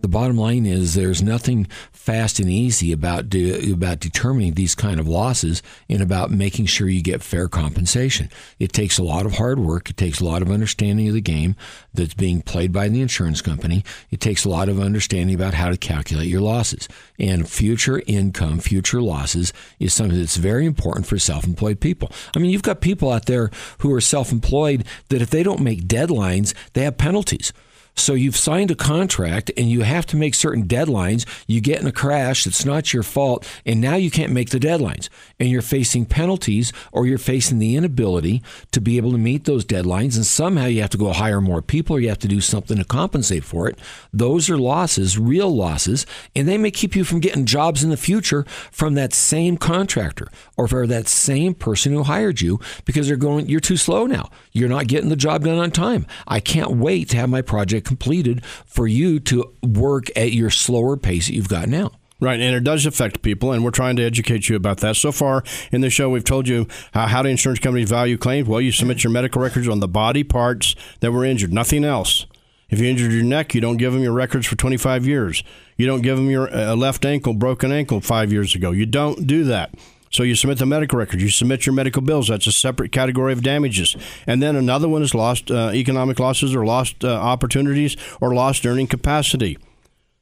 The 0.00 0.08
bottom 0.08 0.36
line 0.36 0.66
is 0.66 0.94
there's 0.94 1.22
nothing 1.22 1.66
fast 1.90 2.38
and 2.38 2.50
easy 2.50 2.92
about 2.92 3.30
de- 3.30 3.72
about 3.72 3.98
determining 3.98 4.54
these 4.54 4.74
kind 4.74 5.00
of 5.00 5.08
losses 5.08 5.62
and 5.88 6.02
about 6.02 6.30
making 6.30 6.66
sure 6.66 6.88
you 6.88 7.02
get 7.02 7.22
fair 7.22 7.48
compensation. 7.48 8.30
It 8.58 8.72
takes 8.72 8.98
a 8.98 9.02
lot 9.02 9.24
of 9.26 9.32
hard 9.32 9.58
work. 9.58 9.88
It 9.88 9.96
takes 9.96 10.20
a 10.20 10.24
lot 10.24 10.42
of 10.42 10.50
understanding 10.50 11.08
of 11.08 11.14
the 11.14 11.20
game 11.20 11.56
that's 11.94 12.14
being 12.14 12.42
played 12.42 12.72
by 12.72 12.88
the 12.88 13.00
insurance 13.00 13.40
company. 13.40 13.84
It 14.10 14.20
takes 14.20 14.44
a 14.44 14.50
lot 14.50 14.68
of 14.68 14.80
understanding 14.80 15.34
about 15.34 15.54
how 15.54 15.70
to 15.70 15.76
calculate 15.76 16.28
your 16.28 16.42
losses. 16.42 16.88
And 17.18 17.48
future 17.48 18.02
income, 18.06 18.60
future 18.60 19.00
losses 19.00 19.52
is 19.80 19.94
something 19.94 20.18
that's 20.18 20.36
very 20.36 20.66
important 20.66 21.06
for 21.06 21.18
self-employed 21.18 21.80
people. 21.80 22.12
I 22.34 22.38
mean, 22.38 22.50
you've 22.50 22.62
got 22.62 22.80
people 22.80 23.10
out 23.10 23.26
there 23.26 23.50
who 23.78 23.92
are 23.92 24.00
self-employed 24.00 24.84
that 25.08 25.22
if 25.22 25.30
they 25.30 25.42
don't 25.42 25.60
make 25.60 25.88
deadlines, 25.88 26.54
they 26.74 26.82
have 26.82 26.98
penalties. 26.98 27.52
So 27.96 28.14
you've 28.14 28.36
signed 28.36 28.70
a 28.70 28.74
contract 28.74 29.50
and 29.56 29.70
you 29.70 29.82
have 29.82 30.06
to 30.06 30.16
make 30.16 30.34
certain 30.34 30.66
deadlines. 30.66 31.26
You 31.46 31.60
get 31.60 31.80
in 31.80 31.86
a 31.86 31.92
crash 31.92 32.46
it's 32.46 32.64
not 32.64 32.92
your 32.92 33.02
fault, 33.02 33.48
and 33.64 33.80
now 33.80 33.96
you 33.96 34.10
can't 34.10 34.32
make 34.32 34.50
the 34.50 34.58
deadlines. 34.58 35.08
And 35.40 35.48
you're 35.48 35.62
facing 35.62 36.06
penalties 36.06 36.72
or 36.92 37.06
you're 37.06 37.18
facing 37.18 37.58
the 37.58 37.76
inability 37.76 38.42
to 38.72 38.80
be 38.80 38.96
able 38.96 39.12
to 39.12 39.18
meet 39.18 39.44
those 39.44 39.64
deadlines. 39.64 40.16
And 40.16 40.26
somehow 40.26 40.66
you 40.66 40.80
have 40.82 40.90
to 40.90 40.98
go 40.98 41.12
hire 41.12 41.40
more 41.40 41.62
people 41.62 41.96
or 41.96 42.00
you 42.00 42.08
have 42.08 42.18
to 42.20 42.28
do 42.28 42.40
something 42.40 42.76
to 42.76 42.84
compensate 42.84 43.44
for 43.44 43.68
it. 43.68 43.78
Those 44.12 44.50
are 44.50 44.58
losses, 44.58 45.18
real 45.18 45.54
losses, 45.54 46.06
and 46.34 46.46
they 46.46 46.58
may 46.58 46.70
keep 46.70 46.94
you 46.94 47.04
from 47.04 47.20
getting 47.20 47.46
jobs 47.46 47.82
in 47.82 47.90
the 47.90 47.96
future 47.96 48.44
from 48.70 48.94
that 48.94 49.12
same 49.12 49.56
contractor 49.56 50.28
or 50.56 50.68
for 50.68 50.86
that 50.86 51.08
same 51.08 51.54
person 51.54 51.92
who 51.92 52.02
hired 52.02 52.40
you 52.40 52.60
because 52.84 53.08
they're 53.08 53.16
going, 53.16 53.48
you're 53.48 53.60
too 53.60 53.76
slow 53.76 54.06
now. 54.06 54.30
You're 54.52 54.68
not 54.68 54.86
getting 54.86 55.08
the 55.08 55.16
job 55.16 55.44
done 55.44 55.58
on 55.58 55.70
time. 55.70 56.06
I 56.26 56.40
can't 56.40 56.72
wait 56.72 57.08
to 57.10 57.16
have 57.16 57.30
my 57.30 57.42
project 57.42 57.85
completed 57.86 58.44
for 58.66 58.86
you 58.86 59.18
to 59.20 59.52
work 59.62 60.10
at 60.14 60.32
your 60.32 60.50
slower 60.50 60.96
pace 60.96 61.28
that 61.28 61.34
you've 61.34 61.48
got 61.48 61.68
now. 61.68 61.92
Right, 62.18 62.40
and 62.40 62.56
it 62.56 62.64
does 62.64 62.86
affect 62.86 63.20
people, 63.20 63.52
and 63.52 63.62
we're 63.62 63.70
trying 63.70 63.96
to 63.96 64.02
educate 64.02 64.48
you 64.48 64.56
about 64.56 64.78
that. 64.78 64.96
So 64.96 65.12
far 65.12 65.44
in 65.70 65.82
the 65.82 65.90
show, 65.90 66.08
we've 66.08 66.24
told 66.24 66.48
you 66.48 66.66
uh, 66.94 67.08
how 67.08 67.20
do 67.22 67.28
insurance 67.28 67.60
companies 67.60 67.90
value 67.90 68.16
claims. 68.16 68.48
Well, 68.48 68.60
you 68.60 68.72
submit 68.72 69.04
your 69.04 69.10
medical 69.12 69.42
records 69.42 69.68
on 69.68 69.80
the 69.80 69.88
body 69.88 70.24
parts 70.24 70.74
that 71.00 71.12
were 71.12 71.26
injured, 71.26 71.52
nothing 71.52 71.84
else. 71.84 72.24
If 72.70 72.80
you 72.80 72.88
injured 72.88 73.12
your 73.12 73.22
neck, 73.22 73.54
you 73.54 73.60
don't 73.60 73.76
give 73.76 73.92
them 73.92 74.02
your 74.02 74.12
records 74.12 74.46
for 74.46 74.56
25 74.56 75.06
years. 75.06 75.44
You 75.76 75.86
don't 75.86 76.00
give 76.00 76.16
them 76.16 76.30
your 76.30 76.52
uh, 76.52 76.74
left 76.74 77.04
ankle, 77.04 77.34
broken 77.34 77.70
ankle 77.70 78.00
five 78.00 78.32
years 78.32 78.54
ago. 78.54 78.70
You 78.70 78.86
don't 78.86 79.26
do 79.26 79.44
that. 79.44 79.74
So 80.16 80.22
you 80.22 80.34
submit 80.34 80.56
the 80.56 80.64
medical 80.64 80.98
records, 80.98 81.22
you 81.22 81.28
submit 81.28 81.66
your 81.66 81.74
medical 81.74 82.00
bills. 82.00 82.28
That's 82.28 82.46
a 82.46 82.52
separate 82.52 82.90
category 82.90 83.34
of 83.34 83.42
damages. 83.42 83.94
And 84.26 84.42
then 84.42 84.56
another 84.56 84.88
one 84.88 85.02
is 85.02 85.14
lost 85.14 85.50
uh, 85.50 85.72
economic 85.74 86.18
losses 86.18 86.54
or 86.54 86.64
lost 86.64 87.04
uh, 87.04 87.08
opportunities 87.08 87.98
or 88.18 88.34
lost 88.34 88.64
earning 88.64 88.86
capacity. 88.86 89.58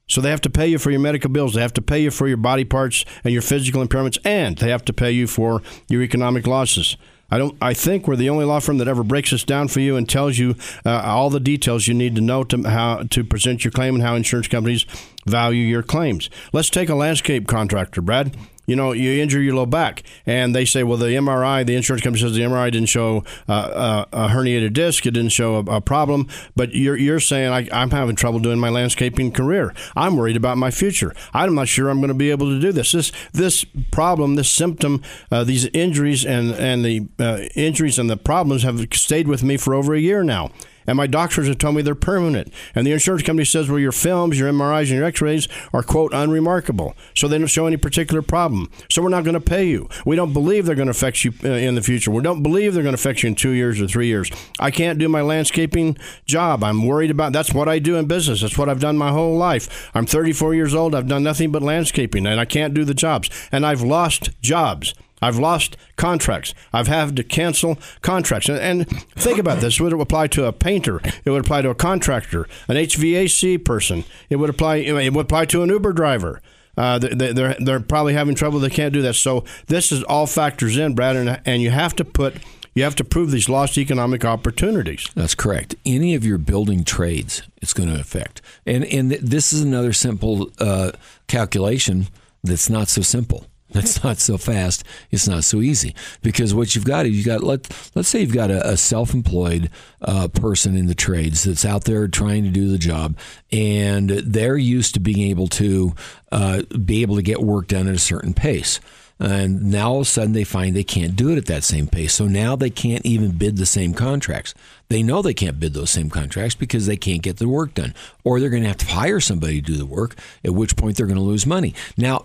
So 0.08 0.20
they 0.20 0.30
have 0.30 0.40
to 0.40 0.50
pay 0.50 0.66
you 0.66 0.80
for 0.80 0.90
your 0.90 0.98
medical 0.98 1.30
bills. 1.30 1.54
They 1.54 1.60
have 1.60 1.74
to 1.74 1.80
pay 1.80 2.00
you 2.00 2.10
for 2.10 2.26
your 2.26 2.38
body 2.38 2.64
parts 2.64 3.04
and 3.22 3.32
your 3.32 3.40
physical 3.40 3.86
impairments, 3.86 4.18
and 4.24 4.58
they 4.58 4.70
have 4.70 4.84
to 4.86 4.92
pay 4.92 5.12
you 5.12 5.28
for 5.28 5.62
your 5.88 6.02
economic 6.02 6.44
losses. 6.44 6.96
I 7.30 7.38
don't. 7.38 7.56
I 7.62 7.72
think 7.72 8.08
we're 8.08 8.16
the 8.16 8.30
only 8.30 8.44
law 8.44 8.58
firm 8.58 8.78
that 8.78 8.88
ever 8.88 9.04
breaks 9.04 9.30
this 9.30 9.44
down 9.44 9.68
for 9.68 9.78
you 9.78 9.96
and 9.96 10.08
tells 10.08 10.38
you 10.38 10.56
uh, 10.84 11.02
all 11.04 11.30
the 11.30 11.38
details 11.38 11.86
you 11.86 11.94
need 11.94 12.16
to 12.16 12.20
know 12.20 12.42
to 12.42 12.68
how 12.68 13.04
to 13.10 13.22
present 13.22 13.64
your 13.64 13.70
claim 13.70 13.94
and 13.94 14.02
how 14.02 14.16
insurance 14.16 14.48
companies 14.48 14.86
value 15.24 15.62
your 15.62 15.84
claims. 15.84 16.28
Let's 16.52 16.68
take 16.68 16.88
a 16.88 16.96
landscape 16.96 17.46
contractor, 17.46 18.02
Brad 18.02 18.36
you 18.66 18.76
know, 18.76 18.92
you 18.92 19.22
injure 19.22 19.40
your 19.40 19.54
low 19.54 19.66
back, 19.66 20.02
and 20.26 20.54
they 20.54 20.64
say, 20.64 20.82
well, 20.82 20.96
the 20.96 21.06
MRI, 21.06 21.66
the 21.66 21.74
insurance 21.74 22.02
company 22.02 22.22
says 22.22 22.34
the 22.34 22.42
MRI 22.42 22.70
didn't 22.70 22.88
show 22.88 23.24
uh, 23.48 23.52
uh, 23.52 24.04
a 24.12 24.28
herniated 24.28 24.72
disc, 24.72 25.04
it 25.06 25.12
didn't 25.12 25.32
show 25.32 25.56
a, 25.56 25.76
a 25.76 25.80
problem, 25.80 26.28
but 26.56 26.74
you're, 26.74 26.96
you're 26.96 27.20
saying 27.20 27.52
I, 27.52 27.68
I'm 27.72 27.90
having 27.90 28.16
trouble 28.16 28.40
doing 28.40 28.58
my 28.58 28.68
landscaping 28.70 29.32
career. 29.32 29.74
I'm 29.96 30.16
worried 30.16 30.36
about 30.36 30.58
my 30.58 30.70
future. 30.70 31.14
I'm 31.32 31.54
not 31.54 31.68
sure 31.68 31.88
I'm 31.88 31.98
going 31.98 32.08
to 32.08 32.14
be 32.14 32.30
able 32.30 32.48
to 32.48 32.60
do 32.60 32.72
this. 32.72 32.92
This 32.92 33.12
this 33.32 33.64
problem, 33.90 34.36
this 34.36 34.50
symptom, 34.50 35.02
uh, 35.30 35.44
these 35.44 35.66
injuries 35.66 36.24
and 36.24 36.52
and 36.52 36.84
the 36.84 37.06
uh, 37.18 37.48
injuries 37.54 37.98
and 37.98 38.08
the 38.08 38.16
problems 38.16 38.62
have 38.62 38.86
stayed 38.92 39.28
with 39.28 39.42
me 39.42 39.56
for 39.56 39.74
over 39.74 39.94
a 39.94 40.00
year 40.00 40.22
now 40.22 40.50
and 40.86 40.96
my 40.96 41.06
doctors 41.06 41.48
have 41.48 41.58
told 41.58 41.76
me 41.76 41.82
they're 41.82 41.94
permanent. 41.94 42.52
And 42.74 42.86
the 42.86 42.92
insurance 42.92 43.22
company 43.22 43.44
says, 43.44 43.68
well, 43.68 43.78
your 43.78 43.92
films, 43.92 44.38
your 44.38 44.50
MRIs, 44.50 44.82
and 44.82 44.90
your 44.90 45.04
X-rays 45.04 45.48
are 45.72 45.82
quote 45.82 46.12
unremarkable, 46.12 46.94
so 47.14 47.28
they 47.28 47.38
don't 47.38 47.46
show 47.46 47.66
any 47.66 47.76
particular 47.76 48.22
problem. 48.22 48.70
So 48.90 49.02
we're 49.02 49.08
not 49.08 49.24
going 49.24 49.34
to 49.34 49.40
pay 49.40 49.66
you. 49.66 49.88
We 50.04 50.16
don't 50.16 50.32
believe 50.32 50.66
they're 50.66 50.74
going 50.74 50.86
to 50.86 50.92
affect 50.92 51.24
you 51.24 51.32
uh, 51.44 51.48
in 51.48 51.74
the 51.74 51.82
future. 51.82 52.10
We 52.10 52.22
don't 52.22 52.42
believe 52.42 52.74
they're 52.74 52.82
going 52.82 52.96
to 52.96 53.00
affect 53.00 53.22
you 53.22 53.28
in 53.28 53.34
two 53.34 53.50
years 53.50 53.80
or 53.80 53.86
three 53.86 54.06
years. 54.06 54.30
I 54.58 54.70
can't 54.70 54.98
do 54.98 55.08
my 55.08 55.22
landscaping 55.22 55.96
job. 56.26 56.64
I'm 56.64 56.86
worried 56.86 57.10
about. 57.10 57.32
That's 57.32 57.52
what 57.52 57.68
I 57.68 57.78
do 57.78 57.96
in 57.96 58.06
business. 58.06 58.40
That's 58.40 58.58
what 58.58 58.68
I've 58.68 58.80
done 58.80 58.96
my 58.96 59.10
whole 59.10 59.36
life. 59.36 59.90
I'm 59.94 60.06
34 60.06 60.54
years 60.54 60.74
old. 60.74 60.94
I've 60.94 61.08
done 61.08 61.22
nothing 61.22 61.52
but 61.52 61.62
landscaping, 61.62 62.26
and 62.26 62.40
I 62.40 62.44
can't 62.44 62.74
do 62.74 62.84
the 62.84 62.94
jobs. 62.94 63.30
And 63.50 63.66
I've 63.66 63.82
lost 63.82 64.30
jobs. 64.40 64.94
I've 65.24 65.38
lost 65.38 65.76
contracts. 65.96 66.52
I've 66.72 66.86
had 66.86 67.16
to 67.16 67.24
cancel 67.24 67.78
contracts. 68.02 68.48
And, 68.48 68.58
and, 68.58 68.88
think 69.16 69.38
about 69.38 69.60
this: 69.60 69.80
would 69.80 69.92
it 69.92 70.00
apply 70.00 70.26
to 70.28 70.44
a 70.44 70.52
painter. 70.52 71.00
It 71.24 71.30
would 71.30 71.40
apply 71.40 71.62
to 71.62 71.70
a 71.70 71.74
contractor, 71.74 72.46
an 72.68 72.76
HVAC 72.76 73.64
person. 73.64 74.04
It 74.28 74.36
would 74.36 74.50
apply. 74.50 74.76
It 74.76 75.12
would 75.14 75.24
apply 75.24 75.46
to 75.46 75.62
an 75.62 75.70
Uber 75.70 75.94
driver. 75.94 76.42
Uh, 76.76 76.98
they, 76.98 77.32
they're 77.32 77.56
they're 77.58 77.80
probably 77.80 78.12
having 78.12 78.34
trouble. 78.34 78.58
They 78.58 78.68
can't 78.68 78.92
do 78.92 79.02
that. 79.02 79.14
So 79.14 79.44
this 79.66 79.92
is 79.92 80.02
all 80.02 80.26
factors 80.26 80.76
in, 80.76 80.94
Brad, 80.94 81.16
and, 81.16 81.40
and 81.46 81.62
you 81.62 81.70
have 81.70 81.96
to 81.96 82.04
put 82.04 82.36
you 82.74 82.82
have 82.82 82.96
to 82.96 83.04
prove 83.04 83.30
these 83.30 83.48
lost 83.48 83.78
economic 83.78 84.24
opportunities. 84.24 85.08
That's 85.14 85.34
correct. 85.34 85.74
Any 85.86 86.14
of 86.14 86.24
your 86.24 86.38
building 86.38 86.84
trades, 86.84 87.42
it's 87.62 87.72
going 87.72 87.88
to 87.88 87.98
affect. 87.98 88.42
And 88.66 88.84
and 88.84 89.12
this 89.12 89.52
is 89.52 89.62
another 89.62 89.92
simple 89.92 90.50
uh, 90.58 90.92
calculation 91.28 92.08
that's 92.42 92.68
not 92.68 92.88
so 92.88 93.00
simple. 93.00 93.46
That's 93.84 94.04
not 94.04 94.18
so 94.18 94.38
fast. 94.38 94.84
It's 95.10 95.26
not 95.26 95.42
so 95.42 95.60
easy 95.60 95.96
because 96.22 96.54
what 96.54 96.76
you've 96.76 96.84
got 96.84 97.06
is 97.06 97.18
you 97.18 97.24
got 97.24 97.42
let 97.42 97.68
let's 97.96 98.08
say 98.08 98.20
you've 98.20 98.32
got 98.32 98.48
a, 98.48 98.70
a 98.70 98.76
self-employed 98.76 99.68
uh, 100.00 100.28
person 100.28 100.76
in 100.76 100.86
the 100.86 100.94
trades 100.94 101.42
that's 101.42 101.64
out 101.64 101.82
there 101.82 102.06
trying 102.06 102.44
to 102.44 102.50
do 102.50 102.70
the 102.70 102.78
job, 102.78 103.18
and 103.50 104.10
they're 104.10 104.56
used 104.56 104.94
to 104.94 105.00
being 105.00 105.28
able 105.28 105.48
to 105.48 105.92
uh, 106.30 106.62
be 106.84 107.02
able 107.02 107.16
to 107.16 107.22
get 107.22 107.42
work 107.42 107.66
done 107.66 107.88
at 107.88 107.96
a 107.96 107.98
certain 107.98 108.32
pace. 108.32 108.78
And 109.20 109.70
now 109.70 109.90
all 109.90 110.00
of 110.00 110.02
a 110.02 110.10
sudden 110.10 110.32
they 110.32 110.44
find 110.44 110.74
they 110.74 110.84
can't 110.84 111.14
do 111.14 111.30
it 111.30 111.38
at 111.38 111.46
that 111.46 111.62
same 111.62 111.86
pace. 111.86 112.12
So 112.14 112.26
now 112.26 112.56
they 112.56 112.70
can't 112.70 113.06
even 113.06 113.32
bid 113.32 113.56
the 113.56 113.66
same 113.66 113.94
contracts. 113.94 114.54
They 114.88 115.02
know 115.02 115.22
they 115.22 115.34
can't 115.34 115.60
bid 115.60 115.72
those 115.72 115.90
same 115.90 116.10
contracts 116.10 116.54
because 116.54 116.86
they 116.86 116.96
can't 116.96 117.22
get 117.22 117.36
the 117.36 117.48
work 117.48 117.74
done. 117.74 117.94
Or 118.24 118.40
they're 118.40 118.50
going 118.50 118.62
to 118.62 118.68
have 118.68 118.78
to 118.78 118.86
hire 118.86 119.20
somebody 119.20 119.62
to 119.62 119.72
do 119.72 119.78
the 119.78 119.86
work, 119.86 120.16
at 120.44 120.54
which 120.54 120.76
point 120.76 120.96
they're 120.96 121.06
going 121.06 121.16
to 121.16 121.22
lose 121.22 121.46
money. 121.46 121.74
Now, 121.96 122.24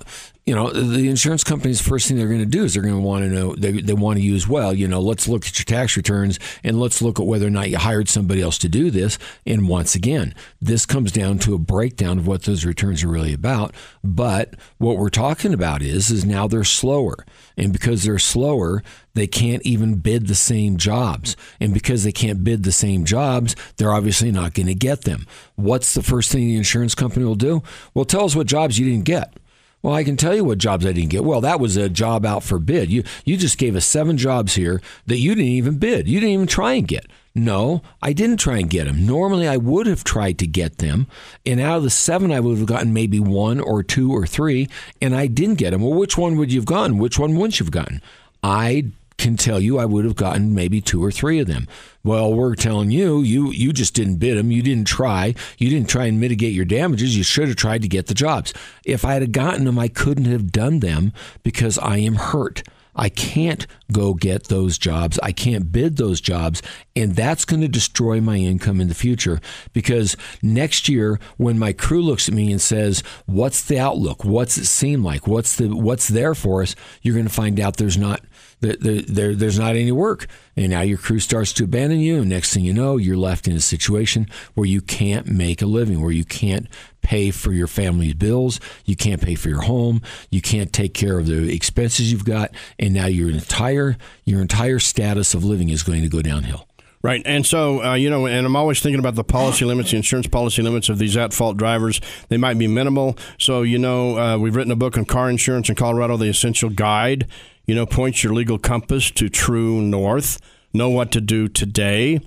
you 0.49 0.55
know, 0.55 0.71
the 0.71 1.07
insurance 1.07 1.43
company's 1.43 1.79
first 1.79 2.07
thing 2.07 2.17
they're 2.17 2.27
going 2.27 2.39
to 2.39 2.45
do 2.47 2.63
is 2.63 2.73
they're 2.73 2.81
going 2.81 2.95
to 2.95 2.99
want 2.99 3.23
to 3.23 3.29
know, 3.29 3.53
they, 3.53 3.71
they 3.71 3.93
want 3.93 4.17
to 4.17 4.23
use, 4.23 4.47
well, 4.47 4.73
you 4.73 4.87
know, 4.87 4.99
let's 4.99 5.27
look 5.27 5.45
at 5.45 5.59
your 5.59 5.63
tax 5.63 5.95
returns 5.95 6.39
and 6.63 6.79
let's 6.79 7.03
look 7.03 7.19
at 7.19 7.27
whether 7.27 7.45
or 7.45 7.51
not 7.51 7.69
you 7.69 7.77
hired 7.77 8.09
somebody 8.09 8.41
else 8.41 8.57
to 8.57 8.67
do 8.67 8.89
this. 8.89 9.19
And 9.45 9.69
once 9.69 9.93
again, 9.93 10.33
this 10.59 10.87
comes 10.87 11.11
down 11.11 11.37
to 11.39 11.53
a 11.53 11.59
breakdown 11.59 12.17
of 12.17 12.25
what 12.25 12.45
those 12.45 12.65
returns 12.65 13.03
are 13.03 13.09
really 13.09 13.31
about. 13.31 13.75
But 14.03 14.55
what 14.79 14.97
we're 14.97 15.09
talking 15.09 15.53
about 15.53 15.83
is, 15.83 16.09
is 16.09 16.25
now 16.25 16.47
they're 16.47 16.63
slower. 16.63 17.27
And 17.55 17.71
because 17.71 18.01
they're 18.01 18.17
slower, 18.17 18.81
they 19.13 19.27
can't 19.27 19.61
even 19.63 19.97
bid 19.97 20.25
the 20.25 20.33
same 20.33 20.77
jobs. 20.77 21.37
And 21.59 21.75
because 21.75 22.03
they 22.03 22.11
can't 22.11 22.43
bid 22.43 22.63
the 22.63 22.71
same 22.71 23.05
jobs, 23.05 23.55
they're 23.77 23.93
obviously 23.93 24.31
not 24.31 24.55
going 24.55 24.65
to 24.65 24.73
get 24.73 25.03
them. 25.03 25.27
What's 25.57 25.93
the 25.93 26.01
first 26.01 26.31
thing 26.31 26.47
the 26.47 26.57
insurance 26.57 26.95
company 26.95 27.23
will 27.23 27.35
do? 27.35 27.61
Well, 27.93 28.05
tell 28.05 28.25
us 28.25 28.35
what 28.35 28.47
jobs 28.47 28.79
you 28.79 28.89
didn't 28.89 29.05
get. 29.05 29.35
Well, 29.81 29.93
I 29.93 30.03
can 30.03 30.17
tell 30.17 30.35
you 30.35 30.43
what 30.43 30.57
jobs 30.57 30.85
I 30.85 30.91
didn't 30.91 31.09
get. 31.09 31.23
Well, 31.23 31.41
that 31.41 31.59
was 31.59 31.77
a 31.77 31.87
job 31.87 32.25
out 32.25 32.43
for 32.43 32.59
bid. 32.59 32.91
You 32.91 33.03
you 33.23 33.37
just 33.37 33.57
gave 33.57 33.75
us 33.75 33.85
seven 33.85 34.17
jobs 34.17 34.55
here 34.55 34.81
that 35.07 35.19
you 35.19 35.35
didn't 35.35 35.51
even 35.51 35.77
bid. 35.77 36.07
You 36.07 36.19
didn't 36.19 36.33
even 36.33 36.47
try 36.47 36.73
and 36.73 36.87
get. 36.87 37.05
No, 37.33 37.81
I 38.01 38.11
didn't 38.11 38.37
try 38.37 38.57
and 38.57 38.69
get 38.69 38.85
them. 38.85 39.05
Normally, 39.05 39.47
I 39.47 39.55
would 39.55 39.87
have 39.87 40.03
tried 40.03 40.39
to 40.39 40.47
get 40.47 40.79
them, 40.79 41.07
and 41.45 41.61
out 41.61 41.77
of 41.77 41.83
the 41.83 41.89
seven, 41.89 42.31
I 42.31 42.39
would 42.39 42.57
have 42.57 42.67
gotten 42.67 42.91
maybe 42.91 43.19
one 43.19 43.59
or 43.61 43.83
two 43.83 44.11
or 44.11 44.27
three, 44.27 44.67
and 45.01 45.15
I 45.15 45.27
didn't 45.27 45.55
get 45.55 45.71
them. 45.71 45.81
Well, 45.81 45.93
which 45.93 46.17
one 46.17 46.35
would 46.37 46.51
you 46.51 46.59
have 46.59 46.65
gotten? 46.65 46.97
Which 46.97 47.17
one 47.17 47.35
wouldn't 47.35 47.59
you 47.59 47.65
have 47.65 47.71
gotten? 47.71 48.01
I 48.43 48.85
can 49.19 49.37
tell 49.37 49.59
you 49.59 49.77
I 49.77 49.85
would 49.85 50.05
have 50.05 50.15
gotten 50.15 50.55
maybe 50.55 50.81
two 50.81 51.03
or 51.03 51.11
three 51.11 51.39
of 51.39 51.47
them. 51.47 51.67
Well, 52.03 52.33
we're 52.33 52.55
telling 52.55 52.89
you, 52.89 53.21
you 53.21 53.51
you 53.51 53.71
just 53.73 53.93
didn't 53.93 54.15
bid 54.15 54.37
them. 54.37 54.51
You 54.51 54.63
didn't 54.63 54.87
try. 54.87 55.35
You 55.57 55.69
didn't 55.69 55.89
try 55.89 56.05
and 56.05 56.19
mitigate 56.19 56.53
your 56.53 56.65
damages. 56.65 57.15
You 57.15 57.23
should 57.23 57.49
have 57.49 57.57
tried 57.57 57.83
to 57.83 57.87
get 57.87 58.07
the 58.07 58.13
jobs. 58.13 58.53
If 58.85 59.05
I 59.05 59.13
had 59.13 59.31
gotten 59.31 59.65
them, 59.65 59.77
I 59.77 59.89
couldn't 59.89 60.25
have 60.25 60.51
done 60.51 60.79
them 60.79 61.13
because 61.43 61.77
I 61.77 61.97
am 61.97 62.15
hurt. 62.15 62.63
I 62.99 63.07
can't 63.07 63.65
go 63.91 64.13
get 64.13 64.45
those 64.45 64.77
jobs. 64.77 65.17
I 65.23 65.31
can't 65.31 65.71
bid 65.71 65.95
those 65.95 66.19
jobs. 66.19 66.61
And 66.97 67.15
that's 67.15 67.45
going 67.45 67.61
to 67.61 67.69
destroy 67.69 68.19
my 68.19 68.35
income 68.35 68.81
in 68.81 68.89
the 68.89 68.93
future 68.93 69.39
because 69.71 70.17
next 70.41 70.89
year, 70.89 71.17
when 71.37 71.57
my 71.57 71.71
crew 71.71 72.01
looks 72.01 72.27
at 72.27 72.35
me 72.35 72.51
and 72.51 72.59
says, 72.59 73.01
What's 73.25 73.63
the 73.63 73.79
outlook? 73.79 74.25
What's 74.25 74.57
it 74.57 74.65
seem 74.65 75.01
like? 75.03 75.27
What's 75.27 75.55
the 75.55 75.69
what's 75.69 76.09
there 76.09 76.35
for 76.35 76.61
us? 76.61 76.75
You're 77.01 77.15
going 77.15 77.27
to 77.27 77.33
find 77.33 77.59
out 77.59 77.77
there's 77.77 77.97
not 77.97 78.21
there, 78.61 79.01
there, 79.01 79.35
there's 79.35 79.59
not 79.59 79.75
any 79.75 79.91
work. 79.91 80.27
And 80.55 80.69
now 80.69 80.81
your 80.81 80.97
crew 80.97 81.19
starts 81.19 81.53
to 81.53 81.63
abandon 81.63 81.99
you. 81.99 82.19
And 82.19 82.29
next 82.29 82.53
thing 82.53 82.63
you 82.63 82.73
know, 82.73 82.97
you're 82.97 83.17
left 83.17 83.47
in 83.47 83.55
a 83.55 83.61
situation 83.61 84.27
where 84.53 84.67
you 84.67 84.81
can't 84.81 85.27
make 85.27 85.61
a 85.61 85.65
living, 85.65 86.01
where 86.01 86.11
you 86.11 86.25
can't 86.25 86.67
pay 87.01 87.31
for 87.31 87.53
your 87.53 87.67
family's 87.67 88.13
bills, 88.13 88.59
you 88.85 88.95
can't 88.95 89.21
pay 89.21 89.35
for 89.35 89.49
your 89.49 89.61
home, 89.61 90.01
you 90.29 90.41
can't 90.41 90.73
take 90.73 90.93
care 90.93 91.17
of 91.17 91.27
the 91.27 91.53
expenses 91.53 92.11
you've 92.11 92.25
got, 92.25 92.51
and 92.77 92.93
now 92.93 93.05
your 93.05 93.29
entire 93.29 93.97
your 94.25 94.41
entire 94.41 94.79
status 94.79 95.33
of 95.33 95.45
living 95.45 95.69
is 95.69 95.81
going 95.81 96.01
to 96.01 96.09
go 96.09 96.21
downhill. 96.21 96.67
Right. 97.01 97.21
And 97.25 97.45
so, 97.45 97.81
uh, 97.81 97.93
you 97.93 98.09
know, 98.09 98.27
and 98.27 98.45
I'm 98.45 98.57
always 98.57 98.81
thinking 98.81 98.99
about 98.99 99.15
the 99.15 99.23
policy 99.23 99.63
limits, 99.63 99.91
the 99.91 99.97
insurance 99.97 100.27
policy 100.27 100.61
limits 100.61 100.89
of 100.89 100.97
these 100.97 101.15
at 101.15 101.33
fault 101.33 101.55
drivers. 101.55 102.01
They 102.27 102.35
might 102.35 102.59
be 102.59 102.67
minimal. 102.67 103.17
So, 103.37 103.61
you 103.61 103.79
know, 103.79 104.17
uh, 104.17 104.37
we've 104.37 104.53
written 104.53 104.71
a 104.73 104.75
book 104.75 104.97
on 104.97 105.05
car 105.05 105.29
insurance 105.29 105.69
in 105.69 105.75
Colorado, 105.75 106.17
The 106.17 106.27
Essential 106.27 106.69
Guide. 106.69 107.25
You 107.69 107.75
know, 107.75 107.85
point 107.85 108.23
your 108.23 108.33
legal 108.33 108.57
compass 108.57 109.11
to 109.11 109.29
true 109.29 109.79
north. 109.79 110.41
Know 110.73 110.89
what 110.89 111.11
to 111.11 111.21
do 111.21 111.47
today. 111.47 112.19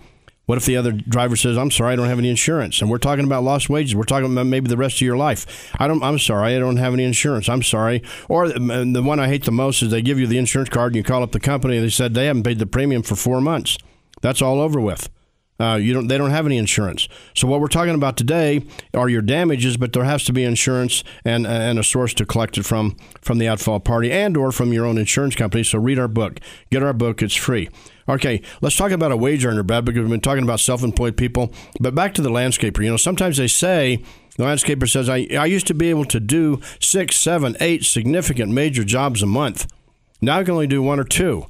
What 0.47 0.57
if 0.57 0.67
the 0.67 0.77
other 0.77 0.93
driver 0.93 1.35
says, 1.35 1.59
"I'm 1.59 1.73
sorry, 1.73 1.95
I 1.95 1.97
don't 1.97 2.07
have 2.07 2.21
any 2.21 2.29
insurance," 2.29 2.81
and 2.81 2.89
we're 2.89 2.99
talking 2.99 3.25
about 3.25 3.43
lost 3.43 3.69
wages? 3.69 3.97
We're 3.97 4.05
talking 4.05 4.31
about 4.31 4.47
maybe 4.47 4.69
the 4.69 4.77
rest 4.77 4.99
of 4.99 5.01
your 5.01 5.17
life. 5.17 5.73
I 5.81 5.89
don't. 5.89 6.01
I'm 6.01 6.21
sorry, 6.21 6.55
I 6.55 6.61
don't 6.61 6.77
have 6.77 6.95
any 6.95 7.03
insurance. 7.03 7.49
I'm 7.49 7.65
sorry. 7.65 8.05
Or 8.29 8.51
the 8.51 9.03
one 9.05 9.19
I 9.19 9.27
hate 9.27 9.43
the 9.43 9.51
most 9.51 9.83
is 9.83 9.91
they 9.91 10.01
give 10.01 10.21
you 10.21 10.29
the 10.29 10.39
insurance 10.39 10.69
card 10.69 10.93
and 10.93 10.97
you 10.99 11.03
call 11.03 11.25
up 11.25 11.33
the 11.33 11.41
company 11.41 11.77
and 11.77 11.85
they 11.85 11.91
said 11.91 12.15
they 12.15 12.27
haven't 12.27 12.45
paid 12.45 12.61
the 12.61 12.67
premium 12.67 13.03
for 13.03 13.17
four 13.17 13.41
months. 13.41 13.79
That's 14.21 14.43
all 14.43 14.61
over 14.61 14.81
with. 14.81 15.09
Uh, 15.61 15.77
you 15.77 15.93
don't. 15.93 16.09
They 16.09 16.19
don't 16.19 16.31
have 16.31 16.47
any 16.47 16.57
insurance. 16.57 17.09
So 17.35 17.47
what 17.47 17.61
we're 17.61 17.69
talking 17.69 17.95
about 17.95 18.17
today 18.17 18.65
are 18.95 19.09
your 19.09 19.23
damages, 19.23 19.77
but 19.77 19.93
there 19.93 20.05
has 20.05 20.25
to 20.25 20.33
be 20.33 20.43
insurance 20.43 21.05
and 21.25 21.47
and 21.47 21.79
a 21.79 21.85
source 21.85 22.15
to 22.15 22.27
collect 22.27 22.59
it 22.59 22.65
from 22.65 22.97
from 23.21 23.39
the 23.39 23.47
at 23.47 23.61
fault 23.61 23.85
party 23.85 24.11
and 24.11 24.37
or 24.37 24.51
from 24.51 24.73
your 24.73 24.87
own 24.87 24.99
insurance 24.99 25.37
company. 25.37 25.63
So 25.63 25.79
read 25.79 25.99
our 25.99 26.09
book. 26.09 26.41
Get 26.71 26.83
our 26.83 26.93
book. 26.93 27.23
It's 27.23 27.37
free. 27.37 27.69
Okay, 28.09 28.43
let's 28.61 28.77
talk 28.77 28.91
about 28.91 29.13
a 29.13 29.17
wage 29.17 29.45
earner, 29.45 29.63
Brad, 29.63 29.85
because 29.85 30.01
we've 30.01 30.11
been 30.11 30.21
talking 30.21 30.43
about 30.43 30.59
self-employed 30.59 31.17
people. 31.17 31.53
But 31.79 31.95
back 31.95 32.15
to 32.15 32.23
the 32.23 32.31
landscaper. 32.31 32.83
You 32.83 32.91
know, 32.91 32.97
sometimes 32.97 33.37
they 33.37 33.47
say 33.47 34.03
the 34.37 34.45
landscaper 34.45 34.91
says, 34.91 35.09
"I 35.09 35.29
I 35.39 35.47
used 35.47 35.69
to 35.69 35.75
be 35.75 35.91
able 35.91 36.07
to 36.07 36.19
do 36.19 36.61
six, 36.81 37.17
seven, 37.17 37.57
eight 37.61 37.85
significant 37.85 38.51
major 38.51 38.83
jobs 38.83 39.23
a 39.23 39.27
month. 39.27 39.69
Now 40.21 40.39
I 40.39 40.45
can 40.45 40.55
only 40.55 40.67
do 40.67 40.83
one 40.83 40.99
or 40.99 41.05
two. 41.05 41.47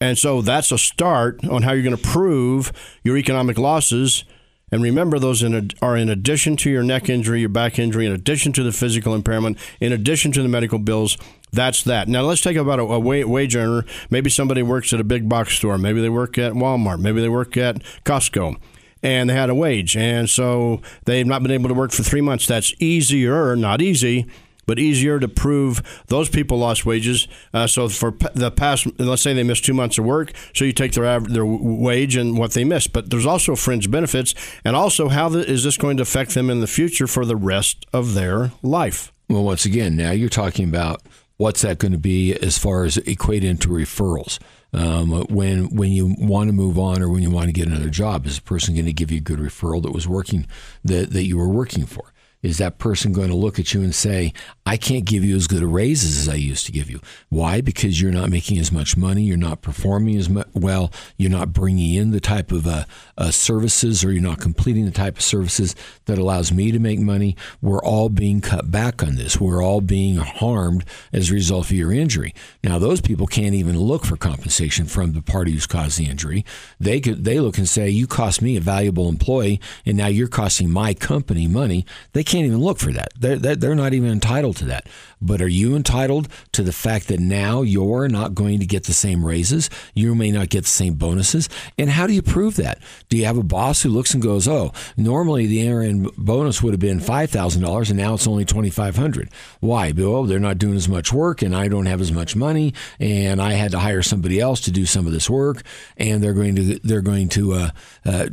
And 0.00 0.16
so 0.16 0.40
that's 0.40 0.72
a 0.72 0.78
start 0.78 1.44
on 1.46 1.62
how 1.62 1.72
you're 1.72 1.82
going 1.82 1.96
to 1.96 2.02
prove 2.02 2.72
your 3.04 3.18
economic 3.18 3.58
losses. 3.58 4.24
And 4.72 4.82
remember, 4.82 5.18
those 5.18 5.42
in 5.42 5.54
a, 5.54 5.84
are 5.84 5.96
in 5.96 6.08
addition 6.08 6.56
to 6.58 6.70
your 6.70 6.82
neck 6.82 7.08
injury, 7.10 7.40
your 7.40 7.48
back 7.48 7.78
injury, 7.78 8.06
in 8.06 8.12
addition 8.12 8.52
to 8.52 8.62
the 8.62 8.72
physical 8.72 9.14
impairment, 9.14 9.58
in 9.80 9.92
addition 9.92 10.32
to 10.32 10.42
the 10.42 10.48
medical 10.48 10.78
bills. 10.78 11.18
That's 11.52 11.82
that. 11.84 12.08
Now 12.08 12.22
let's 12.22 12.40
take 12.40 12.56
about 12.56 12.78
a, 12.78 12.82
a 12.82 12.98
wage 12.98 13.56
earner. 13.56 13.84
Maybe 14.08 14.30
somebody 14.30 14.62
works 14.62 14.92
at 14.92 15.00
a 15.00 15.04
big 15.04 15.28
box 15.28 15.54
store. 15.54 15.76
Maybe 15.76 16.00
they 16.00 16.08
work 16.08 16.38
at 16.38 16.52
Walmart. 16.52 17.00
Maybe 17.00 17.20
they 17.20 17.28
work 17.28 17.56
at 17.56 17.82
Costco 18.04 18.56
and 19.02 19.28
they 19.28 19.34
had 19.34 19.50
a 19.50 19.54
wage. 19.54 19.96
And 19.96 20.30
so 20.30 20.80
they've 21.04 21.26
not 21.26 21.42
been 21.42 21.52
able 21.52 21.68
to 21.68 21.74
work 21.74 21.92
for 21.92 22.02
three 22.02 22.20
months. 22.20 22.46
That's 22.46 22.72
easier, 22.78 23.56
not 23.56 23.82
easy, 23.82 24.26
but 24.70 24.78
easier 24.78 25.18
to 25.18 25.26
prove 25.26 26.04
those 26.06 26.28
people 26.28 26.56
lost 26.56 26.86
wages. 26.86 27.26
Uh, 27.52 27.66
so 27.66 27.88
for 27.88 28.12
the 28.34 28.52
past, 28.52 28.86
let's 29.00 29.20
say 29.20 29.34
they 29.34 29.42
missed 29.42 29.64
two 29.64 29.74
months 29.74 29.98
of 29.98 30.04
work, 30.04 30.30
so 30.54 30.64
you 30.64 30.72
take 30.72 30.92
their 30.92 31.04
average, 31.04 31.32
their 31.32 31.44
wage 31.44 32.14
and 32.14 32.38
what 32.38 32.52
they 32.52 32.62
missed. 32.62 32.92
But 32.92 33.10
there's 33.10 33.26
also 33.26 33.56
fringe 33.56 33.90
benefits, 33.90 34.32
and 34.64 34.76
also 34.76 35.08
how 35.08 35.28
the, 35.28 35.40
is 35.40 35.64
this 35.64 35.76
going 35.76 35.96
to 35.96 36.04
affect 36.04 36.34
them 36.34 36.48
in 36.48 36.60
the 36.60 36.68
future 36.68 37.08
for 37.08 37.24
the 37.24 37.34
rest 37.34 37.84
of 37.92 38.14
their 38.14 38.52
life? 38.62 39.12
Well, 39.28 39.42
once 39.42 39.64
again, 39.64 39.96
now 39.96 40.12
you're 40.12 40.28
talking 40.28 40.68
about 40.68 41.02
what's 41.36 41.62
that 41.62 41.78
going 41.78 41.90
to 41.90 41.98
be 41.98 42.32
as 42.32 42.56
far 42.56 42.84
as 42.84 42.96
equate 42.98 43.42
into 43.42 43.70
referrals. 43.70 44.38
Um, 44.72 45.10
when 45.22 45.74
when 45.74 45.90
you 45.90 46.14
want 46.16 46.46
to 46.46 46.52
move 46.52 46.78
on 46.78 47.02
or 47.02 47.08
when 47.08 47.24
you 47.24 47.30
want 47.32 47.46
to 47.46 47.52
get 47.52 47.66
another 47.66 47.90
job, 47.90 48.24
is 48.24 48.38
a 48.38 48.42
person 48.42 48.74
going 48.76 48.86
to 48.86 48.92
give 48.92 49.10
you 49.10 49.18
a 49.18 49.20
good 49.20 49.40
referral 49.40 49.82
that 49.82 49.90
was 49.90 50.06
working 50.06 50.46
that 50.84 51.10
that 51.10 51.24
you 51.24 51.36
were 51.36 51.48
working 51.48 51.86
for? 51.86 52.12
Is 52.42 52.58
that 52.58 52.78
person 52.78 53.12
going 53.12 53.28
to 53.28 53.34
look 53.34 53.58
at 53.58 53.74
you 53.74 53.82
and 53.82 53.94
say, 53.94 54.32
I 54.64 54.76
can't 54.76 55.04
give 55.04 55.24
you 55.24 55.36
as 55.36 55.46
good 55.46 55.62
a 55.62 55.66
raises 55.66 56.18
as 56.18 56.28
I 56.28 56.36
used 56.36 56.66
to 56.66 56.72
give 56.72 56.88
you? 56.88 57.00
Why? 57.28 57.60
Because 57.60 58.00
you're 58.00 58.12
not 58.12 58.30
making 58.30 58.58
as 58.58 58.72
much 58.72 58.96
money, 58.96 59.22
you're 59.22 59.36
not 59.36 59.62
performing 59.62 60.16
as 60.16 60.30
well, 60.54 60.90
you're 61.16 61.30
not 61.30 61.52
bringing 61.52 61.94
in 61.94 62.10
the 62.10 62.20
type 62.20 62.50
of 62.52 62.66
uh, 62.66 62.84
uh, 63.18 63.30
services 63.30 64.04
or 64.04 64.12
you're 64.12 64.22
not 64.22 64.40
completing 64.40 64.86
the 64.86 64.90
type 64.90 65.16
of 65.16 65.22
services 65.22 65.74
that 66.06 66.18
allows 66.18 66.52
me 66.52 66.72
to 66.72 66.78
make 66.78 66.98
money. 66.98 67.36
We're 67.60 67.82
all 67.82 68.08
being 68.08 68.40
cut 68.40 68.70
back 68.70 69.02
on 69.02 69.16
this. 69.16 69.40
We're 69.40 69.62
all 69.62 69.80
being 69.80 70.16
harmed 70.16 70.84
as 71.12 71.30
a 71.30 71.34
result 71.34 71.66
of 71.66 71.72
your 71.72 71.92
injury. 71.92 72.34
Now, 72.64 72.78
those 72.78 73.00
people 73.00 73.26
can't 73.26 73.54
even 73.54 73.78
look 73.78 74.04
for 74.04 74.16
compensation 74.16 74.86
from 74.86 75.12
the 75.12 75.22
party 75.22 75.52
who's 75.52 75.66
caused 75.66 75.98
the 75.98 76.06
injury. 76.06 76.44
They 76.78 77.00
could 77.00 77.24
they 77.24 77.40
look 77.40 77.58
and 77.58 77.68
say, 77.68 77.90
"You 77.90 78.06
cost 78.06 78.40
me 78.40 78.56
a 78.56 78.60
valuable 78.60 79.08
employee, 79.08 79.60
and 79.84 79.96
now 79.96 80.06
you're 80.06 80.28
costing 80.28 80.70
my 80.70 80.94
company 80.94 81.46
money." 81.46 81.84
They 82.12 82.24
can't 82.30 82.46
even 82.46 82.60
look 82.60 82.78
for 82.78 82.92
that. 82.92 83.12
They're, 83.18 83.56
they're 83.56 83.74
not 83.74 83.92
even 83.92 84.10
entitled 84.10 84.56
to 84.58 84.64
that. 84.66 84.86
But 85.20 85.42
are 85.42 85.48
you 85.48 85.74
entitled 85.74 86.28
to 86.52 86.62
the 86.62 86.72
fact 86.72 87.08
that 87.08 87.18
now 87.18 87.62
you're 87.62 88.08
not 88.08 88.34
going 88.34 88.60
to 88.60 88.66
get 88.66 88.84
the 88.84 88.92
same 88.92 89.26
raises? 89.26 89.68
You 89.94 90.14
may 90.14 90.30
not 90.30 90.48
get 90.48 90.62
the 90.62 90.70
same 90.70 90.94
bonuses. 90.94 91.48
And 91.76 91.90
how 91.90 92.06
do 92.06 92.12
you 92.12 92.22
prove 92.22 92.54
that? 92.56 92.78
Do 93.08 93.16
you 93.16 93.24
have 93.26 93.36
a 93.36 93.42
boss 93.42 93.82
who 93.82 93.88
looks 93.90 94.14
and 94.14 94.22
goes, 94.22 94.46
"Oh, 94.46 94.72
normally 94.96 95.46
the 95.46 95.56
year-end 95.56 96.08
bonus 96.16 96.62
would 96.62 96.72
have 96.72 96.80
been 96.80 97.00
five 97.00 97.30
thousand 97.30 97.62
dollars, 97.62 97.90
and 97.90 97.98
now 97.98 98.14
it's 98.14 98.28
only 98.28 98.44
twenty-five 98.44 98.96
hundred. 98.96 99.28
Why? 99.58 99.92
Well, 99.92 100.24
they're 100.24 100.38
not 100.38 100.58
doing 100.58 100.76
as 100.76 100.88
much 100.88 101.12
work, 101.12 101.42
and 101.42 101.54
I 101.54 101.68
don't 101.68 101.86
have 101.86 102.00
as 102.00 102.12
much 102.12 102.36
money, 102.36 102.72
and 103.00 103.42
I 103.42 103.52
had 103.52 103.72
to 103.72 103.80
hire 103.80 104.02
somebody 104.02 104.40
else 104.40 104.60
to 104.62 104.70
do 104.70 104.86
some 104.86 105.06
of 105.06 105.12
this 105.12 105.28
work, 105.28 105.62
and 105.96 106.22
they're 106.22 106.32
going 106.32 106.54
to 106.56 106.78
they're 106.78 107.02
going 107.02 107.28
to 107.30 107.52
uh, 107.54 107.70
uh, 108.06 108.28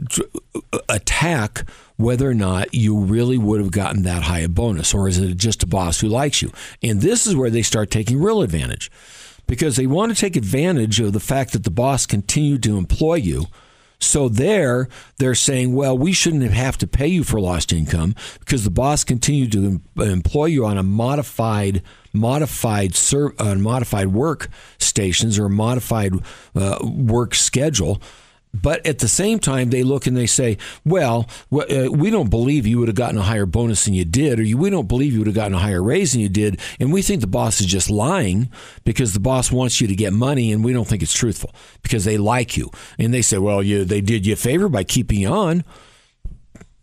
attack." 0.87 1.65
Whether 1.97 2.29
or 2.29 2.33
not 2.33 2.73
you 2.73 2.97
really 2.97 3.37
would 3.37 3.59
have 3.59 3.71
gotten 3.71 4.03
that 4.03 4.23
high 4.23 4.39
a 4.39 4.49
bonus, 4.49 4.93
or 4.93 5.07
is 5.07 5.17
it 5.17 5.37
just 5.37 5.63
a 5.63 5.67
boss 5.67 5.99
who 5.99 6.07
likes 6.07 6.41
you? 6.41 6.51
And 6.81 7.01
this 7.01 7.27
is 7.27 7.35
where 7.35 7.49
they 7.49 7.63
start 7.63 7.91
taking 7.91 8.21
real 8.21 8.41
advantage 8.41 8.89
because 9.47 9.75
they 9.75 9.87
want 9.87 10.13
to 10.13 10.19
take 10.19 10.35
advantage 10.35 10.99
of 10.99 11.13
the 11.13 11.19
fact 11.19 11.53
that 11.53 11.63
the 11.63 11.71
boss 11.71 12.05
continued 12.05 12.63
to 12.63 12.77
employ 12.77 13.15
you. 13.15 13.47
So 13.99 14.29
there, 14.29 14.89
they're 15.17 15.33
saying, 15.33 15.73
well, 15.73 15.97
we 15.97 16.13
shouldn't 16.13 16.51
have 16.51 16.77
to 16.79 16.87
pay 16.87 17.07
you 17.07 17.23
for 17.23 17.41
lost 17.41 17.73
income 17.73 18.13
because 18.39 18.63
the 18.63 18.69
boss 18.69 19.03
continued 19.03 19.51
to 19.53 19.81
employ 19.99 20.45
you 20.45 20.67
on 20.67 20.77
a 20.77 20.83
modified, 20.83 21.81
modified, 22.13 22.95
uh, 23.39 23.55
modified 23.55 24.09
work 24.09 24.49
stations 24.77 25.39
or 25.39 25.45
a 25.45 25.49
modified 25.49 26.13
uh, 26.55 26.77
work 26.83 27.33
schedule 27.33 27.99
but 28.53 28.85
at 28.85 28.99
the 28.99 29.07
same 29.07 29.39
time, 29.39 29.69
they 29.69 29.83
look 29.83 30.07
and 30.07 30.15
they 30.15 30.25
say, 30.25 30.57
well, 30.85 31.27
uh, 31.51 31.89
we 31.91 32.09
don't 32.09 32.29
believe 32.29 32.65
you 32.65 32.79
would 32.79 32.87
have 32.87 32.95
gotten 32.95 33.17
a 33.17 33.23
higher 33.23 33.45
bonus 33.45 33.85
than 33.85 33.93
you 33.93 34.05
did, 34.05 34.39
or 34.39 34.57
we 34.57 34.69
don't 34.69 34.87
believe 34.87 35.13
you 35.13 35.19
would 35.19 35.27
have 35.27 35.35
gotten 35.35 35.53
a 35.53 35.59
higher 35.59 35.83
raise 35.83 36.13
than 36.13 36.21
you 36.21 36.29
did. 36.29 36.59
And 36.79 36.91
we 36.91 37.01
think 37.01 37.21
the 37.21 37.27
boss 37.27 37.59
is 37.59 37.67
just 37.67 37.89
lying 37.89 38.49
because 38.83 39.13
the 39.13 39.19
boss 39.19 39.51
wants 39.51 39.79
you 39.81 39.87
to 39.87 39.95
get 39.95 40.13
money, 40.13 40.51
and 40.51 40.63
we 40.63 40.73
don't 40.73 40.87
think 40.87 41.03
it's 41.03 41.13
truthful 41.13 41.53
because 41.81 42.05
they 42.05 42.17
like 42.17 42.57
you. 42.57 42.71
And 42.97 43.13
they 43.13 43.21
say, 43.21 43.37
well, 43.37 43.61
you, 43.61 43.85
they 43.85 44.01
did 44.01 44.25
you 44.25 44.33
a 44.33 44.37
favor 44.37 44.69
by 44.69 44.83
keeping 44.83 45.19
you 45.19 45.29
on. 45.29 45.63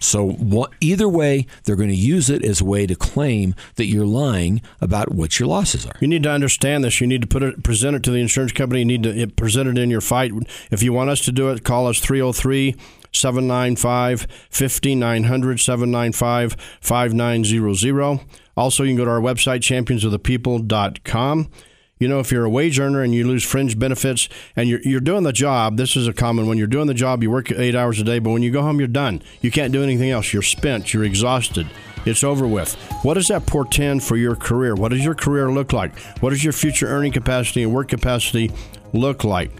So 0.04 0.28
what, 0.28 0.72
either 0.80 1.08
way, 1.08 1.46
they're 1.64 1.76
going 1.76 1.88
to 1.88 1.94
use 1.94 2.30
it 2.30 2.44
as 2.44 2.60
a 2.60 2.64
way 2.64 2.86
to 2.86 2.94
claim 2.94 3.54
that 3.76 3.86
you're 3.86 4.06
lying 4.06 4.60
about 4.80 5.12
what 5.12 5.38
your 5.38 5.48
losses 5.48 5.86
are. 5.86 5.94
You 6.00 6.08
need 6.08 6.22
to 6.24 6.30
understand 6.30 6.84
this. 6.84 7.00
You 7.00 7.06
need 7.06 7.22
to 7.22 7.26
put 7.26 7.42
it, 7.42 7.62
present 7.62 7.96
it 7.96 8.02
to 8.04 8.10
the 8.10 8.18
insurance 8.18 8.52
company. 8.52 8.80
You 8.80 8.86
need 8.86 9.02
to 9.04 9.26
present 9.28 9.68
it 9.68 9.78
in 9.78 9.90
your 9.90 10.00
fight. 10.00 10.32
If 10.70 10.82
you 10.82 10.92
want 10.92 11.10
us 11.10 11.20
to 11.22 11.32
do 11.32 11.50
it, 11.50 11.64
call 11.64 11.86
us 11.86 12.00
303 12.00 12.76
795 13.12 14.26
5900 14.50 15.60
795 15.60 16.56
5900. 16.80 18.20
Also, 18.56 18.82
you 18.82 18.90
can 18.90 18.96
go 18.96 19.04
to 19.04 19.10
our 19.10 19.20
website, 19.20 19.60
championsofthepeople.com 19.60 21.50
you 21.98 22.08
know, 22.08 22.20
if 22.20 22.32
you're 22.32 22.44
a 22.44 22.50
wage 22.50 22.80
earner 22.80 23.02
and 23.02 23.14
you 23.14 23.26
lose 23.26 23.44
fringe 23.44 23.78
benefits 23.78 24.28
and 24.56 24.68
you're, 24.68 24.80
you're 24.82 25.00
doing 25.00 25.22
the 25.22 25.32
job, 25.32 25.76
this 25.76 25.96
is 25.96 26.08
a 26.08 26.12
common 26.12 26.46
when 26.46 26.58
you're 26.58 26.66
doing 26.66 26.86
the 26.86 26.94
job, 26.94 27.22
you 27.22 27.30
work 27.30 27.50
eight 27.52 27.74
hours 27.74 28.00
a 28.00 28.04
day, 28.04 28.18
but 28.18 28.30
when 28.30 28.42
you 28.42 28.50
go 28.50 28.62
home, 28.62 28.78
you're 28.78 28.88
done. 28.88 29.22
You 29.40 29.50
can't 29.50 29.72
do 29.72 29.82
anything 29.82 30.10
else. 30.10 30.32
You're 30.32 30.42
spent, 30.42 30.92
you're 30.92 31.04
exhausted. 31.04 31.68
It's 32.04 32.24
over 32.24 32.46
with. 32.46 32.74
What 33.02 33.14
does 33.14 33.28
that 33.28 33.46
portend 33.46 34.02
for 34.02 34.16
your 34.16 34.36
career? 34.36 34.74
What 34.74 34.90
does 34.90 35.04
your 35.04 35.14
career 35.14 35.50
look 35.50 35.72
like? 35.72 35.98
What 36.20 36.30
does 36.30 36.44
your 36.44 36.52
future 36.52 36.88
earning 36.88 37.12
capacity 37.12 37.62
and 37.62 37.72
work 37.72 37.88
capacity 37.88 38.50
look 38.92 39.24
like? 39.24 39.50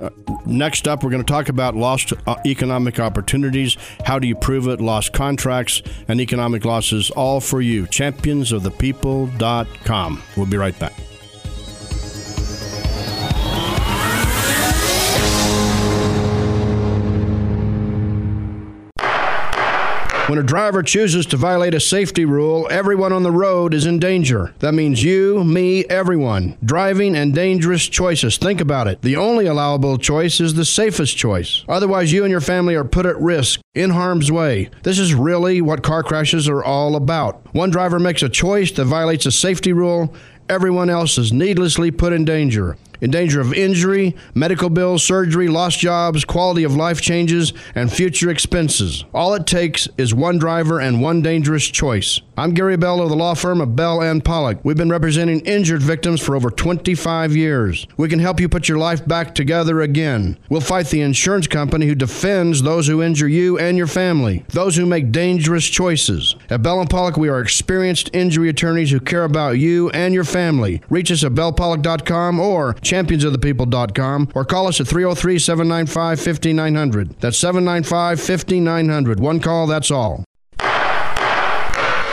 Uh, 0.00 0.10
next 0.44 0.86
up, 0.86 1.02
we're 1.02 1.10
going 1.10 1.24
to 1.24 1.32
talk 1.32 1.48
about 1.48 1.74
lost 1.74 2.12
uh, 2.26 2.36
economic 2.44 3.00
opportunities. 3.00 3.78
How 4.04 4.18
do 4.18 4.28
you 4.28 4.34
prove 4.34 4.68
it? 4.68 4.78
Lost 4.80 5.14
contracts 5.14 5.80
and 6.08 6.20
economic 6.20 6.66
losses, 6.66 7.10
all 7.10 7.40
for 7.40 7.62
you. 7.62 7.86
Championsofthepeople.com. 7.86 10.22
We'll 10.36 10.46
be 10.46 10.58
right 10.58 10.78
back. 10.78 11.05
When 20.26 20.40
a 20.40 20.42
driver 20.42 20.82
chooses 20.82 21.24
to 21.26 21.36
violate 21.36 21.72
a 21.72 21.78
safety 21.78 22.24
rule, 22.24 22.66
everyone 22.68 23.12
on 23.12 23.22
the 23.22 23.30
road 23.30 23.72
is 23.72 23.86
in 23.86 24.00
danger. 24.00 24.52
That 24.58 24.74
means 24.74 25.04
you, 25.04 25.44
me, 25.44 25.84
everyone. 25.84 26.58
Driving 26.64 27.14
and 27.14 27.32
dangerous 27.32 27.86
choices. 27.86 28.36
Think 28.36 28.60
about 28.60 28.88
it. 28.88 29.02
The 29.02 29.14
only 29.14 29.46
allowable 29.46 29.98
choice 29.98 30.40
is 30.40 30.54
the 30.54 30.64
safest 30.64 31.16
choice. 31.16 31.64
Otherwise, 31.68 32.12
you 32.12 32.24
and 32.24 32.30
your 32.32 32.40
family 32.40 32.74
are 32.74 32.82
put 32.82 33.06
at 33.06 33.20
risk, 33.20 33.60
in 33.76 33.90
harm's 33.90 34.32
way. 34.32 34.68
This 34.82 34.98
is 34.98 35.14
really 35.14 35.60
what 35.60 35.84
car 35.84 36.02
crashes 36.02 36.48
are 36.48 36.64
all 36.64 36.96
about. 36.96 37.54
One 37.54 37.70
driver 37.70 38.00
makes 38.00 38.24
a 38.24 38.28
choice 38.28 38.72
that 38.72 38.86
violates 38.86 39.26
a 39.26 39.32
safety 39.32 39.72
rule, 39.72 40.12
everyone 40.48 40.90
else 40.90 41.18
is 41.18 41.32
needlessly 41.32 41.92
put 41.92 42.12
in 42.12 42.24
danger 42.24 42.76
in 43.00 43.10
danger 43.10 43.40
of 43.40 43.52
injury, 43.52 44.16
medical 44.34 44.70
bills, 44.70 45.02
surgery, 45.02 45.48
lost 45.48 45.78
jobs, 45.78 46.24
quality 46.24 46.64
of 46.64 46.76
life 46.76 47.00
changes, 47.00 47.52
and 47.74 47.92
future 47.92 48.30
expenses. 48.30 49.04
All 49.12 49.34
it 49.34 49.46
takes 49.46 49.88
is 49.98 50.14
one 50.14 50.38
driver 50.38 50.80
and 50.80 51.02
one 51.02 51.22
dangerous 51.22 51.66
choice. 51.66 52.20
I'm 52.38 52.52
Gary 52.52 52.76
Bell 52.76 53.00
of 53.00 53.08
the 53.08 53.16
law 53.16 53.32
firm 53.32 53.62
of 53.62 53.76
Bell 53.76 54.02
and 54.02 54.22
Pollock. 54.22 54.58
We've 54.62 54.76
been 54.76 54.90
representing 54.90 55.40
injured 55.40 55.82
victims 55.82 56.20
for 56.20 56.36
over 56.36 56.50
25 56.50 57.34
years. 57.34 57.86
We 57.96 58.10
can 58.10 58.18
help 58.18 58.40
you 58.40 58.48
put 58.48 58.68
your 58.68 58.76
life 58.76 59.06
back 59.08 59.34
together 59.34 59.80
again. 59.80 60.38
We'll 60.50 60.60
fight 60.60 60.88
the 60.88 61.00
insurance 61.00 61.46
company 61.46 61.86
who 61.86 61.94
defends 61.94 62.60
those 62.60 62.86
who 62.86 63.02
injure 63.02 63.26
you 63.28 63.58
and 63.58 63.78
your 63.78 63.86
family, 63.86 64.44
those 64.48 64.76
who 64.76 64.84
make 64.84 65.12
dangerous 65.12 65.64
choices. 65.64 66.36
At 66.50 66.62
Bell 66.62 66.78
and 66.78 66.90
Pollock, 66.90 67.16
we 67.16 67.30
are 67.30 67.40
experienced 67.40 68.10
injury 68.12 68.50
attorneys 68.50 68.90
who 68.90 69.00
care 69.00 69.24
about 69.24 69.52
you 69.52 69.88
and 69.90 70.12
your 70.12 70.24
family. 70.24 70.82
Reach 70.90 71.10
us 71.10 71.24
at 71.24 71.32
bellpollock.com 71.32 72.38
or 72.38 72.74
championsofthepeople.com 72.86 74.32
or 74.34 74.44
call 74.44 74.66
us 74.68 74.80
at 74.80 74.88
303 74.88 75.38
795 75.38 76.20
5900. 76.20 77.20
That's 77.20 77.38
795 77.38 78.20
5900. 78.20 79.20
One 79.20 79.40
call, 79.40 79.66
that's 79.66 79.90
all. 79.90 80.25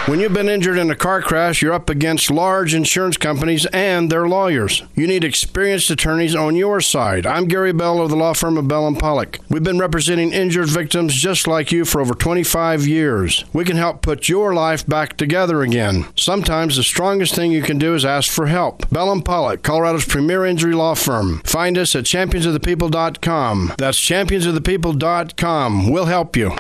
When 0.06 0.20
you've 0.20 0.34
been 0.34 0.50
injured 0.50 0.78
in 0.78 0.92
a 0.92 0.98
car 0.98 1.22
crash, 1.22 1.62
you're 1.62 1.72
up 1.72 1.90
against 1.90 2.30
large 2.30 2.74
insurance 2.74 3.16
companies 3.16 3.66
and 3.68 4.10
their 4.10 4.28
lawyers. 4.28 4.84
You 4.96 5.08
need 5.08 5.24
experienced 5.24 5.90
attorneys 5.90 6.36
on 6.36 6.58
your 6.58 6.82
side. 6.82 7.26
I'm 7.26 7.48
Gary 7.48 7.72
Bell 7.72 8.02
of 8.02 8.10
the 8.10 8.18
law 8.18 8.34
firm 8.34 8.58
of 8.58 8.68
Bell 8.68 8.86
and 8.86 9.00
Pollock. 9.00 9.40
We've 9.48 9.64
been 9.64 9.80
representing 9.80 10.34
injured 10.34 10.68
victims 10.68 11.14
just 11.14 11.48
like 11.48 11.72
you 11.72 11.86
for 11.86 12.02
over 12.02 12.14
25 12.14 12.86
years. 12.86 13.46
We 13.54 13.64
can 13.64 13.78
help 13.78 14.02
put 14.02 14.28
your 14.28 14.54
life 14.54 14.86
back 14.86 15.16
together 15.16 15.62
again. 15.62 16.06
Sometimes 16.18 16.76
the 16.76 16.84
strongest 16.84 17.34
thing 17.34 17.54
you 17.54 17.62
can 17.62 17.78
do 17.78 17.96
is 17.96 18.04
ask 18.04 18.30
for 18.30 18.48
help. 18.48 18.90
Bell 18.90 19.10
and 19.10 19.24
Pollock, 19.24 19.64
Colorado's 19.64 20.04
premier 20.04 20.46
injury 20.46 20.74
law 20.74 20.96
firm. 20.96 21.40
Find 21.46 21.78
us 21.78 21.96
at 21.96 22.04
championsofthepeople.com. 22.04 23.76
That's 23.78 24.02
championsofthepeople.com. 24.02 25.90
We'll 25.90 26.06
help 26.08 26.36
you. 26.36 26.52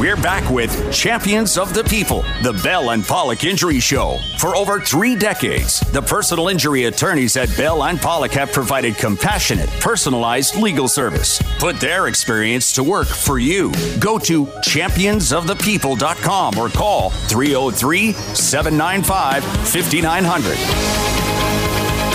We're 0.00 0.16
back 0.16 0.48
with 0.48 0.72
Champions 0.90 1.58
of 1.58 1.74
the 1.74 1.84
People, 1.84 2.22
the 2.42 2.58
Bell 2.64 2.88
and 2.88 3.04
Pollock 3.04 3.44
Injury 3.44 3.80
Show. 3.80 4.16
For 4.38 4.56
over 4.56 4.80
three 4.80 5.14
decades, 5.14 5.80
the 5.92 6.00
personal 6.00 6.48
injury 6.48 6.84
attorneys 6.84 7.36
at 7.36 7.54
Bell 7.54 7.84
and 7.84 8.00
Pollock 8.00 8.30
have 8.30 8.50
provided 8.50 8.96
compassionate, 8.96 9.68
personalized 9.78 10.56
legal 10.56 10.88
service. 10.88 11.38
Put 11.58 11.80
their 11.80 12.06
experience 12.06 12.72
to 12.72 12.82
work 12.82 13.08
for 13.08 13.38
you. 13.38 13.72
Go 13.98 14.18
to 14.20 14.46
championsofthepeople.com 14.46 16.56
or 16.56 16.70
call 16.70 17.10
303 17.10 18.12
795 18.12 19.44
5900. 19.44 21.49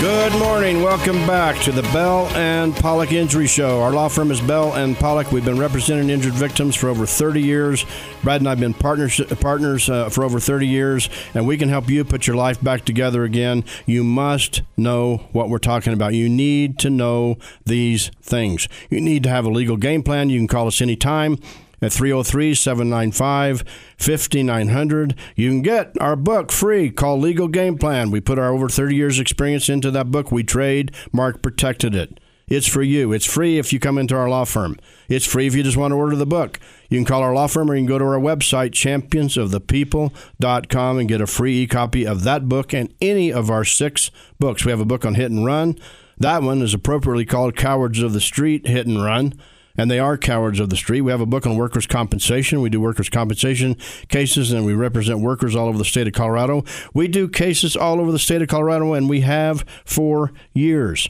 Good 0.00 0.38
morning. 0.38 0.82
Welcome 0.82 1.26
back 1.26 1.58
to 1.62 1.72
the 1.72 1.80
Bell 1.84 2.26
and 2.36 2.76
Pollock 2.76 3.12
Injury 3.12 3.46
Show. 3.46 3.80
Our 3.80 3.92
law 3.92 4.08
firm 4.08 4.30
is 4.30 4.42
Bell 4.42 4.74
and 4.74 4.94
Pollock. 4.94 5.32
We've 5.32 5.44
been 5.44 5.58
representing 5.58 6.10
injured 6.10 6.34
victims 6.34 6.76
for 6.76 6.90
over 6.90 7.06
30 7.06 7.40
years. 7.40 7.86
Brad 8.22 8.42
and 8.42 8.46
I 8.46 8.50
have 8.50 8.60
been 8.60 8.74
partners 8.74 9.18
partners 9.40 9.88
uh, 9.88 10.10
for 10.10 10.22
over 10.22 10.38
30 10.38 10.66
years, 10.66 11.08
and 11.32 11.46
we 11.46 11.56
can 11.56 11.70
help 11.70 11.88
you 11.88 12.04
put 12.04 12.26
your 12.26 12.36
life 12.36 12.62
back 12.62 12.84
together 12.84 13.24
again. 13.24 13.64
You 13.86 14.04
must 14.04 14.60
know 14.76 15.28
what 15.32 15.48
we're 15.48 15.58
talking 15.58 15.94
about. 15.94 16.12
You 16.12 16.28
need 16.28 16.78
to 16.80 16.90
know 16.90 17.38
these 17.64 18.10
things. 18.20 18.68
You 18.90 19.00
need 19.00 19.22
to 19.22 19.30
have 19.30 19.46
a 19.46 19.50
legal 19.50 19.78
game 19.78 20.02
plan. 20.02 20.28
You 20.28 20.38
can 20.38 20.46
call 20.46 20.66
us 20.66 20.82
anytime 20.82 21.38
at 21.82 21.92
303 21.92 22.54
795 22.54 23.64
5900. 23.98 25.14
You 25.34 25.50
can 25.50 25.62
get 25.62 26.00
our 26.00 26.14
book 26.16 26.52
free 26.52 26.90
called 26.90 27.22
Legal 27.22 27.48
Game 27.48 27.78
Plan. 27.78 28.10
We 28.10 28.20
put 28.20 28.38
our 28.38 28.52
over 28.52 28.68
30 28.68 28.94
years' 28.94 29.18
experience 29.18 29.68
into 29.68 29.90
that 29.90 30.10
book. 30.10 30.32
We 30.32 30.44
trade, 30.44 30.94
Mark 31.12 31.42
protected 31.42 31.94
it. 31.94 32.18
It's 32.48 32.68
for 32.68 32.82
you. 32.82 33.12
It's 33.12 33.26
free 33.26 33.58
if 33.58 33.72
you 33.72 33.80
come 33.80 33.98
into 33.98 34.14
our 34.14 34.28
law 34.28 34.44
firm. 34.44 34.78
It's 35.08 35.26
free 35.26 35.48
if 35.48 35.56
you 35.56 35.64
just 35.64 35.76
want 35.76 35.90
to 35.90 35.96
order 35.96 36.14
the 36.14 36.26
book. 36.26 36.60
You 36.88 36.96
can 36.98 37.04
call 37.04 37.22
our 37.22 37.34
law 37.34 37.48
firm 37.48 37.68
or 37.68 37.74
you 37.74 37.80
can 37.80 37.86
go 37.86 37.98
to 37.98 38.04
our 38.04 38.20
website, 38.20 38.70
championsofthepeople.com, 38.70 40.98
and 40.98 41.08
get 41.08 41.20
a 41.20 41.26
free 41.26 41.62
e 41.62 41.66
copy 41.66 42.06
of 42.06 42.22
that 42.22 42.48
book 42.48 42.72
and 42.72 42.94
any 43.00 43.32
of 43.32 43.50
our 43.50 43.64
six 43.64 44.12
books. 44.38 44.64
We 44.64 44.70
have 44.70 44.80
a 44.80 44.84
book 44.84 45.04
on 45.04 45.16
hit 45.16 45.32
and 45.32 45.44
run. 45.44 45.76
That 46.18 46.44
one 46.44 46.62
is 46.62 46.72
appropriately 46.72 47.24
called 47.24 47.56
Cowards 47.56 48.00
of 48.00 48.12
the 48.12 48.20
Street 48.20 48.68
Hit 48.68 48.86
and 48.86 49.02
Run 49.02 49.34
and 49.76 49.90
they 49.90 49.98
are 49.98 50.16
cowards 50.16 50.60
of 50.60 50.70
the 50.70 50.76
street. 50.76 51.02
We 51.02 51.10
have 51.10 51.20
a 51.20 51.26
book 51.26 51.46
on 51.46 51.56
workers' 51.56 51.86
compensation. 51.86 52.60
We 52.60 52.70
do 52.70 52.80
workers' 52.80 53.08
compensation 53.08 53.76
cases, 54.08 54.52
and 54.52 54.64
we 54.64 54.74
represent 54.74 55.20
workers 55.20 55.54
all 55.54 55.68
over 55.68 55.78
the 55.78 55.84
state 55.84 56.06
of 56.06 56.12
Colorado. 56.12 56.64
We 56.94 57.08
do 57.08 57.28
cases 57.28 57.76
all 57.76 58.00
over 58.00 58.12
the 58.12 58.18
state 58.18 58.42
of 58.42 58.48
Colorado, 58.48 58.92
and 58.92 59.08
we 59.08 59.20
have 59.20 59.64
for 59.84 60.32
years. 60.54 61.08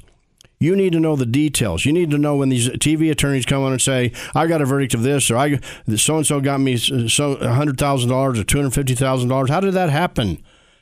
You 0.58 0.74
need 0.74 0.92
to 0.92 1.00
know 1.00 1.16
the 1.16 1.26
details. 1.26 1.84
You 1.84 1.92
need 1.92 2.10
to 2.12 2.18
know 2.18 2.36
when 2.36 2.48
these 2.48 2.68
TV 2.70 3.10
attorneys 3.10 3.44
come 3.44 3.62
on 3.62 3.72
and 3.72 3.80
say, 3.80 4.12
"I 4.34 4.46
got 4.46 4.62
a 4.62 4.64
verdict 4.64 4.94
of 4.94 5.02
this," 5.02 5.30
or 5.30 5.36
"I 5.36 5.60
so 5.96 6.16
and 6.16 6.26
so 6.26 6.40
got 6.40 6.60
me 6.60 6.76
so 6.76 7.36
hundred 7.36 7.78
thousand 7.78 8.08
dollars 8.08 8.38
or 8.38 8.44
two 8.44 8.58
hundred 8.58 8.72
fifty 8.72 8.94
thousand 8.94 9.28
dollars." 9.28 9.50
How 9.50 9.60
did 9.60 9.74
that 9.74 9.90
happen? 9.90 10.38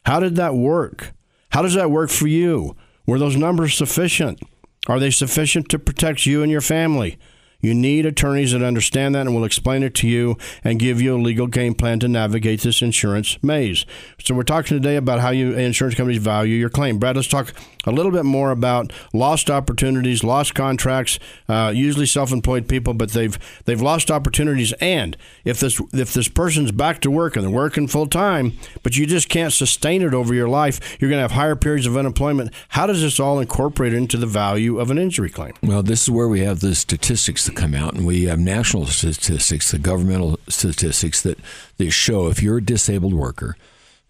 How 0.07 0.21
did 0.21 0.37
that 0.37 0.55
work? 0.55 1.13
How 1.51 1.63
does 1.63 1.75
that 1.75 1.91
work 1.91 2.11
for 2.11 2.29
you? 2.29 2.77
Were 3.07 3.19
those 3.19 3.37
numbers 3.37 3.75
sufficient? 3.75 4.41
Are 4.87 5.01
they 5.01 5.11
sufficient 5.11 5.69
to 5.71 5.79
protect 5.79 6.27
you 6.27 6.43
and 6.43 6.53
your 6.53 6.61
family? 6.61 7.19
You 7.65 7.75
need 7.75 8.05
attorneys 8.05 8.53
that 8.53 8.63
understand 8.63 9.15
that 9.15 9.23
and 9.23 9.35
will 9.35 9.45
explain 9.45 9.83
it 9.83 9.95
to 9.95 10.07
you 10.07 10.37
and 10.63 10.79
give 10.79 11.01
you 11.01 11.17
a 11.17 11.19
legal 11.19 11.47
game 11.47 11.75
plan 11.75 11.99
to 12.01 12.09
navigate 12.09 12.61
this 12.61 12.83
insurance 12.83 13.43
maze. 13.43 13.87
So 14.23 14.35
we're 14.35 14.43
talking 14.43 14.77
today 14.77 14.97
about 14.97 15.21
how 15.21 15.31
you 15.31 15.53
insurance 15.55 15.95
companies 15.95 16.21
value 16.21 16.57
your 16.57 16.69
claim. 16.69 16.99
Brad, 16.99 17.17
let's 17.17 17.27
talk 17.27 17.55
a 17.87 17.91
little 17.91 18.13
bit 18.13 18.25
more 18.25 18.51
about 18.51 18.93
lost 19.13 19.51
opportunities, 19.51 20.25
lost 20.25 20.55
contracts. 20.55 21.19
Uh, 21.49 21.73
usually 21.75 22.07
self-employed 22.07 22.69
people, 22.69 22.95
but 22.95 23.11
they've 23.11 23.39
they've 23.65 23.81
lost 23.81 24.11
opportunities. 24.11 24.73
And 24.81 25.17
if 25.45 25.61
this 25.61 25.81
if 25.93 26.13
this 26.13 26.29
person's 26.29 26.73
back 26.73 27.01
to 27.01 27.11
work 27.11 27.37
and 27.37 27.45
they're 27.45 27.51
working 27.51 27.87
full 27.89 28.07
time, 28.07 28.53
but 28.83 28.97
you 28.97 29.07
just 29.07 29.29
can't 29.29 29.53
sustain 29.53 30.03
it 30.03 30.15
over 30.15 30.35
your 30.35 30.49
life, 30.49 30.97
you're 31.01 31.11
going 31.11 31.19
to 31.19 31.23
have 31.23 31.33
higher 31.33 31.57
periods 31.57 31.87
of 31.87 31.97
unemployment. 31.97 32.53
How 32.71 32.87
does 32.87 33.01
this 33.01 33.21
all 33.21 33.41
incorporate 33.41 33.95
into 33.95 34.17
the 34.17 34.27
value 34.27 34.79
of 34.79 34.91
an 34.91 34.99
injury 34.99 35.31
claim? 35.31 35.53
Well, 35.63 35.83
this 35.83 36.03
is 36.03 36.11
where 36.11 36.29
we 36.29 36.41
have 36.41 36.61
the 36.61 36.75
statistics 36.75 37.47
that 37.47 37.57
come 37.57 37.75
out, 37.75 37.95
and 37.95 38.07
we 38.07 38.25
have 38.25 38.39
national 38.39 38.87
statistics, 38.87 39.71
the 39.71 39.79
governmental 39.79 40.39
statistics 40.49 41.23
that, 41.23 41.39
that 41.79 41.91
show 41.91 42.29
if 42.29 42.43
you're 42.43 42.59
a 42.59 42.65
disabled 42.65 43.15
worker, 43.15 43.57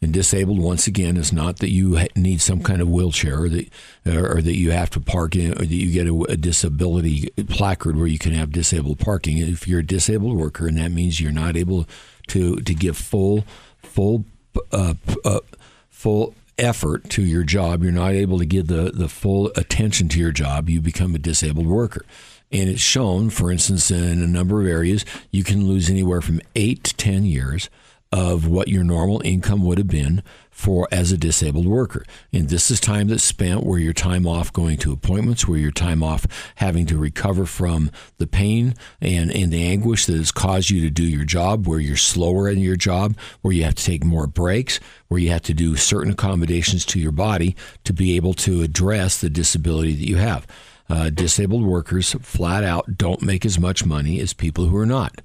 and 0.05 0.13
disabled 0.13 0.61
once 0.61 0.87
again 0.87 1.17
is 1.17 1.33
not 1.33 1.59
that 1.59 1.71
you 1.71 1.99
need 2.15 2.41
some 2.41 2.63
kind 2.63 2.81
of 2.81 2.89
wheelchair 2.89 3.43
or 3.43 3.49
that, 3.49 3.69
or 4.07 4.43
that 4.43 4.57
you 4.57 4.71
have 4.71 4.91
to 4.91 5.01
park 5.01 5.35
in 5.35 5.53
or 5.53 5.65
that 5.65 5.67
you 5.67 5.91
get 5.91 6.07
a, 6.07 6.33
a, 6.33 6.37
disability 6.37 7.31
placard 7.49 7.97
where 7.97 8.07
you 8.07 8.19
can 8.19 8.33
have 8.33 8.53
disabled 8.53 8.99
parking. 8.99 9.39
If 9.39 9.67
you're 9.67 9.81
a 9.81 9.87
disabled 9.87 10.37
worker, 10.37 10.69
and 10.69 10.77
that 10.77 10.93
means 10.93 11.21
you're 11.21 11.33
not 11.33 11.57
able 11.57 11.87
to 12.29 12.57
to 12.57 12.75
give 12.75 12.97
full 12.97 13.45
full 13.83 14.25
uh, 14.71 14.95
uh, 15.25 15.41
full 15.89 16.35
effort 16.59 17.09
to 17.11 17.23
your 17.23 17.43
job, 17.43 17.83
you're 17.83 17.91
not 17.91 18.13
able 18.13 18.39
to 18.39 18.47
give 18.47 18.67
the, 18.67 18.93
the 18.95 19.09
full 19.09 19.51
attention 19.57 20.09
to 20.11 20.21
your 20.21 20.33
job, 20.33 20.69
you 20.69 20.81
become 20.81 21.15
a 21.15 21.19
disabled 21.19 21.67
worker. 21.67 22.05
And 22.53 22.69
it's 22.69 22.81
shown, 22.81 23.31
for 23.31 23.51
instance, 23.51 23.91
in 23.91 24.23
a 24.23 24.27
number 24.27 24.61
of 24.61 24.69
areas, 24.69 25.05
you 25.33 25.43
can 25.43 25.67
lose 25.67 25.91
anywhere 25.91 26.21
from 26.21 26.41
eight 26.55 26.85
to 26.85 26.95
10 26.95 27.25
years 27.25 27.69
of 28.15 28.47
what 28.47 28.69
your 28.69 28.85
normal 28.85 29.21
income 29.25 29.65
would 29.65 29.77
have 29.77 29.89
been 29.89 30.23
for 30.49 30.87
as 30.93 31.11
a 31.11 31.17
disabled 31.17 31.67
worker. 31.67 32.05
And 32.33 32.49
this 32.49 32.71
is 32.71 32.79
time 32.79 33.09
that's 33.09 33.25
spent 33.25 33.65
where 33.65 33.81
your 33.81 33.93
time 33.93 34.25
off 34.25 34.53
going 34.53 34.77
to 34.79 34.93
appointments, 34.93 35.49
where 35.49 35.59
your 35.59 35.73
time 35.73 36.01
off 36.01 36.25
having 36.55 36.87
to 36.87 36.97
recover 36.97 37.45
from 37.45 37.91
the 38.19 38.29
pain 38.29 38.75
and, 39.01 39.33
and 39.33 39.53
the 39.53 39.67
anguish 39.67 40.07
that 40.07 40.17
has 40.17 40.31
caused 40.31 40.71
you 40.71 40.81
to 40.83 40.91
do 40.91 41.03
your 41.03 41.25
job, 41.25 41.67
where 41.67 41.81
you're 41.81 41.97
slower 41.97 42.49
in 42.49 42.61
your 42.61 42.77
job, 42.77 43.17
where 43.43 43.53
you 43.53 43.65
have 43.65 43.75
to 43.75 43.85
take 43.85 44.05
more 44.05 44.29
breaks, 44.29 44.79
where 45.09 45.19
you 45.19 45.31
have 45.31 45.43
to 45.43 45.53
do 45.53 45.75
certain 45.75 46.13
accommodations 46.13 46.85
to 46.85 47.01
your 47.01 47.11
body 47.11 47.57
to 47.83 47.93
be 47.93 48.15
able 48.15 48.35
to 48.35 48.63
address 48.63 49.21
the 49.21 49.29
disability 49.29 49.93
that 49.93 50.07
you 50.07 50.19
have. 50.19 50.47
Uh, 50.89 51.11
disabled 51.11 51.65
workers 51.65 52.13
flat 52.21 52.63
out 52.63 52.97
don't 52.97 53.23
make 53.23 53.45
as 53.45 53.59
much 53.59 53.85
money 53.85 54.21
as 54.21 54.33
people 54.33 54.67
who 54.67 54.77
are 54.77 54.87
not. 54.87 55.21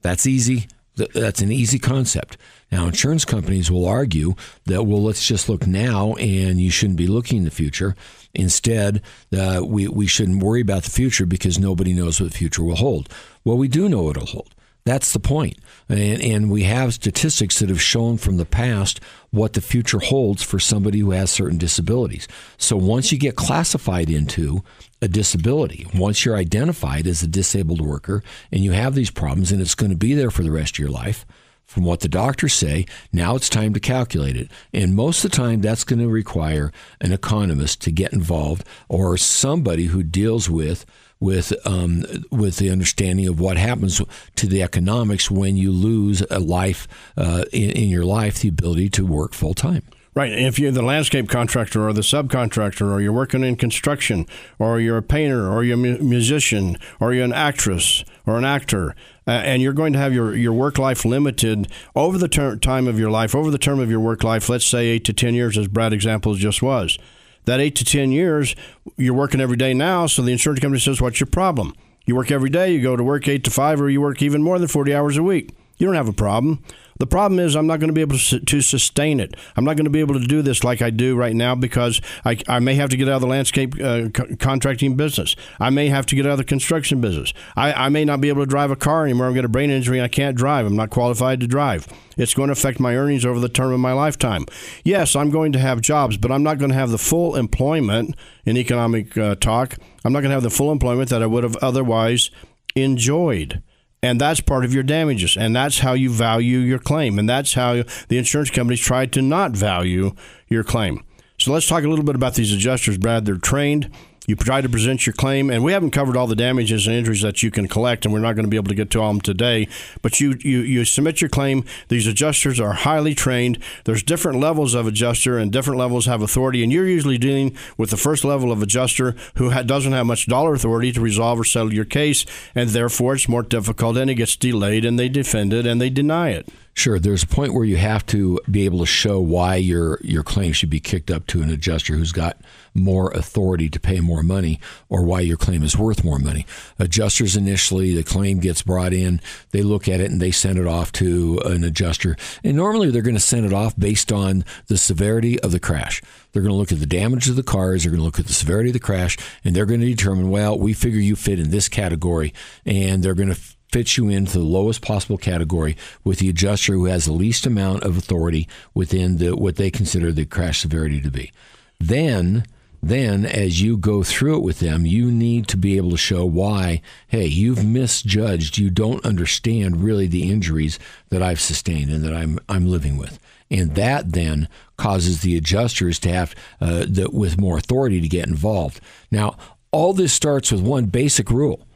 That's 0.00 0.26
easy. 0.26 0.66
That's 0.96 1.40
an 1.40 1.50
easy 1.50 1.78
concept. 1.78 2.36
Now, 2.70 2.86
insurance 2.86 3.24
companies 3.24 3.70
will 3.70 3.86
argue 3.86 4.34
that, 4.66 4.84
well, 4.84 5.02
let's 5.02 5.26
just 5.26 5.48
look 5.48 5.66
now 5.66 6.14
and 6.14 6.60
you 6.60 6.70
shouldn't 6.70 6.98
be 6.98 7.06
looking 7.06 7.38
in 7.38 7.44
the 7.44 7.50
future. 7.50 7.96
Instead, 8.34 9.02
uh, 9.36 9.62
we, 9.64 9.88
we 9.88 10.06
shouldn't 10.06 10.42
worry 10.42 10.60
about 10.60 10.82
the 10.82 10.90
future 10.90 11.26
because 11.26 11.58
nobody 11.58 11.92
knows 11.92 12.20
what 12.20 12.30
the 12.30 12.38
future 12.38 12.62
will 12.62 12.76
hold. 12.76 13.08
Well, 13.44 13.56
we 13.56 13.68
do 13.68 13.88
know 13.88 14.02
what 14.02 14.16
it'll 14.16 14.26
hold. 14.26 14.54
That's 14.84 15.12
the 15.12 15.20
point. 15.20 15.58
And, 15.88 16.20
and 16.20 16.50
we 16.50 16.64
have 16.64 16.94
statistics 16.94 17.60
that 17.60 17.68
have 17.68 17.80
shown 17.80 18.16
from 18.16 18.36
the 18.36 18.44
past 18.44 19.00
what 19.30 19.52
the 19.52 19.60
future 19.60 20.00
holds 20.00 20.42
for 20.42 20.58
somebody 20.58 20.98
who 20.98 21.12
has 21.12 21.30
certain 21.30 21.58
disabilities. 21.58 22.26
So 22.58 22.76
once 22.76 23.12
you 23.12 23.18
get 23.18 23.36
classified 23.36 24.10
into 24.10 24.64
a 25.00 25.08
disability, 25.08 25.86
once 25.94 26.24
you're 26.24 26.36
identified 26.36 27.06
as 27.06 27.22
a 27.22 27.28
disabled 27.28 27.80
worker 27.80 28.22
and 28.50 28.64
you 28.64 28.72
have 28.72 28.94
these 28.94 29.10
problems 29.10 29.52
and 29.52 29.60
it's 29.60 29.74
going 29.74 29.90
to 29.90 29.96
be 29.96 30.14
there 30.14 30.30
for 30.30 30.42
the 30.42 30.52
rest 30.52 30.74
of 30.74 30.78
your 30.80 30.90
life, 30.90 31.24
from 31.64 31.84
what 31.84 32.00
the 32.00 32.08
doctors 32.08 32.52
say, 32.52 32.84
now 33.12 33.34
it's 33.34 33.48
time 33.48 33.72
to 33.72 33.80
calculate 33.80 34.36
it. 34.36 34.50
And 34.74 34.94
most 34.94 35.24
of 35.24 35.30
the 35.30 35.36
time, 35.36 35.62
that's 35.62 35.84
going 35.84 36.00
to 36.00 36.08
require 36.08 36.70
an 37.00 37.12
economist 37.12 37.80
to 37.82 37.90
get 37.90 38.12
involved 38.12 38.66
or 38.88 39.16
somebody 39.16 39.86
who 39.86 40.02
deals 40.02 40.50
with 40.50 40.84
with 41.22 41.54
um, 41.64 42.04
with 42.30 42.56
the 42.56 42.68
understanding 42.68 43.28
of 43.28 43.40
what 43.40 43.56
happens 43.56 44.02
to 44.36 44.46
the 44.46 44.62
economics 44.62 45.30
when 45.30 45.56
you 45.56 45.70
lose 45.70 46.22
a 46.30 46.40
life 46.40 46.88
uh, 47.16 47.44
in, 47.52 47.70
in 47.70 47.88
your 47.88 48.04
life, 48.04 48.40
the 48.40 48.48
ability 48.48 48.88
to 48.90 49.06
work 49.06 49.32
full 49.32 49.54
time. 49.54 49.82
Right. 50.14 50.32
If 50.32 50.58
you're 50.58 50.72
the 50.72 50.82
landscape 50.82 51.30
contractor 51.30 51.88
or 51.88 51.94
the 51.94 52.02
subcontractor, 52.02 52.92
or 52.92 53.00
you're 53.00 53.14
working 53.14 53.42
in 53.42 53.56
construction, 53.56 54.26
or 54.58 54.78
you're 54.78 54.98
a 54.98 55.02
painter, 55.02 55.50
or 55.50 55.64
you're 55.64 55.74
a 55.74 56.02
musician, 56.02 56.76
or 57.00 57.14
you're 57.14 57.24
an 57.24 57.32
actress 57.32 58.04
or 58.26 58.36
an 58.36 58.44
actor, 58.44 58.94
uh, 59.26 59.30
and 59.30 59.62
you're 59.62 59.72
going 59.72 59.94
to 59.94 59.98
have 59.98 60.12
your, 60.12 60.36
your 60.36 60.52
work 60.52 60.76
life 60.76 61.06
limited 61.06 61.66
over 61.96 62.18
the 62.18 62.28
ter- 62.28 62.56
time 62.56 62.86
of 62.86 62.98
your 62.98 63.10
life, 63.10 63.34
over 63.34 63.50
the 63.50 63.56
term 63.56 63.80
of 63.80 63.90
your 63.90 64.00
work 64.00 64.22
life, 64.22 64.50
let's 64.50 64.66
say 64.66 64.88
eight 64.88 65.04
to 65.04 65.14
10 65.14 65.34
years, 65.34 65.56
as 65.56 65.66
Brad 65.66 65.94
examples 65.94 66.38
just 66.38 66.60
was. 66.60 66.98
That 67.44 67.60
eight 67.60 67.74
to 67.76 67.84
10 67.84 68.12
years, 68.12 68.54
you're 68.96 69.14
working 69.14 69.40
every 69.40 69.56
day 69.56 69.74
now, 69.74 70.06
so 70.06 70.22
the 70.22 70.32
insurance 70.32 70.60
company 70.60 70.80
says, 70.80 71.00
What's 71.00 71.20
your 71.20 71.26
problem? 71.26 71.74
You 72.06 72.16
work 72.16 72.30
every 72.30 72.50
day, 72.50 72.72
you 72.72 72.82
go 72.82 72.96
to 72.96 73.02
work 73.02 73.28
eight 73.28 73.44
to 73.44 73.50
five, 73.50 73.80
or 73.80 73.88
you 73.88 74.00
work 74.00 74.22
even 74.22 74.42
more 74.42 74.58
than 74.58 74.68
40 74.68 74.94
hours 74.94 75.16
a 75.16 75.22
week. 75.22 75.50
You 75.78 75.86
don't 75.86 75.96
have 75.96 76.08
a 76.08 76.12
problem. 76.12 76.62
The 76.98 77.06
problem 77.06 77.38
is, 77.38 77.56
I'm 77.56 77.66
not 77.66 77.80
going 77.80 77.88
to 77.88 77.94
be 77.94 78.00
able 78.00 78.18
to, 78.18 78.60
sustain 78.62 79.18
it. 79.20 79.34
I'm 79.56 79.64
not 79.64 79.76
going 79.76 79.86
to 79.86 79.90
be 79.90 80.00
able 80.00 80.18
to 80.18 80.26
do 80.26 80.42
this 80.42 80.62
like 80.62 80.82
I 80.82 80.90
do 80.90 81.16
right 81.16 81.34
now 81.34 81.54
because 81.54 82.00
I, 82.24 82.38
I 82.48 82.60
may 82.60 82.74
have 82.74 82.90
to 82.90 82.96
get 82.96 83.08
out 83.08 83.16
of 83.16 83.20
the 83.22 83.26
landscape 83.26 83.74
uh, 83.80 84.08
co- 84.10 84.36
contracting 84.38 84.96
business. 84.96 85.34
I 85.58 85.70
may 85.70 85.88
have 85.88 86.06
to 86.06 86.14
get 86.14 86.26
out 86.26 86.32
of 86.32 86.38
the 86.38 86.44
construction 86.44 87.00
business. 87.00 87.32
I, 87.56 87.72
I 87.72 87.88
may 87.88 88.04
not 88.04 88.20
be 88.20 88.28
able 88.28 88.42
to 88.42 88.46
drive 88.46 88.70
a 88.70 88.76
car 88.76 89.04
anymore. 89.04 89.26
I'm 89.26 89.34
getting 89.34 89.46
a 89.46 89.48
brain 89.48 89.70
injury 89.70 89.98
and 89.98 90.04
I 90.04 90.08
can't 90.08 90.36
drive. 90.36 90.66
I'm 90.66 90.76
not 90.76 90.90
qualified 90.90 91.40
to 91.40 91.46
drive. 91.46 91.88
It's 92.16 92.34
going 92.34 92.48
to 92.48 92.52
affect 92.52 92.78
my 92.78 92.96
earnings 92.96 93.24
over 93.24 93.40
the 93.40 93.48
term 93.48 93.72
of 93.72 93.80
my 93.80 93.92
lifetime. 93.92 94.46
Yes, 94.84 95.16
I'm 95.16 95.30
going 95.30 95.52
to 95.52 95.58
have 95.58 95.80
jobs, 95.80 96.16
but 96.16 96.30
I'm 96.30 96.42
not 96.42 96.58
going 96.58 96.70
to 96.70 96.76
have 96.76 96.90
the 96.90 96.98
full 96.98 97.36
employment 97.36 98.14
in 98.44 98.56
economic 98.56 99.16
uh, 99.16 99.34
talk. 99.36 99.76
I'm 100.04 100.12
not 100.12 100.20
going 100.20 100.30
to 100.30 100.34
have 100.34 100.42
the 100.42 100.50
full 100.50 100.72
employment 100.72 101.10
that 101.10 101.22
I 101.22 101.26
would 101.26 101.44
have 101.44 101.56
otherwise 101.56 102.30
enjoyed. 102.74 103.62
And 104.02 104.20
that's 104.20 104.40
part 104.40 104.64
of 104.64 104.74
your 104.74 104.82
damages. 104.82 105.36
And 105.36 105.54
that's 105.54 105.78
how 105.78 105.92
you 105.92 106.10
value 106.10 106.58
your 106.58 106.80
claim. 106.80 107.18
And 107.18 107.28
that's 107.28 107.54
how 107.54 107.84
the 108.08 108.18
insurance 108.18 108.50
companies 108.50 108.80
try 108.80 109.06
to 109.06 109.22
not 109.22 109.52
value 109.52 110.12
your 110.48 110.64
claim. 110.64 111.04
So 111.38 111.52
let's 111.52 111.68
talk 111.68 111.84
a 111.84 111.88
little 111.88 112.04
bit 112.04 112.16
about 112.16 112.34
these 112.34 112.52
adjusters, 112.52 112.98
Brad. 112.98 113.24
They're 113.24 113.36
trained 113.36 113.90
you 114.26 114.36
try 114.36 114.60
to 114.60 114.68
present 114.68 115.06
your 115.06 115.12
claim, 115.12 115.50
and 115.50 115.64
we 115.64 115.72
haven't 115.72 115.90
covered 115.90 116.16
all 116.16 116.26
the 116.26 116.36
damages 116.36 116.86
and 116.86 116.94
injuries 116.94 117.22
that 117.22 117.42
you 117.42 117.50
can 117.50 117.68
collect, 117.68 118.04
and 118.04 118.12
we're 118.12 118.20
not 118.20 118.34
going 118.34 118.44
to 118.44 118.50
be 118.50 118.56
able 118.56 118.68
to 118.68 118.74
get 118.74 118.90
to 118.90 119.00
all 119.00 119.12
them 119.12 119.20
today. 119.20 119.68
But 120.00 120.20
you, 120.20 120.36
you, 120.40 120.60
you 120.60 120.84
submit 120.84 121.20
your 121.20 121.30
claim. 121.30 121.64
These 121.88 122.06
adjusters 122.06 122.60
are 122.60 122.72
highly 122.72 123.14
trained. 123.14 123.58
There's 123.84 124.02
different 124.02 124.40
levels 124.40 124.74
of 124.74 124.86
adjuster, 124.86 125.38
and 125.38 125.50
different 125.52 125.78
levels 125.78 126.06
have 126.06 126.22
authority. 126.22 126.62
And 126.62 126.72
you're 126.72 126.86
usually 126.86 127.18
dealing 127.18 127.56
with 127.76 127.90
the 127.90 127.96
first 127.96 128.24
level 128.24 128.52
of 128.52 128.62
adjuster 128.62 129.16
who 129.36 129.50
ha- 129.50 129.62
doesn't 129.62 129.92
have 129.92 130.06
much 130.06 130.26
dollar 130.26 130.54
authority 130.54 130.92
to 130.92 131.00
resolve 131.00 131.40
or 131.40 131.44
settle 131.44 131.74
your 131.74 131.84
case, 131.84 132.24
and 132.54 132.70
therefore 132.70 133.14
it's 133.14 133.28
more 133.28 133.42
difficult, 133.42 133.96
and 133.96 134.10
it 134.10 134.14
gets 134.14 134.36
delayed, 134.36 134.84
and 134.84 134.98
they 134.98 135.08
defend 135.08 135.52
it, 135.52 135.66
and 135.66 135.80
they 135.80 135.90
deny 135.90 136.30
it. 136.30 136.48
Sure. 136.74 136.98
There's 136.98 137.22
a 137.22 137.26
point 137.26 137.52
where 137.52 137.64
you 137.64 137.76
have 137.76 138.06
to 138.06 138.40
be 138.50 138.64
able 138.64 138.78
to 138.78 138.86
show 138.86 139.20
why 139.20 139.56
your 139.56 139.98
your 140.02 140.22
claim 140.22 140.52
should 140.52 140.70
be 140.70 140.80
kicked 140.80 141.10
up 141.10 141.26
to 141.26 141.42
an 141.42 141.50
adjuster 141.50 141.94
who's 141.94 142.12
got 142.12 142.38
more 142.74 143.10
authority 143.12 143.68
to 143.68 143.80
pay 143.80 144.00
more 144.00 144.22
money, 144.22 144.60
or 144.88 145.04
why 145.04 145.20
your 145.20 145.36
claim 145.36 145.62
is 145.62 145.76
worth 145.76 146.04
more 146.04 146.18
money. 146.18 146.46
Adjusters 146.78 147.36
initially, 147.36 147.94
the 147.94 148.02
claim 148.02 148.40
gets 148.40 148.62
brought 148.62 148.92
in, 148.92 149.20
they 149.50 149.62
look 149.62 149.88
at 149.88 150.00
it 150.00 150.10
and 150.10 150.20
they 150.20 150.30
send 150.30 150.58
it 150.58 150.66
off 150.66 150.92
to 150.92 151.40
an 151.44 151.64
adjuster. 151.64 152.16
And 152.42 152.56
normally 152.56 152.90
they're 152.90 153.02
going 153.02 153.14
to 153.14 153.20
send 153.20 153.46
it 153.46 153.52
off 153.52 153.76
based 153.78 154.12
on 154.12 154.44
the 154.66 154.78
severity 154.78 155.38
of 155.40 155.52
the 155.52 155.60
crash. 155.60 156.02
They're 156.32 156.42
going 156.42 156.52
to 156.52 156.58
look 156.58 156.72
at 156.72 156.80
the 156.80 156.86
damage 156.86 157.26
to 157.26 157.32
the 157.32 157.42
cars, 157.42 157.82
they're 157.82 157.90
going 157.90 158.00
to 158.00 158.04
look 158.04 158.18
at 158.18 158.26
the 158.26 158.32
severity 158.32 158.70
of 158.70 158.74
the 158.74 158.80
crash, 158.80 159.18
and 159.44 159.54
they're 159.54 159.66
going 159.66 159.80
to 159.80 159.86
determine, 159.86 160.30
well, 160.30 160.58
we 160.58 160.72
figure 160.72 161.00
you 161.00 161.16
fit 161.16 161.38
in 161.38 161.50
this 161.50 161.68
category, 161.68 162.32
and 162.64 163.02
they're 163.02 163.14
going 163.14 163.32
to 163.32 163.40
fits 163.72 163.96
you 163.96 164.10
into 164.10 164.38
the 164.38 164.44
lowest 164.44 164.82
possible 164.82 165.16
category 165.16 165.76
with 166.04 166.18
the 166.18 166.28
adjuster 166.28 166.74
who 166.74 166.84
has 166.84 167.06
the 167.06 167.12
least 167.12 167.46
amount 167.46 167.82
of 167.82 167.96
authority 167.96 168.46
within 168.74 169.16
the 169.16 169.34
what 169.34 169.56
they 169.56 169.70
consider 169.70 170.12
the 170.12 170.26
crash 170.26 170.60
severity 170.60 171.00
to 171.00 171.10
be. 171.10 171.32
Then 171.80 172.44
then 172.82 173.24
as 173.24 173.62
you 173.62 173.76
go 173.76 174.02
through 174.02 174.36
it 174.36 174.42
with 174.42 174.58
them, 174.58 174.84
you 174.84 175.10
need 175.10 175.46
to 175.48 175.56
be 175.56 175.76
able 175.76 175.90
to 175.90 175.96
show 175.96 176.24
why, 176.24 176.82
hey, 177.08 177.26
you've 177.26 177.64
misjudged, 177.64 178.58
you 178.58 178.70
don't 178.70 179.04
understand 179.04 179.84
really 179.84 180.06
the 180.06 180.30
injuries 180.30 180.78
that 181.10 181.22
I've 181.22 181.40
sustained 181.40 181.90
and 181.90 182.04
that 182.04 182.14
I'm 182.14 182.38
I'm 182.48 182.66
living 182.66 182.96
with. 182.96 183.18
And 183.50 183.74
that 183.74 184.12
then 184.12 184.48
causes 184.76 185.20
the 185.20 185.36
adjusters 185.36 185.98
to 186.00 186.08
have 186.08 186.34
uh, 186.60 186.86
the, 186.88 187.08
with 187.12 187.38
more 187.38 187.58
authority 187.58 188.00
to 188.00 188.08
get 188.08 188.26
involved. 188.26 188.80
Now, 189.10 189.36
all 189.70 189.92
this 189.92 190.12
starts 190.12 190.50
with 190.50 190.62
one 190.62 190.86
basic 190.86 191.30
rule 191.30 191.66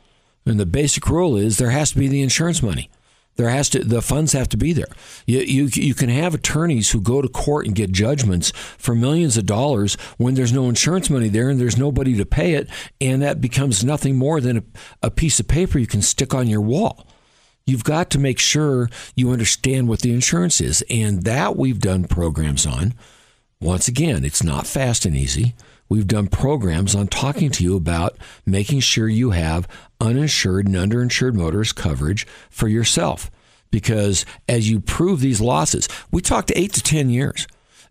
and 0.46 0.60
the 0.60 0.66
basic 0.66 1.08
rule 1.08 1.36
is 1.36 1.58
there 1.58 1.70
has 1.70 1.90
to 1.90 1.98
be 1.98 2.08
the 2.08 2.22
insurance 2.22 2.62
money. 2.62 2.88
There 3.36 3.50
has 3.50 3.68
to 3.70 3.84
the 3.84 4.02
funds 4.02 4.32
have 4.32 4.48
to 4.50 4.56
be 4.56 4.72
there. 4.72 4.88
You, 5.26 5.40
you 5.40 5.68
you 5.72 5.94
can 5.94 6.08
have 6.08 6.34
attorneys 6.34 6.90
who 6.90 7.00
go 7.00 7.22
to 7.22 7.28
court 7.28 7.66
and 7.66 7.74
get 7.74 7.92
judgments 7.92 8.50
for 8.78 8.94
millions 8.94 9.36
of 9.36 9.46
dollars 9.46 9.94
when 10.16 10.34
there's 10.34 10.52
no 10.52 10.68
insurance 10.68 11.10
money 11.10 11.28
there 11.28 11.50
and 11.50 11.60
there's 11.60 11.76
nobody 11.76 12.16
to 12.16 12.24
pay 12.24 12.54
it, 12.54 12.68
and 13.00 13.22
that 13.22 13.40
becomes 13.40 13.84
nothing 13.84 14.16
more 14.16 14.40
than 14.40 14.58
a, 14.58 14.62
a 15.04 15.10
piece 15.10 15.38
of 15.38 15.48
paper 15.48 15.78
you 15.78 15.86
can 15.86 16.02
stick 16.02 16.34
on 16.34 16.48
your 16.48 16.62
wall. 16.62 17.06
You've 17.66 17.84
got 17.84 18.10
to 18.10 18.18
make 18.18 18.38
sure 18.38 18.88
you 19.16 19.32
understand 19.32 19.88
what 19.88 20.00
the 20.00 20.12
insurance 20.12 20.60
is, 20.60 20.82
and 20.88 21.24
that 21.24 21.56
we've 21.56 21.80
done 21.80 22.04
programs 22.04 22.66
on. 22.66 22.94
Once 23.60 23.88
again, 23.88 24.24
it's 24.24 24.42
not 24.42 24.66
fast 24.66 25.04
and 25.04 25.16
easy 25.16 25.54
we've 25.88 26.06
done 26.06 26.28
programs 26.28 26.94
on 26.94 27.06
talking 27.06 27.50
to 27.50 27.64
you 27.64 27.76
about 27.76 28.16
making 28.44 28.80
sure 28.80 29.08
you 29.08 29.30
have 29.30 29.68
uninsured 30.00 30.66
and 30.66 30.76
underinsured 30.76 31.34
motorist 31.34 31.76
coverage 31.76 32.26
for 32.50 32.68
yourself. 32.68 33.30
Because 33.70 34.24
as 34.48 34.70
you 34.70 34.80
prove 34.80 35.20
these 35.20 35.40
losses, 35.40 35.88
we 36.10 36.22
talked 36.22 36.52
eight 36.54 36.72
to 36.74 36.82
10 36.82 37.10
years. 37.10 37.46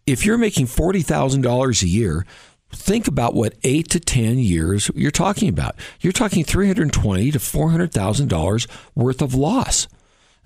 If 0.06 0.26
you're 0.26 0.38
making 0.38 0.68
$40,000 0.68 1.84
a 1.84 1.88
year, 1.88 2.26
think 2.72 3.08
about 3.08 3.34
what 3.34 3.56
eight 3.64 3.90
to 3.90 4.00
10 4.00 4.38
years 4.40 4.90
you're 4.96 5.12
talking 5.12 5.50
about. 5.50 5.76
You're 6.02 6.14
talking 6.14 6.44
$320 6.44 7.34
to 7.34 7.40
$400,000 7.40 8.68
worth 8.96 9.22
of 9.22 9.34
loss. 9.34 9.88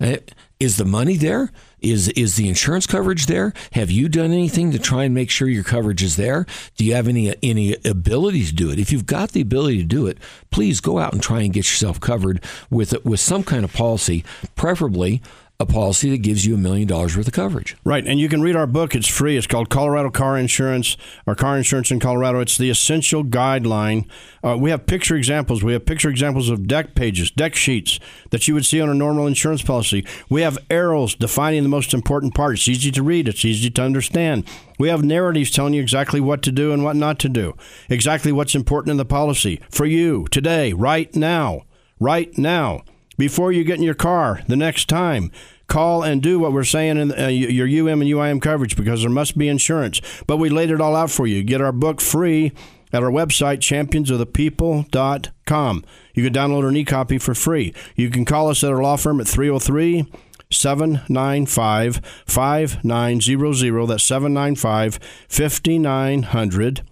Eh, 0.00 0.16
is 0.58 0.76
the 0.76 0.84
money 0.84 1.16
there? 1.16 1.50
Is 1.80 2.08
is 2.10 2.36
the 2.36 2.48
insurance 2.48 2.86
coverage 2.86 3.26
there? 3.26 3.52
Have 3.72 3.90
you 3.90 4.08
done 4.08 4.32
anything 4.32 4.70
to 4.72 4.78
try 4.78 5.04
and 5.04 5.14
make 5.14 5.30
sure 5.30 5.48
your 5.48 5.64
coverage 5.64 6.02
is 6.02 6.16
there? 6.16 6.46
Do 6.76 6.84
you 6.84 6.94
have 6.94 7.08
any 7.08 7.34
any 7.42 7.76
ability 7.84 8.44
to 8.46 8.54
do 8.54 8.70
it? 8.70 8.78
If 8.78 8.92
you've 8.92 9.06
got 9.06 9.32
the 9.32 9.40
ability 9.40 9.78
to 9.78 9.84
do 9.84 10.06
it, 10.06 10.18
please 10.50 10.80
go 10.80 10.98
out 10.98 11.12
and 11.12 11.22
try 11.22 11.40
and 11.40 11.52
get 11.52 11.64
yourself 11.64 12.00
covered 12.00 12.44
with 12.70 13.02
with 13.04 13.20
some 13.20 13.42
kind 13.42 13.64
of 13.64 13.72
policy, 13.72 14.24
preferably 14.56 15.22
a 15.60 15.66
policy 15.66 16.08
that 16.08 16.22
gives 16.22 16.46
you 16.46 16.54
a 16.54 16.58
million 16.58 16.88
dollars 16.88 17.14
worth 17.14 17.28
of 17.28 17.34
coverage. 17.34 17.76
Right, 17.84 18.04
and 18.06 18.18
you 18.18 18.30
can 18.30 18.40
read 18.40 18.56
our 18.56 18.66
book. 18.66 18.94
It's 18.94 19.06
free. 19.06 19.36
It's 19.36 19.46
called 19.46 19.68
Colorado 19.68 20.08
Car 20.08 20.38
Insurance 20.38 20.96
or 21.26 21.34
Car 21.34 21.58
Insurance 21.58 21.90
in 21.90 22.00
Colorado. 22.00 22.40
It's 22.40 22.56
the 22.56 22.70
essential 22.70 23.22
guideline. 23.22 24.08
Uh, 24.42 24.56
we 24.58 24.70
have 24.70 24.86
picture 24.86 25.16
examples. 25.16 25.62
We 25.62 25.74
have 25.74 25.84
picture 25.84 26.08
examples 26.08 26.48
of 26.48 26.66
deck 26.66 26.94
pages, 26.94 27.30
deck 27.30 27.54
sheets 27.54 28.00
that 28.30 28.48
you 28.48 28.54
would 28.54 28.64
see 28.64 28.80
on 28.80 28.88
a 28.88 28.94
normal 28.94 29.26
insurance 29.26 29.60
policy. 29.60 30.06
We 30.30 30.40
have 30.40 30.58
arrows 30.70 31.14
defining 31.14 31.62
the 31.62 31.68
most 31.68 31.92
important 31.92 32.34
part. 32.34 32.54
It's 32.54 32.66
easy 32.66 32.90
to 32.92 33.02
read. 33.02 33.28
It's 33.28 33.44
easy 33.44 33.68
to 33.68 33.82
understand. 33.82 34.48
We 34.78 34.88
have 34.88 35.04
narratives 35.04 35.50
telling 35.50 35.74
you 35.74 35.82
exactly 35.82 36.20
what 36.20 36.40
to 36.42 36.52
do 36.52 36.72
and 36.72 36.82
what 36.82 36.96
not 36.96 37.18
to 37.18 37.28
do, 37.28 37.54
exactly 37.90 38.32
what's 38.32 38.54
important 38.54 38.92
in 38.92 38.96
the 38.96 39.04
policy 39.04 39.60
for 39.70 39.84
you 39.84 40.26
today, 40.30 40.72
right 40.72 41.14
now, 41.14 41.64
right 41.98 42.36
now 42.38 42.82
before 43.20 43.52
you 43.52 43.62
get 43.62 43.76
in 43.76 43.82
your 43.82 43.94
car 43.94 44.40
the 44.48 44.56
next 44.56 44.88
time. 44.88 45.30
Call 45.66 46.02
and 46.02 46.22
do 46.22 46.40
what 46.40 46.54
we're 46.54 46.64
saying 46.64 46.96
in 46.96 47.12
uh, 47.12 47.26
your 47.28 47.66
UM 47.66 48.00
and 48.00 48.10
UIM 48.10 48.40
coverage 48.40 48.76
because 48.76 49.02
there 49.02 49.10
must 49.10 49.36
be 49.36 49.46
insurance. 49.46 50.00
But 50.26 50.38
we 50.38 50.48
laid 50.48 50.70
it 50.70 50.80
all 50.80 50.96
out 50.96 51.10
for 51.10 51.26
you. 51.26 51.42
Get 51.44 51.60
our 51.60 51.70
book 51.70 52.00
free 52.00 52.52
at 52.92 53.02
our 53.02 53.10
website, 53.10 53.58
championsofthepeople.com. 53.58 55.84
You 56.14 56.24
can 56.24 56.32
download 56.32 56.66
an 56.66 56.76
e 56.76 56.84
copy 56.84 57.18
for 57.18 57.34
free. 57.34 57.74
You 57.94 58.08
can 58.08 58.24
call 58.24 58.48
us 58.48 58.64
at 58.64 58.72
our 58.72 58.82
law 58.82 58.96
firm 58.96 59.20
at 59.20 59.28
303 59.28 60.10
795 60.50 62.00
5900. 62.26 63.86
That's 63.86 64.02
795 64.02 64.98
5900. 65.28 66.82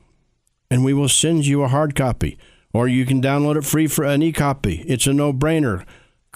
And 0.71 0.85
we 0.85 0.93
will 0.93 1.09
send 1.09 1.47
you 1.47 1.63
a 1.63 1.69
hard 1.69 1.95
copy. 1.95 2.37
Or 2.75 2.87
you 2.87 3.07
can 3.07 3.23
download 3.23 3.57
it 3.57 3.65
free 3.65 3.87
for 3.87 4.05
an 4.05 4.23
e 4.23 4.31
copy. 4.31 4.85
It's 4.87 5.07
a 5.07 5.15
no 5.15 5.33
brainer 5.33 5.87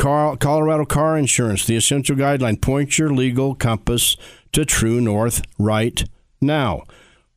Colorado 0.02 0.84
Car 0.84 1.16
Insurance, 1.16 1.64
the 1.64 1.76
essential 1.76 2.16
guideline. 2.16 2.60
Point 2.60 2.98
your 2.98 3.10
legal 3.10 3.54
compass 3.54 4.16
to 4.50 4.64
true 4.64 5.00
north 5.00 5.42
right 5.60 6.02
now. 6.40 6.82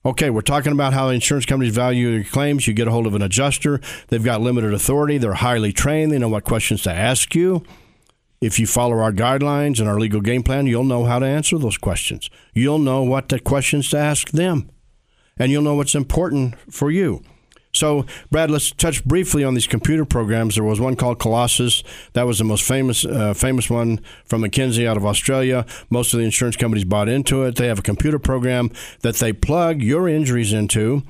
Okay, 0.04 0.32
we're 0.32 0.42
talking 0.42 0.72
about 0.72 0.92
how 0.92 1.10
insurance 1.10 1.46
companies 1.46 1.76
value 1.76 2.08
your 2.08 2.24
claims. 2.24 2.68
You 2.68 2.74
get 2.74 2.88
a 2.88 2.92
hold 2.92 3.06
of 3.06 3.14
an 3.14 3.22
adjuster. 3.22 3.80
They've 4.08 4.24
got 4.24 4.42
limited 4.42 4.74
authority. 4.74 5.20
They're 5.20 5.36
highly 5.36 5.74
trained. 5.74 6.12
They 6.12 6.18
know 6.18 6.28
what 6.28 6.44
questions 6.44 6.82
to 6.84 6.92
ask 6.92 7.36
you. 7.36 7.64
If 8.42 8.60
you 8.60 8.66
follow 8.66 8.98
our 8.98 9.12
guidelines 9.12 9.80
and 9.80 9.88
our 9.88 10.00
legal 10.00 10.22
game 10.22 10.42
plan, 10.42 10.66
you'll 10.66 10.86
know 10.86 11.06
how 11.06 11.20
to 11.20 11.26
answer 11.28 11.60
those 11.60 11.78
questions. 11.78 12.32
You'll 12.56 12.80
know 12.80 13.04
what 13.04 13.32
questions 13.44 13.92
to 13.92 13.98
ask 13.98 14.32
them, 14.32 14.72
and 15.38 15.52
you'll 15.52 15.62
know 15.62 15.76
what's 15.76 15.94
important 15.94 16.56
for 16.74 16.90
you. 16.90 17.22
So, 17.76 18.06
Brad, 18.32 18.50
let's 18.50 18.72
touch 18.72 19.04
briefly 19.04 19.44
on 19.44 19.54
these 19.54 19.68
computer 19.68 20.06
programs. 20.06 20.56
There 20.56 20.64
was 20.64 20.80
one 20.80 20.96
called 20.96 21.20
Colossus. 21.20 21.84
That 22.14 22.24
was 22.24 22.40
the 22.40 22.46
most 22.46 22.64
famous 22.64 23.06
uh, 23.06 23.34
famous 23.34 23.70
one 23.70 24.00
from 24.26 24.44
McKinsey 24.44 24.88
out 24.88 24.98
of 24.98 25.06
Australia. 25.06 25.66
Most 25.90 26.14
of 26.14 26.20
the 26.20 26.26
insurance 26.26 26.56
companies 26.56 26.86
bought 26.86 27.10
into 27.10 27.44
it. 27.44 27.56
They 27.56 27.68
have 27.68 27.80
a 27.80 27.84
computer 27.84 28.20
program 28.20 28.72
that 29.02 29.16
they 29.16 29.34
plug 29.34 29.82
your 29.82 30.08
injuries 30.08 30.54
into. 30.54 31.04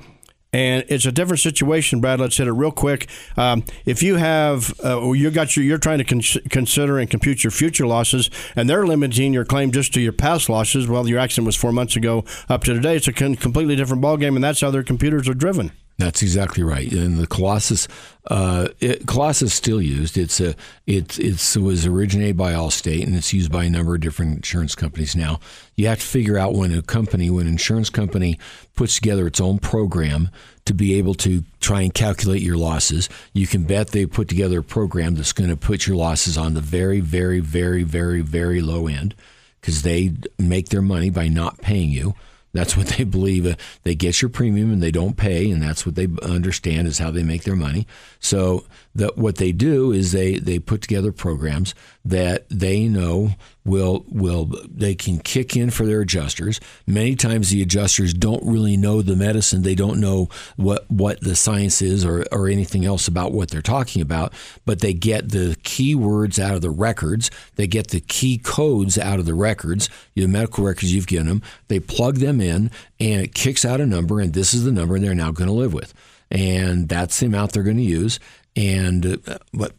And 0.52 0.84
it's 0.88 1.04
a 1.04 1.12
different 1.12 1.40
situation, 1.40 2.00
Brad. 2.00 2.18
Let's 2.18 2.38
hit 2.38 2.46
it 2.46 2.52
real 2.52 2.70
quick. 2.70 3.08
Um, 3.36 3.62
if 3.84 4.02
you 4.02 4.14
have, 4.14 4.72
uh, 4.82 5.12
you 5.12 5.30
got 5.30 5.54
your, 5.54 5.64
you're 5.64 5.76
trying 5.76 5.98
to 5.98 6.04
con- 6.04 6.22
consider 6.48 6.98
and 6.98 7.10
compute 7.10 7.44
your 7.44 7.50
future 7.50 7.86
losses, 7.86 8.30
and 8.54 8.70
they're 8.70 8.86
limiting 8.86 9.34
your 9.34 9.44
claim 9.44 9.70
just 9.70 9.92
to 9.94 10.00
your 10.00 10.12
past 10.12 10.48
losses. 10.48 10.88
Well, 10.88 11.06
your 11.08 11.18
accident 11.18 11.46
was 11.46 11.56
four 11.56 11.72
months 11.72 11.94
ago 11.94 12.24
up 12.48 12.64
to 12.64 12.72
today. 12.72 12.96
It's 12.96 13.06
a 13.06 13.12
con- 13.12 13.34
completely 13.36 13.76
different 13.76 14.02
ballgame, 14.02 14.34
and 14.34 14.42
that's 14.42 14.62
how 14.62 14.70
their 14.70 14.82
computers 14.82 15.28
are 15.28 15.34
driven. 15.34 15.72
That's 15.98 16.20
exactly 16.20 16.62
right. 16.62 16.92
And 16.92 17.16
the 17.16 17.26
Colossus, 17.26 17.88
uh, 18.30 18.68
it, 18.80 19.06
Colossus 19.06 19.54
still 19.54 19.80
used. 19.80 20.18
It's 20.18 20.40
a 20.40 20.54
it 20.86 21.18
it's 21.18 21.56
it 21.56 21.62
was 21.62 21.86
originated 21.86 22.36
by 22.36 22.52
Allstate 22.52 23.02
and 23.02 23.14
it's 23.14 23.32
used 23.32 23.50
by 23.50 23.64
a 23.64 23.70
number 23.70 23.94
of 23.94 24.02
different 24.02 24.36
insurance 24.36 24.74
companies 24.74 25.16
now. 25.16 25.40
You 25.74 25.86
have 25.86 26.00
to 26.00 26.06
figure 26.06 26.36
out 26.36 26.54
when 26.54 26.72
a 26.72 26.82
company, 26.82 27.30
when 27.30 27.46
an 27.46 27.52
insurance 27.52 27.88
company 27.88 28.38
puts 28.74 28.96
together 28.96 29.26
its 29.26 29.40
own 29.40 29.58
program 29.58 30.28
to 30.66 30.74
be 30.74 30.94
able 30.98 31.14
to 31.14 31.44
try 31.60 31.80
and 31.80 31.94
calculate 31.94 32.42
your 32.42 32.58
losses. 32.58 33.08
You 33.32 33.46
can 33.46 33.64
bet 33.64 33.88
they 33.88 34.04
put 34.04 34.28
together 34.28 34.58
a 34.58 34.64
program 34.64 35.14
that's 35.14 35.32
going 35.32 35.50
to 35.50 35.56
put 35.56 35.86
your 35.86 35.96
losses 35.96 36.36
on 36.36 36.52
the 36.52 36.60
very, 36.60 37.00
very, 37.00 37.40
very, 37.40 37.84
very, 37.84 38.20
very 38.20 38.60
low 38.60 38.86
end 38.86 39.14
because 39.60 39.80
they 39.80 40.12
make 40.38 40.68
their 40.68 40.82
money 40.82 41.08
by 41.08 41.28
not 41.28 41.62
paying 41.62 41.88
you. 41.88 42.14
That's 42.56 42.76
what 42.76 42.86
they 42.88 43.04
believe. 43.04 43.46
Uh, 43.46 43.54
they 43.82 43.94
get 43.94 44.22
your 44.22 44.28
premium 44.28 44.72
and 44.72 44.82
they 44.82 44.90
don't 44.90 45.16
pay, 45.16 45.50
and 45.50 45.62
that's 45.62 45.84
what 45.84 45.94
they 45.94 46.08
understand 46.22 46.88
is 46.88 46.98
how 46.98 47.10
they 47.10 47.22
make 47.22 47.44
their 47.44 47.56
money. 47.56 47.86
So 48.18 48.64
that 48.96 49.16
what 49.16 49.36
they 49.36 49.52
do 49.52 49.92
is 49.92 50.12
they 50.12 50.38
they 50.38 50.58
put 50.58 50.82
together 50.82 51.12
programs 51.12 51.74
that 52.04 52.48
they 52.48 52.86
know 52.88 53.30
will 53.64 54.04
will 54.08 54.50
they 54.64 54.94
can 54.94 55.18
kick 55.18 55.56
in 55.56 55.70
for 55.70 55.84
their 55.84 56.00
adjusters. 56.00 56.60
Many 56.86 57.16
times 57.16 57.50
the 57.50 57.62
adjusters 57.62 58.14
don't 58.14 58.44
really 58.44 58.76
know 58.76 59.02
the 59.02 59.16
medicine. 59.16 59.62
They 59.62 59.74
don't 59.74 60.00
know 60.00 60.28
what 60.56 60.88
what 60.90 61.20
the 61.20 61.34
science 61.34 61.82
is 61.82 62.04
or, 62.04 62.24
or 62.30 62.48
anything 62.48 62.84
else 62.84 63.08
about 63.08 63.32
what 63.32 63.50
they're 63.50 63.60
talking 63.60 64.00
about, 64.00 64.32
but 64.64 64.80
they 64.80 64.94
get 64.94 65.30
the 65.30 65.56
keywords 65.64 66.38
out 66.38 66.54
of 66.54 66.62
the 66.62 66.70
records. 66.70 67.30
They 67.56 67.66
get 67.66 67.88
the 67.88 68.00
key 68.00 68.38
codes 68.38 68.96
out 68.96 69.18
of 69.18 69.26
the 69.26 69.34
records, 69.34 69.90
the 70.14 70.26
medical 70.26 70.64
records 70.64 70.94
you've 70.94 71.08
given 71.08 71.26
them. 71.26 71.42
They 71.68 71.80
plug 71.80 72.16
them 72.16 72.40
in 72.40 72.70
and 73.00 73.20
it 73.22 73.34
kicks 73.34 73.64
out 73.64 73.80
a 73.80 73.86
number 73.86 74.20
and 74.20 74.32
this 74.32 74.54
is 74.54 74.64
the 74.64 74.72
number 74.72 74.98
they're 74.98 75.14
now 75.14 75.32
going 75.32 75.48
to 75.48 75.54
live 75.54 75.74
with. 75.74 75.92
And 76.30 76.88
that's 76.88 77.20
the 77.20 77.26
amount 77.26 77.52
they're 77.52 77.62
going 77.62 77.76
to 77.76 77.82
use. 77.82 78.18
And 78.56 79.20
uh, 79.28 79.38
what 79.52 79.72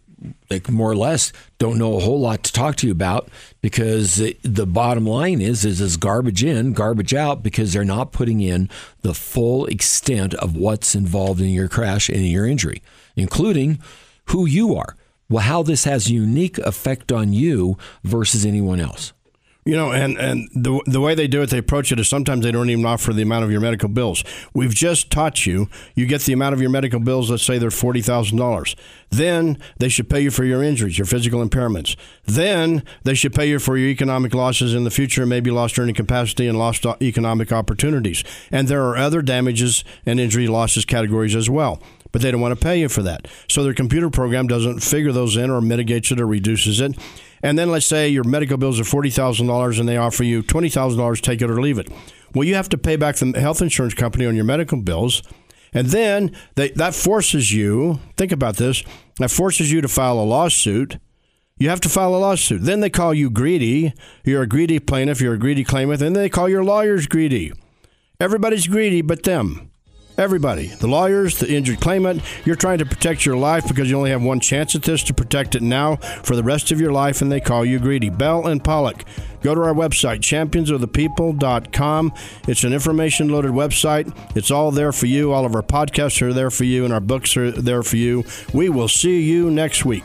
they 0.50 0.62
more 0.70 0.92
or 0.92 0.96
less 0.96 1.32
don't 1.60 1.78
know 1.78 1.98
a 1.98 2.00
whole 2.00 2.20
lot 2.20 2.44
to 2.44 2.54
talk 2.54 2.76
to 2.78 2.88
you 2.88 2.92
about 2.92 3.30
because 3.62 4.16
the 4.44 4.66
bottom 4.66 5.06
line 5.06 5.42
is 5.42 5.64
is 5.64 5.80
is 5.80 5.98
garbage 5.98 6.44
in, 6.44 6.74
garbage 6.74 7.14
out 7.14 7.44
because 7.44 7.74
they're 7.74 7.86
not 7.86 8.12
putting 8.12 8.42
in 8.42 8.70
the 9.02 9.14
full 9.14 9.66
extent 9.68 10.34
of 10.36 10.56
what's 10.56 10.96
involved 10.96 11.42
in 11.42 11.50
your 11.50 11.68
crash 11.68 12.10
and 12.10 12.28
your 12.28 12.48
injury, 12.48 12.82
including 13.16 13.80
who 14.26 14.46
you 14.46 14.76
are. 14.76 14.96
Well, 15.30 15.44
how 15.44 15.62
this 15.62 15.84
has 15.84 16.10
unique 16.10 16.58
effect 16.60 17.12
on 17.12 17.34
you 17.34 17.78
versus 18.04 18.46
anyone 18.46 18.80
else. 18.80 19.14
You 19.68 19.76
know, 19.76 19.92
and, 19.92 20.18
and 20.18 20.50
the, 20.56 20.82
the 20.86 21.02
way 21.02 21.14
they 21.14 21.28
do 21.28 21.42
it, 21.42 21.50
they 21.50 21.58
approach 21.58 21.92
it 21.92 22.00
is 22.00 22.08
sometimes 22.08 22.46
they 22.46 22.54
don't 22.54 22.70
even 22.70 22.86
offer 22.86 23.12
the 23.12 23.22
amount 23.22 23.44
of 23.44 23.52
your 23.52 23.60
medical 23.60 23.90
bills. 23.90 24.24
We've 24.54 24.74
just 24.74 25.12
taught 25.12 25.46
you, 25.46 25.68
you 25.94 26.06
get 26.06 26.22
the 26.22 26.32
amount 26.32 26.54
of 26.54 26.62
your 26.62 26.70
medical 26.70 27.02
bills, 27.02 27.30
let's 27.30 27.44
say 27.44 27.58
they're 27.58 27.70
$40,000. 27.70 28.76
Then 29.10 29.58
they 29.78 29.90
should 29.90 30.10
pay 30.10 30.22
you 30.22 30.32
for 30.32 30.46
your 30.46 30.64
injuries, 30.64 30.98
your 30.98 31.06
physical 31.06 31.46
impairments. 31.46 31.98
Then 32.24 32.82
they 33.04 33.14
should 33.14 33.36
pay 33.36 33.50
you 33.50 33.60
for 33.60 33.76
your 33.76 33.90
economic 33.90 34.34
losses 34.34 34.74
in 34.74 34.86
the 34.86 34.90
future, 34.90 35.26
maybe 35.26 35.52
lost 35.52 35.78
earning 35.78 35.96
capacity 35.96 36.48
and 36.48 36.58
lost 36.58 36.86
uh, 36.86 36.96
economic 37.02 37.52
opportunities. 37.52 38.24
And 38.50 38.70
there 38.70 38.86
are 38.86 38.96
other 38.96 39.22
damages 39.22 39.84
and 40.06 40.18
injury 40.18 40.48
losses 40.48 40.86
categories 40.86 41.36
as 41.36 41.50
well 41.50 41.82
but 42.14 42.22
they 42.22 42.32
don't 42.32 42.42
want 42.42 42.58
to 42.58 42.64
pay 42.64 42.80
you 42.80 42.90
for 42.90 43.04
that. 43.04 43.28
So 43.50 43.64
their 43.64 43.74
computer 43.74 44.10
program 44.10 44.48
doesn't 44.48 44.80
figure 44.80 45.12
those 45.12 45.36
in 45.36 45.50
or 45.50 45.60
mitigates 45.62 46.10
it 46.10 46.22
or 46.22 46.26
reduces 46.26 46.80
it. 46.80 46.98
And 47.44 47.58
then 47.58 47.70
let's 47.70 47.86
say 47.86 48.10
your 48.10 48.24
medical 48.24 48.58
bills 48.58 48.80
are 48.80 48.84
$40,000 48.84 49.80
and 49.80 49.88
they 49.88 49.98
offer 49.98 50.24
you 50.24 50.44
$20,000, 50.44 51.22
take 51.22 51.42
it 51.42 51.50
or 51.50 51.62
leave 51.62 51.78
it. 51.78 51.90
Well, 52.34 52.44
you 52.44 52.56
have 52.56 52.70
to 52.70 52.78
pay 52.78 52.96
back 52.96 53.16
the 53.18 53.40
health 53.40 53.62
insurance 53.62 53.94
company 53.94 54.26
on 54.26 54.36
your 54.36 54.46
medical 54.46 54.82
bills. 54.82 55.24
And 55.74 55.88
then 55.88 56.36
they, 56.56 56.70
that 56.72 56.96
forces 56.96 57.52
you, 57.52 58.00
think 58.16 58.32
about 58.32 58.58
this, 58.58 58.84
that 59.20 59.32
forces 59.32 59.72
you 59.72 59.82
to 59.82 59.88
file 59.88 60.20
a 60.20 60.22
lawsuit. 60.22 60.98
You 61.58 61.70
have 61.70 61.82
to 61.82 61.90
file 61.90 62.16
a 62.16 62.18
lawsuit. 62.18 62.62
Then 62.62 62.80
they 62.80 62.90
call 62.90 63.14
you 63.14 63.30
greedy. 63.30 63.94
You're 64.24 64.44
a 64.44 64.48
greedy 64.48 64.80
plaintiff, 64.80 65.22
you're 65.22 65.34
a 65.34 65.40
greedy 65.40 65.64
claimant, 65.64 66.02
and 66.02 66.16
they 66.16 66.30
call 66.30 66.50
your 66.50 66.64
lawyers 66.64 67.08
greedy. 67.08 67.54
Everybody's 68.20 68.68
greedy 68.68 69.02
but 69.02 69.24
them. 69.24 69.72
Everybody, 70.18 70.70
the 70.70 70.88
lawyers, 70.88 71.38
the 71.38 71.48
injured 71.54 71.80
claimant, 71.80 72.24
you're 72.44 72.56
trying 72.56 72.80
to 72.80 72.88
protect 72.88 73.24
your 73.24 73.38
life 73.38 73.68
because 73.68 73.88
you 73.88 73.96
only 73.96 74.10
have 74.10 74.24
one 74.24 74.40
chance 74.40 74.74
at 74.74 74.82
this 74.82 75.04
to 75.04 75.14
protect 75.14 75.54
it 75.54 75.62
now 75.62 75.98
for 76.24 76.36
the 76.36 76.42
rest 76.42 76.72
of 76.72 76.82
your 76.82 76.92
life, 76.92 77.22
and 77.22 77.32
they 77.32 77.40
call 77.40 77.64
you 77.64 77.78
greedy. 77.78 78.10
Bell 78.10 78.48
and 78.48 78.64
Pollock. 78.64 79.04
Go 79.44 79.54
to 79.54 79.62
our 79.62 79.76
website, 79.76 80.22
championsofthepeople.com. 80.22 82.14
It's 82.48 82.64
an 82.64 82.74
information 82.74 83.30
loaded 83.30 83.52
website. 83.52 84.12
It's 84.36 84.50
all 84.50 84.72
there 84.72 84.92
for 84.92 85.06
you. 85.06 85.34
All 85.34 85.46
of 85.46 85.54
our 85.54 85.62
podcasts 85.62 86.20
are 86.24 86.34
there 86.34 86.50
for 86.50 86.64
you, 86.64 86.84
and 86.84 86.92
our 86.92 87.00
books 87.00 87.38
are 87.38 87.52
there 87.52 87.84
for 87.84 87.98
you. 87.98 88.24
We 88.56 88.70
will 88.70 88.88
see 88.88 89.22
you 89.22 89.52
next 89.52 89.86
week. 89.86 90.04